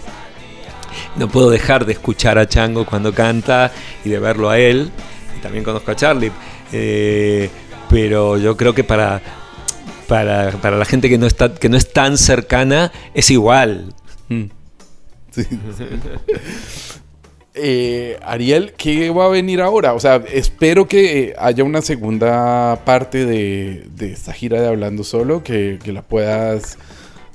No 1.16 1.28
puedo 1.28 1.50
dejar 1.50 1.86
de 1.86 1.94
escuchar 1.94 2.38
a 2.38 2.48
Chango 2.48 2.86
cuando 2.86 3.14
canta 3.14 3.72
y 4.06 4.10
de 4.10 4.20
verlo 4.20 4.50
a 4.50 4.60
él. 4.60 4.92
Y 5.38 5.42
también 5.42 5.64
conozco 5.64 5.90
a 5.92 5.96
Charlie. 5.96 6.32
Eh, 6.72 7.50
pero 7.90 8.38
yo 8.38 8.56
creo 8.56 8.74
que 8.76 8.84
para, 8.84 9.20
para, 10.08 10.52
para 10.52 10.78
la 10.78 10.86
gente 10.86 11.10
que 11.10 11.18
no, 11.18 11.26
está, 11.28 11.54
que 11.54 11.70
no 11.70 11.78
es 11.78 11.92
tan 11.92 12.18
cercana, 12.18 12.92
es 13.14 13.30
igual. 13.32 13.94
Mm. 14.30 14.44
Sí. 15.32 15.44
Eh, 17.56 18.18
Ariel, 18.26 18.74
¿qué 18.76 19.12
va 19.12 19.26
a 19.26 19.30
venir 19.30 19.62
ahora? 19.62 19.94
O 19.94 20.00
sea, 20.00 20.24
espero 20.34 20.88
que 20.88 21.20
eh, 21.20 21.34
haya 21.38 21.64
una 21.64 21.84
segunda 21.84 22.82
parte 22.84 23.28
de, 23.28 23.86
de 23.96 24.12
esta 24.12 24.34
gira 24.34 24.60
de 24.60 24.68
Hablando 24.68 25.04
Solo, 25.04 25.44
que, 25.44 25.78
que 25.84 25.92
la 25.94 26.02
puedas 26.02 26.80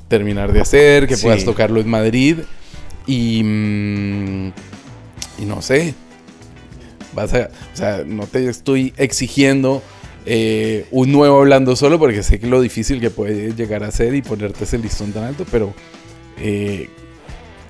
terminar 0.08 0.52
de 0.52 0.60
hacer, 0.60 1.06
que 1.06 1.14
Sí. 1.16 1.22
puedas 1.22 1.44
tocarlo 1.44 1.80
en 1.80 1.88
Madrid. 1.88 2.38
Y, 3.06 3.42
mm, 3.44 4.48
y 5.38 5.44
no 5.46 5.62
sé, 5.62 5.94
vas 7.14 7.32
a, 7.34 7.48
o 7.72 7.76
sea, 7.76 8.02
no 8.04 8.26
te 8.26 8.48
estoy 8.48 8.92
exigiendo 8.96 9.84
eh, 10.28 10.86
un 10.90 11.10
nuevo 11.12 11.38
Hablando 11.38 11.74
Solo, 11.76 11.98
porque 11.98 12.22
sé 12.22 12.38
que 12.38 12.46
lo 12.46 12.60
difícil 12.60 13.00
que 13.00 13.10
puede 13.10 13.54
llegar 13.54 13.82
a 13.84 13.90
ser 13.90 14.14
y 14.14 14.22
ponerte 14.22 14.64
ese 14.64 14.78
listón 14.78 15.12
tan 15.12 15.24
alto, 15.24 15.44
pero... 15.50 15.74
eh, 16.38 16.88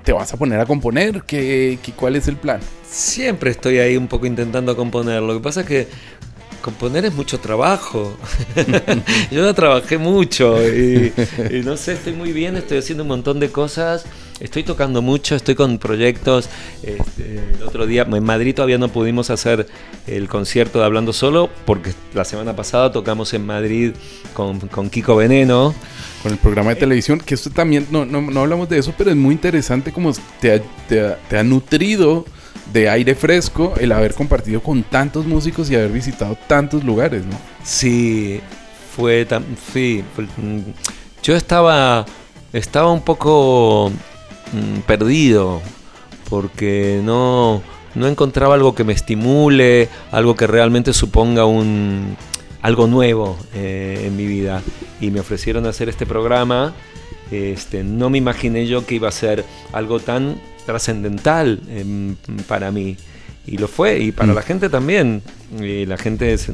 te 0.05 0.13
vas 0.15 0.33
a 0.33 0.39
poner 0.39 0.59
a 0.59 0.65
componer? 0.65 1.23
¿Qué, 1.27 1.79
qué, 1.83 1.93
cuál 1.93 2.17
es 2.17 2.29
el 2.29 2.37
plan? 2.37 2.61
Siempre 2.83 3.51
estoy 3.51 3.79
ahí 3.79 3.95
un 3.97 4.09
poco 4.09 4.25
intentando 4.25 4.75
componer. 4.75 5.21
Lo 5.21 5.35
que 5.35 5.41
pasa 5.41 5.61
es 5.61 5.67
que 5.67 5.89
componer 6.63 7.05
es 7.05 7.13
mucho 7.13 7.39
trabajo. 7.41 8.17
Yo 9.31 9.45
ya 9.45 9.53
trabajé 9.53 9.99
mucho 9.99 10.67
y, 10.67 11.13
y 11.51 11.61
no 11.63 11.77
sé, 11.77 11.93
estoy 11.93 12.15
muy 12.15 12.33
bien, 12.33 12.57
estoy 12.57 12.79
haciendo 12.79 13.05
un 13.05 13.09
montón 13.09 13.39
de 13.39 13.51
cosas. 13.51 14.07
Estoy 14.41 14.63
tocando 14.63 15.03
mucho, 15.03 15.35
estoy 15.35 15.55
con 15.57 15.79
proyectos. 15.79 16.49
Este, 16.83 17.41
el 17.57 17.63
otro 17.65 17.87
día 17.87 18.03
en 18.09 18.23
Madrid 18.25 18.55
todavía 18.55 18.79
no 18.79 18.89
pudimos 18.89 19.31
hacer 19.31 19.67
el 20.07 20.29
concierto 20.29 20.79
de 20.79 20.85
Hablando 20.85 21.13
Solo 21.13 21.51
porque 21.65 21.93
la 22.15 22.25
semana 22.25 22.55
pasada 22.55 22.93
tocamos 22.93 23.35
en 23.35 23.45
Madrid 23.47 23.93
con, 24.35 24.61
con 24.61 24.91
Kiko 24.91 25.17
Veneno. 25.17 25.75
Con 26.23 26.33
el 26.33 26.39
programa 26.39 26.71
de 26.71 26.77
televisión, 26.77 27.21
que 27.21 27.35
esto 27.35 27.49
también, 27.51 27.87
no, 27.93 28.05
no, 28.05 28.21
no 28.21 28.41
hablamos 28.41 28.69
de 28.69 28.79
eso, 28.79 28.93
pero 28.99 29.11
es 29.11 29.17
muy 29.17 29.35
interesante 29.35 29.93
como 29.93 30.13
te 30.41 30.53
ha, 30.55 30.63
te 30.89 31.01
ha- 31.01 31.17
te 31.29 31.39
ha 31.39 31.45
nutrido 31.45 32.25
de 32.73 32.89
aire 32.91 33.15
fresco 33.15 33.75
el 33.79 33.93
haber 33.93 34.15
compartido 34.15 34.61
con 34.61 34.83
tantos 34.83 35.27
músicos 35.27 35.71
y 35.71 35.77
haber 35.77 35.93
visitado 35.93 36.37
tantos 36.49 36.83
lugares, 36.83 37.25
¿no? 37.25 37.39
Sí, 37.63 38.41
fue 38.97 39.25
tan. 39.27 39.45
Sí, 39.73 40.03
fue- 40.17 40.25
mm, 40.25 40.61
yo 41.23 41.37
estaba. 41.37 42.05
Estaba 42.53 42.91
un 42.91 43.03
poco 43.03 43.93
mm, 44.53 44.81
perdido. 44.81 45.61
Porque 46.29 47.01
no. 47.03 47.63
No 47.95 48.07
encontraba 48.07 48.55
algo 48.55 48.75
que 48.75 48.85
me 48.85 48.93
estimule, 48.93 49.89
algo 50.13 50.37
que 50.37 50.47
realmente 50.47 50.93
suponga 50.93 51.47
un. 51.47 52.17
algo 52.63 52.87
nuevo 52.87 53.39
eh, 53.55 54.05
en 54.07 54.17
mi 54.17 54.27
vida. 54.27 54.63
Y 55.01 55.11
me 55.11 55.21
ofrecieron 55.21 55.67
hacer 55.67 55.89
este 55.89 56.07
programa. 56.07 56.75
Este, 57.31 57.85
no 57.85 58.09
me 58.09 58.19
imaginé 58.19 58.67
yo 58.67 58.87
que 58.87 58.95
iba 58.95 59.09
a 59.09 59.13
ser 59.13 59.45
algo 59.73 60.01
tan 60.01 60.41
trascendental 60.67 61.61
em, 61.71 62.17
para 62.47 62.71
mí. 62.71 62.97
Y 63.51 63.57
lo 63.57 63.67
fue, 63.69 63.99
y 63.99 64.13
para 64.13 64.33
Mm. 64.33 64.35
la 64.35 64.43
gente 64.43 64.69
también. 64.69 65.23
Y 65.61 65.87
la 65.87 65.97
gente 65.97 66.33
es- 66.35 66.51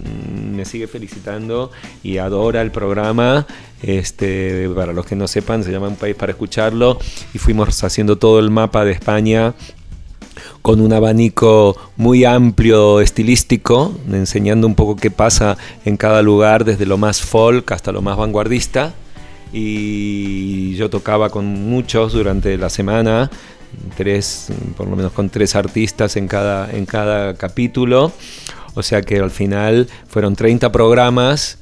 me 0.55 0.65
sigue 0.65 0.87
felicitando 0.87 1.73
y 2.03 2.19
adora 2.19 2.63
el 2.63 2.71
programa. 2.71 3.47
Este, 3.83 4.69
para 4.75 4.93
los 4.93 5.05
que 5.05 5.17
no 5.17 5.27
sepan, 5.29 5.65
se 5.65 5.73
llama 5.73 5.89
Un 5.89 5.97
País 5.97 6.15
para 6.15 6.33
Escucharlo. 6.33 6.99
Y 7.35 7.39
fuimos 7.39 7.83
haciendo 7.83 8.17
todo 8.17 8.39
el 8.39 8.51
mapa 8.51 8.85
de 8.85 8.93
España 8.93 9.55
con 10.63 10.81
un 10.81 10.93
abanico 10.93 11.77
muy 11.97 12.25
amplio 12.25 13.01
estilístico, 13.01 13.97
enseñando 14.11 14.67
un 14.67 14.75
poco 14.75 14.97
qué 14.97 15.11
pasa 15.11 15.59
en 15.85 15.97
cada 15.97 16.23
lugar, 16.23 16.65
desde 16.65 16.87
lo 16.87 16.97
más 16.97 17.21
folk 17.21 17.71
hasta 17.73 17.93
lo 17.93 18.01
más 18.03 18.17
vanguardista. 18.17 18.95
Y 19.53 20.75
yo 20.77 20.91
tocaba 20.91 21.31
con 21.31 21.47
muchos 21.69 22.13
durante 22.13 22.57
la 22.59 22.69
semana, 22.71 23.31
tres, 23.97 24.49
por 24.77 24.89
lo 24.89 24.97
menos 24.97 25.13
con 25.13 25.31
tres 25.31 25.55
artistas 25.55 26.17
en 26.17 26.29
cada, 26.29 26.71
en 26.71 26.87
cada 26.87 27.35
capítulo. 27.35 28.13
O 28.75 28.83
sea 28.83 29.03
que 29.03 29.19
al 29.19 29.31
final 29.31 29.89
fueron 30.09 30.35
30 30.35 30.73
programas, 30.73 31.59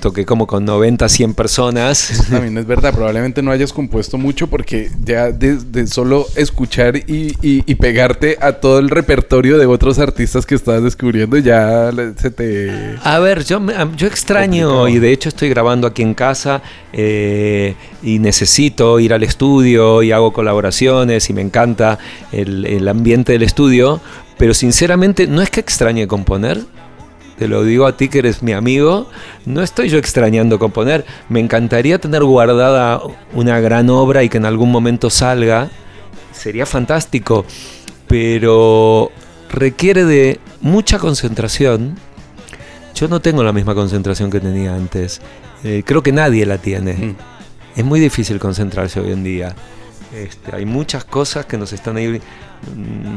toqué 0.00 0.24
como 0.26 0.46
con 0.46 0.64
90, 0.64 1.08
100 1.08 1.34
personas. 1.34 2.26
También 2.30 2.56
es 2.58 2.66
verdad, 2.66 2.92
probablemente 2.94 3.42
no 3.42 3.50
hayas 3.50 3.72
compuesto 3.72 4.18
mucho 4.18 4.46
porque 4.46 4.90
ya 5.04 5.30
de, 5.32 5.56
de 5.56 5.86
solo 5.86 6.26
escuchar 6.36 6.96
y, 6.96 7.34
y- 7.42 7.62
y 7.66 7.74
pegarte 7.76 8.36
a 8.40 8.52
todo 8.52 8.78
el 8.78 8.88
repertorio 8.90 9.58
de 9.58 9.66
otros 9.66 9.98
artistas 9.98 10.44
que 10.46 10.54
estás 10.54 10.82
descubriendo, 10.82 11.36
ya 11.38 11.90
se 12.16 12.30
te... 12.30 12.94
A 13.02 13.18
ver, 13.18 13.44
yo, 13.44 13.60
yo 13.96 14.06
extraño 14.06 14.68
Complicado. 14.68 14.88
y 14.88 14.98
de 15.00 15.12
hecho 15.12 15.28
estoy 15.28 15.48
grabando 15.48 15.86
aquí 15.86 16.02
en 16.02 16.14
casa 16.14 16.62
eh, 16.92 17.74
y 18.02 18.18
necesito 18.18 19.00
ir 19.00 19.12
al 19.14 19.22
estudio 19.22 20.02
y 20.02 20.12
hago 20.12 20.32
colaboraciones 20.32 21.28
y 21.30 21.32
me 21.32 21.40
encanta 21.40 21.98
el, 22.32 22.64
el 22.66 22.86
ambiente 22.88 23.32
del 23.32 23.42
estudio, 23.42 24.00
pero 24.38 24.52
sinceramente 24.54 25.26
no 25.26 25.40
es 25.42 25.50
que 25.50 25.60
extrañe 25.60 26.06
componer. 26.06 26.60
Te 27.38 27.48
lo 27.48 27.64
digo 27.64 27.86
a 27.86 27.96
ti 27.96 28.08
que 28.08 28.20
eres 28.20 28.42
mi 28.42 28.52
amigo, 28.52 29.08
no 29.44 29.62
estoy 29.62 29.90
yo 29.90 29.98
extrañando 29.98 30.58
componer. 30.58 31.04
Me 31.28 31.40
encantaría 31.40 31.98
tener 31.98 32.24
guardada 32.24 33.00
una 33.34 33.60
gran 33.60 33.90
obra 33.90 34.22
y 34.22 34.28
que 34.28 34.38
en 34.38 34.46
algún 34.46 34.70
momento 34.70 35.10
salga. 35.10 35.68
Sería 36.32 36.64
fantástico, 36.64 37.44
pero 38.08 39.10
requiere 39.50 40.04
de 40.04 40.40
mucha 40.62 40.98
concentración. 40.98 41.96
Yo 42.94 43.08
no 43.08 43.20
tengo 43.20 43.44
la 43.44 43.52
misma 43.52 43.74
concentración 43.74 44.30
que 44.30 44.40
tenía 44.40 44.74
antes. 44.74 45.20
Eh, 45.62 45.82
creo 45.84 46.02
que 46.02 46.12
nadie 46.12 46.46
la 46.46 46.56
tiene. 46.56 46.94
Mm. 46.94 47.16
Es 47.76 47.84
muy 47.84 48.00
difícil 48.00 48.38
concentrarse 48.38 49.00
hoy 49.00 49.12
en 49.12 49.22
día. 49.22 49.54
Este, 50.14 50.56
hay 50.56 50.64
muchas 50.64 51.04
cosas 51.04 51.44
que 51.44 51.58
nos 51.58 51.74
están 51.74 51.96
ahí 51.98 52.20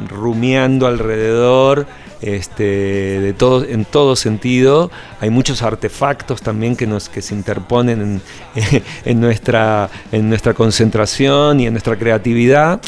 rumiando 0.10 0.88
alrededor, 0.88 1.88
este, 2.22 2.64
de 2.64 3.36
en 3.70 3.86
todo 3.86 4.16
sentido. 4.16 4.92
Hay 5.22 5.30
muchos 5.30 5.62
artefactos 5.62 6.42
también 6.42 6.76
que, 6.76 6.88
nos, 6.88 7.10
que 7.10 7.22
se 7.22 7.34
interponen 7.34 8.22
en, 8.56 8.84
en 9.06 9.20
nuestra, 9.22 9.90
en 10.12 10.30
nuestra 10.30 10.54
concentración 10.54 11.60
y 11.60 11.68
en 11.68 11.74
nuestra 11.74 11.98
creatividad. 11.98 12.82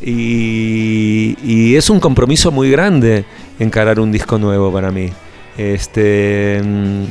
Y, 0.00 1.36
y 1.42 1.74
es 1.74 1.90
un 1.90 1.98
compromiso 1.98 2.52
muy 2.52 2.70
grande 2.70 3.24
encarar 3.58 3.98
un 3.98 4.12
disco 4.12 4.38
nuevo 4.38 4.72
para 4.72 4.92
mí. 4.92 5.10
Este, 5.56 6.60
mm, 6.62 7.04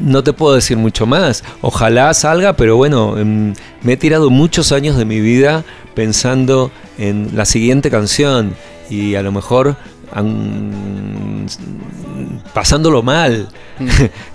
no 0.00 0.22
te 0.22 0.32
puedo 0.32 0.54
decir 0.54 0.76
mucho 0.76 1.06
más. 1.06 1.44
Ojalá 1.60 2.12
salga, 2.14 2.54
pero 2.54 2.76
bueno, 2.76 3.18
em, 3.18 3.54
me 3.82 3.92
he 3.92 3.96
tirado 3.96 4.30
muchos 4.30 4.72
años 4.72 4.96
de 4.96 5.04
mi 5.04 5.20
vida 5.20 5.64
pensando 5.94 6.70
en 6.98 7.30
la 7.34 7.44
siguiente 7.44 7.90
canción 7.90 8.54
y 8.88 9.14
a 9.14 9.22
lo 9.22 9.32
mejor 9.32 9.76
pasándolo 12.52 13.02
mal 13.02 13.48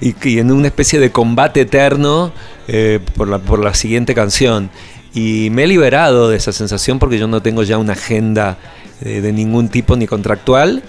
y, 0.00 0.28
y 0.28 0.38
en 0.38 0.50
una 0.50 0.68
especie 0.68 0.98
de 0.98 1.12
combate 1.12 1.62
eterno 1.62 2.32
eh, 2.68 3.00
por, 3.16 3.28
la, 3.28 3.38
por 3.38 3.62
la 3.62 3.74
siguiente 3.74 4.14
canción. 4.14 4.70
Y 5.12 5.48
me 5.50 5.64
he 5.64 5.66
liberado 5.66 6.30
de 6.30 6.36
esa 6.36 6.52
sensación 6.52 6.98
porque 6.98 7.18
yo 7.18 7.26
no 7.26 7.42
tengo 7.42 7.64
ya 7.64 7.78
una 7.78 7.94
agenda 7.94 8.58
eh, 9.02 9.20
de 9.20 9.32
ningún 9.32 9.68
tipo 9.68 9.96
ni 9.96 10.06
contractual. 10.06 10.82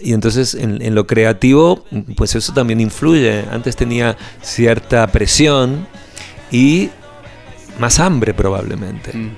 Y 0.00 0.12
entonces 0.14 0.54
en, 0.54 0.80
en 0.82 0.94
lo 0.94 1.06
creativo, 1.06 1.84
pues 2.16 2.34
eso 2.34 2.52
también 2.52 2.80
influye. 2.80 3.44
Antes 3.50 3.76
tenía 3.76 4.16
cierta 4.42 5.06
presión 5.08 5.86
y 6.50 6.90
más 7.78 8.00
hambre 8.00 8.34
probablemente. 8.34 9.16
Mm, 9.16 9.30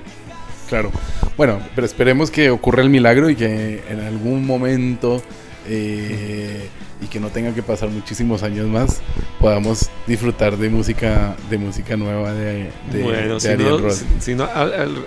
Claro. 0.69 0.91
Bueno, 1.37 1.59
pero 1.75 1.85
esperemos 1.85 2.31
que 2.31 2.49
ocurra 2.49 2.81
el 2.81 2.89
milagro 2.89 3.29
y 3.29 3.35
que 3.35 3.83
en 3.89 3.99
algún 3.99 4.45
momento 4.47 5.21
eh, 5.67 6.67
y 7.01 7.07
que 7.07 7.19
no 7.19 7.29
tenga 7.29 7.53
que 7.53 7.61
pasar 7.61 7.89
muchísimos 7.89 8.41
años 8.43 8.65
más 8.67 9.01
podamos 9.39 9.89
disfrutar 10.07 10.57
de 10.57 10.69
música 10.69 11.35
de 11.49 11.57
música 11.57 11.95
nueva 11.97 12.33
de, 12.33 12.71
de, 12.91 13.03
bueno, 13.03 13.33
de 13.35 13.39
si 13.39 13.47
Ariel 13.49 13.81
no, 13.83 13.91
si- 13.91 14.31
al- 14.33 14.73
al- 14.73 15.05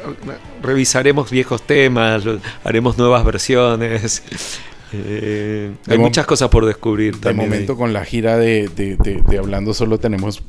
revisaremos 0.62 1.30
viejos 1.30 1.62
temas, 1.62 2.22
haremos 2.62 2.96
nuevas 2.98 3.24
versiones. 3.24 4.22
Eh, 4.92 5.72
De 5.86 5.92
hay 5.94 5.98
muchas 5.98 6.26
cosas 6.26 6.48
por 6.48 6.64
descubrir 6.64 7.14
De 7.14 7.20
también. 7.20 7.48
momento 7.50 7.72
ahí. 7.72 7.78
con 7.78 7.92
la 7.92 8.04
gira 8.04 8.36
de, 8.36 8.68
de- 8.74 8.96
de- 8.96 9.22
de 9.22 9.38
Hablando 9.38 9.74
Solo 9.74 9.98
tenemos 9.98 10.42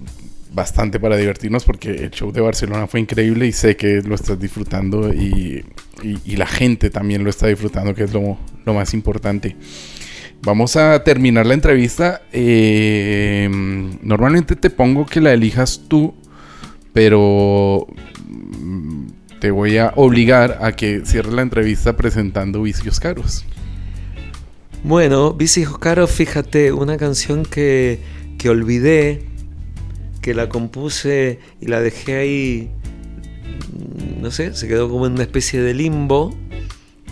bastante 0.53 0.99
para 0.99 1.17
divertirnos 1.17 1.63
porque 1.65 1.89
el 1.91 2.11
show 2.11 2.31
de 2.31 2.41
Barcelona 2.41 2.88
fue 2.88 2.99
increíble 2.99 3.45
y 3.47 3.51
sé 3.51 3.75
que 3.75 4.01
lo 4.01 4.15
estás 4.15 4.39
disfrutando 4.39 5.13
y, 5.13 5.65
y- 6.03 6.17
y 6.25 6.35
la 6.35 6.45
gente 6.47 6.89
también 6.89 7.23
lo 7.23 7.29
está 7.29 7.47
disfrutando, 7.47 7.93
que 7.93 8.03
es 8.03 8.13
lo, 8.13 8.38
lo 8.65 8.73
más 8.73 8.93
importante. 8.93 9.55
Vamos 10.43 10.75
a 10.75 11.03
terminar 11.03 11.45
la 11.47 11.55
entrevista. 11.55 12.21
Eh, 12.31 13.49
normalmente 14.03 14.55
te 14.55 14.69
pongo 14.69 15.05
que 15.05 15.19
la 15.19 15.33
elijas 15.33 15.81
tú, 15.88 16.13
pero 16.93 17.88
mm, 18.29 19.07
te 19.39 19.51
voy 19.51 19.77
a 19.77 19.93
obligar 19.95 20.59
a 20.61 20.71
que 20.73 21.01
cierres 21.05 21.33
la 21.33 21.41
entrevista 21.41 21.95
presentando 21.97 22.61
Vicios 22.61 22.99
Caros. 22.99 23.45
Bueno, 24.84 25.34
Bici 25.34 25.65
Oscaro, 25.65 26.07
fíjate, 26.07 26.71
una 26.71 26.97
canción 26.97 27.43
que, 27.43 27.99
que 28.38 28.49
olvidé, 28.49 29.23
que 30.21 30.34
la 30.34 30.47
compuse 30.49 31.39
y 31.59 31.65
la 31.65 31.82
dejé 31.82 32.15
ahí, 32.17 32.69
mm, 33.73 34.21
no 34.21 34.32
sé, 34.32 34.53
se 34.53 34.67
quedó 34.67 34.89
como 34.89 35.07
en 35.07 35.13
una 35.13 35.23
especie 35.23 35.61
de 35.61 35.73
limbo 35.73 36.34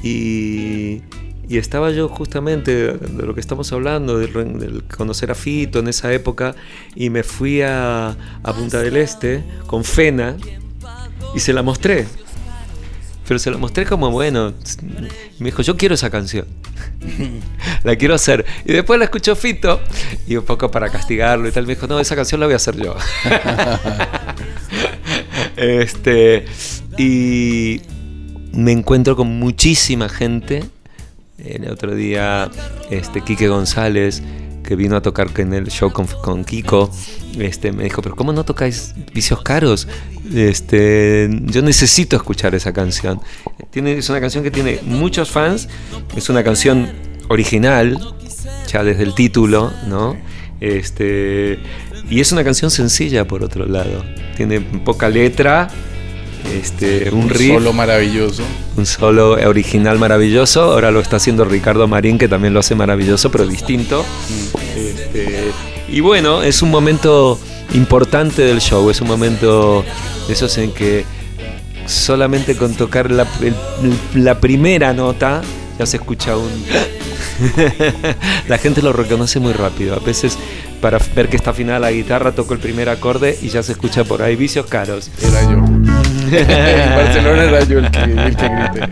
y, 0.04 1.02
y 1.48 1.58
estaba 1.58 1.92
yo 1.92 2.08
justamente 2.08 2.94
de 2.94 3.26
lo 3.26 3.34
que 3.34 3.42
estamos 3.42 3.72
hablando, 3.74 4.20
del 4.20 4.84
conocer 4.96 5.32
a 5.32 5.36
Fito 5.36 5.80
en 5.80 5.88
esa 5.88 6.14
época 6.14 6.56
y 6.96 7.10
me 7.10 7.24
fui 7.24 7.62
a, 7.62 8.10
a 8.44 8.54
Punta 8.54 8.82
del 8.82 8.98
Este 8.98 9.44
con 9.68 9.84
Fena 9.84 10.38
y 11.36 11.40
se 11.40 11.54
la 11.54 11.62
mostré. 11.62 12.06
Pero 13.28 13.40
se 13.40 13.52
la 13.52 13.58
mostré 13.58 13.86
como, 13.86 14.12
bueno, 14.12 14.54
me 15.40 15.46
dijo, 15.46 15.62
yo 15.62 15.78
quiero 15.78 15.96
esa 15.96 16.10
canción 16.10 16.46
la 17.84 17.96
quiero 17.96 18.16
hacer. 18.16 18.46
Y 18.66 18.74
después 18.74 19.00
la 19.00 19.06
escuchó 19.06 19.36
Fito 19.36 19.80
y 20.28 20.36
un 20.36 20.46
poco 20.46 20.72
para 20.72 20.90
castigarlo 20.90 21.48
y 21.48 21.52
tal. 21.52 21.66
Me 21.66 21.76
dijo, 21.76 21.88
no, 21.88 22.00
esa 22.00 22.16
canción 22.16 22.40
la 22.40 22.48
voy 22.48 22.54
a 22.54 22.58
hacer 22.58 22.76
yo. 22.78 22.96
este, 25.58 26.46
y 26.98 27.82
me 28.54 28.72
encuentro 28.72 29.16
con 29.16 29.40
muchísima 29.40 30.10
gente. 30.10 30.64
El 31.38 31.70
otro 31.70 31.94
día, 31.94 32.50
este, 32.90 33.22
Quique 33.22 33.48
González, 33.48 34.24
que 34.66 34.76
vino 34.76 34.96
a 34.96 35.02
tocar 35.02 35.30
en 35.38 35.54
el 35.54 35.68
show 35.68 35.92
con, 35.92 36.08
con 36.08 36.44
Kiko, 36.44 36.92
este, 37.40 37.72
me 37.72 37.84
dijo, 37.84 38.02
pero 38.02 38.16
¿cómo 38.16 38.34
no 38.34 38.44
tocáis 38.44 38.94
vicios 39.14 39.42
caros? 39.42 39.88
Este, 40.34 41.30
yo 41.44 41.62
necesito 41.62 42.16
escuchar 42.16 42.56
esa 42.56 42.74
canción. 42.74 43.22
Tiene, 43.72 43.94
es 43.94 44.10
una 44.10 44.20
canción 44.20 44.44
que 44.44 44.52
tiene 44.52 44.80
muchos 44.84 45.32
fans, 45.32 45.70
es 46.16 46.30
una 46.30 46.44
canción 46.44 46.92
original, 47.30 48.00
ya 48.72 48.84
desde 48.84 49.04
el 49.04 49.14
título, 49.14 49.72
¿no? 49.88 50.18
Este, 50.60 51.60
y 52.10 52.20
es 52.20 52.32
una 52.32 52.44
canción 52.44 52.72
sencilla 52.72 53.28
por 53.28 53.44
otro 53.44 53.66
lado. 53.66 54.04
Tiene 54.36 54.62
poca 54.62 55.10
letra, 55.10 55.70
este, 56.54 57.10
un 57.12 57.30
riff, 57.30 57.54
Solo 57.56 57.74
maravilloso. 57.74 58.44
un 58.78 58.86
solo 58.86 59.32
original 59.32 59.98
maravilloso. 60.00 60.62
Ahora 60.64 60.92
lo 60.92 61.00
está 61.00 61.18
haciendo 61.18 61.46
Ricardo 61.46 61.88
Marín, 61.88 62.18
que 62.18 62.28
también 62.28 62.54
lo 62.54 62.60
hace 62.60 62.76
maravilloso, 62.76 63.32
pero 63.32 63.46
distinto. 63.48 64.06
Este, 64.76 65.52
y 65.90 66.00
bueno, 66.02 66.44
es 66.44 66.62
un 66.62 66.72
momento 66.72 67.40
importante 67.74 68.42
del 68.44 68.60
show, 68.62 68.90
es 68.90 69.02
un 69.02 69.08
momento 69.08 69.84
de 70.28 70.34
esos 70.34 70.58
en 70.58 70.72
que 70.72 71.06
solamente 71.88 72.56
con 72.56 72.74
tocar 72.74 73.12
la, 73.12 73.28
el- 73.42 73.54
la 74.24 74.40
primera 74.40 74.94
nota 74.94 75.42
ya 75.80 75.86
se 75.86 75.98
escucha 75.98 76.36
un... 76.38 76.50
la 78.48 78.58
gente 78.58 78.82
lo 78.82 78.94
reconoce 78.94 79.40
muy 79.40 79.54
rápido. 79.54 79.96
A 79.96 80.00
veces 80.00 80.38
para 80.82 81.00
ver 81.16 81.30
que 81.30 81.36
está 81.36 81.50
afinada 81.52 81.80
la 81.80 81.92
guitarra, 81.92 82.34
toco 82.34 82.54
el 82.54 82.60
primer 82.60 82.90
acorde 82.90 83.38
y 83.42 83.50
ya 83.50 83.64
se 83.64 83.72
escucha 83.74 84.04
por 84.04 84.22
ahí 84.22 84.36
vicios 84.36 84.66
caros. 84.68 85.10
Era 85.22 85.42
yo. 85.44 85.64
En 86.40 86.96
Barcelona 86.96 87.44
era 87.44 87.64
yo 87.64 87.80
el 87.80 87.92
que, 87.92 88.04
el 88.04 88.36
que 88.36 88.50
grité. 88.50 88.90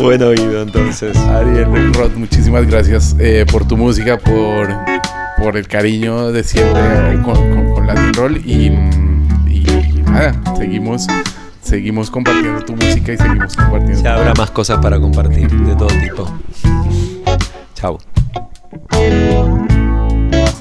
Buen 0.00 0.22
oído, 0.22 0.62
entonces. 0.62 1.16
Ariel 1.16 1.92
Rod, 1.94 2.12
muchísimas 2.16 2.66
gracias 2.66 3.16
eh, 3.18 3.44
por 3.50 3.66
tu 3.66 3.76
música, 3.76 4.18
por, 4.18 4.68
por 5.38 5.56
el 5.56 5.66
cariño 5.66 6.32
de 6.32 6.44
siempre 6.44 6.82
con, 7.24 7.34
con, 7.34 7.74
con 7.74 7.86
Latin 7.86 8.14
Roll 8.14 8.36
y, 8.44 8.66
y 9.46 10.02
nada, 10.06 10.34
seguimos, 10.56 11.06
seguimos 11.62 12.10
compartiendo 12.10 12.62
tu 12.64 12.76
música 12.76 13.12
y 13.12 13.16
seguimos 13.16 13.56
compartiendo. 13.56 14.02
Ya 14.02 14.14
habrá 14.14 14.34
más 14.34 14.50
cosas 14.50 14.78
para 14.80 14.98
compartir 15.00 15.50
de 15.50 15.74
todo 15.74 15.88
tipo. 15.88 16.30
Chao. 17.74 17.98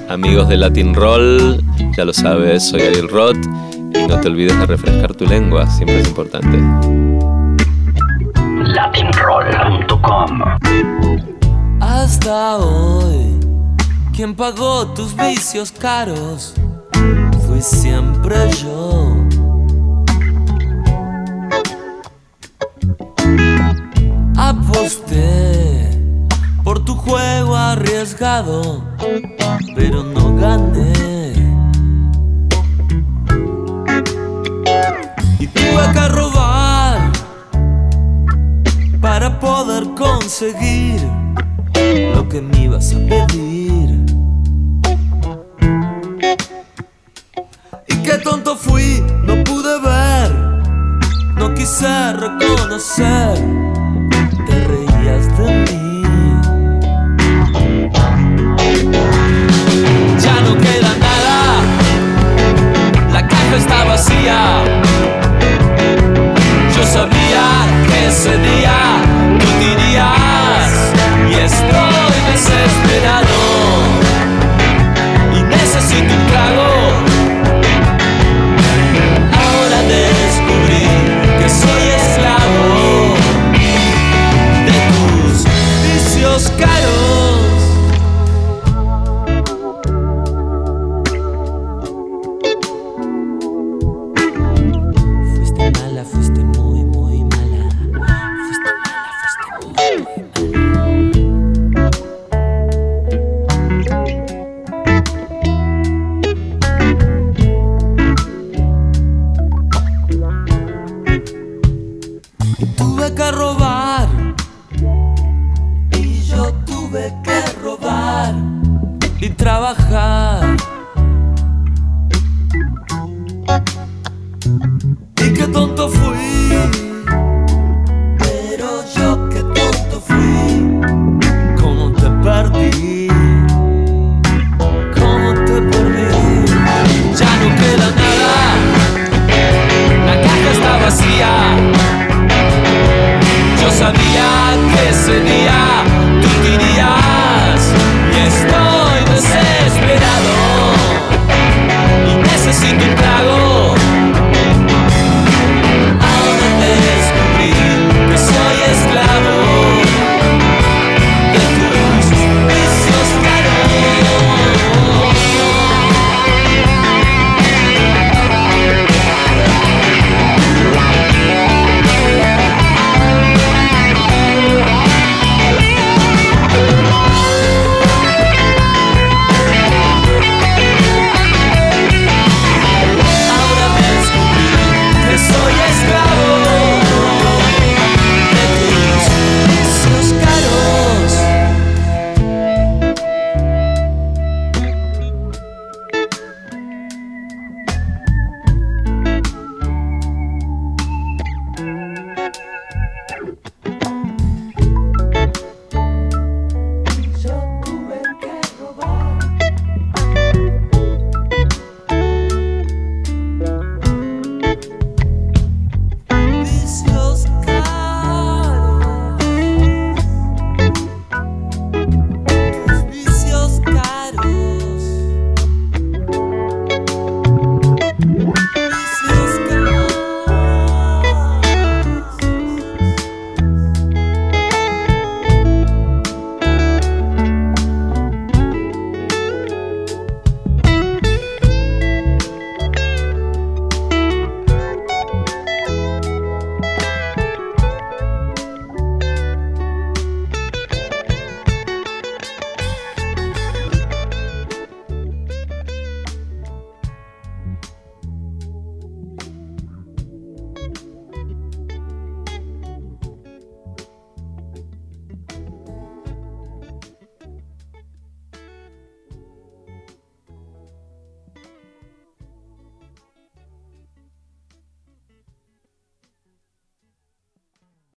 Amigos 0.09 0.47
de 0.47 0.57
Latin 0.57 0.93
Roll, 0.93 1.63
ya 1.97 2.05
lo 2.05 2.13
sabes, 2.13 2.69
soy 2.69 2.81
Ariel 2.81 3.09
Roth 3.09 3.37
y 4.03 4.07
no 4.07 4.19
te 4.19 4.27
olvides 4.27 4.59
de 4.59 4.65
refrescar 4.65 5.13
tu 5.13 5.25
lengua, 5.25 5.67
siempre 5.67 5.99
es 5.99 6.07
importante. 6.07 6.57
Latinroll.com 8.63 10.41
Hasta 11.81 12.57
hoy, 12.57 13.39
quien 14.15 14.35
pagó 14.35 14.87
tus 14.87 15.15
vicios 15.15 15.71
caros 15.71 16.55
fui 17.47 17.61
siempre 17.61 18.35
yo. 18.61 19.17
Aposté 24.37 25.89
por 26.63 26.83
tu 26.83 26.95
juego 26.95 27.55
arriesgado, 27.55 28.83
pero 29.75 30.03
no 30.03 30.35
gané. 30.35 30.92
Robar 35.91 37.11
para 39.01 39.39
poder 39.39 39.83
conseguir 39.95 41.01
lo 42.13 42.27
que 42.27 42.41
me 42.41 42.63
ibas 42.63 42.93
a 42.93 42.97
pedir. 42.97 44.05
Y 47.87 47.95
qué 48.03 48.17
tonto 48.23 48.55
fui, 48.55 49.03
no 49.23 49.43
pude 49.43 49.79
ver, 49.81 50.31
no 51.35 51.53
quise 51.53 52.13
reconocer, 52.13 53.37
te 54.47 54.67
reías 54.67 55.37
de 55.37 55.65
mí. 55.65 56.03
Ya 60.19 60.41
no 60.41 60.57
queda 60.57 60.95
nada, 60.99 61.61
la 63.11 63.27
caja 63.27 63.55
está 63.57 63.83
vacía. 63.85 64.92
Que 68.25 69.02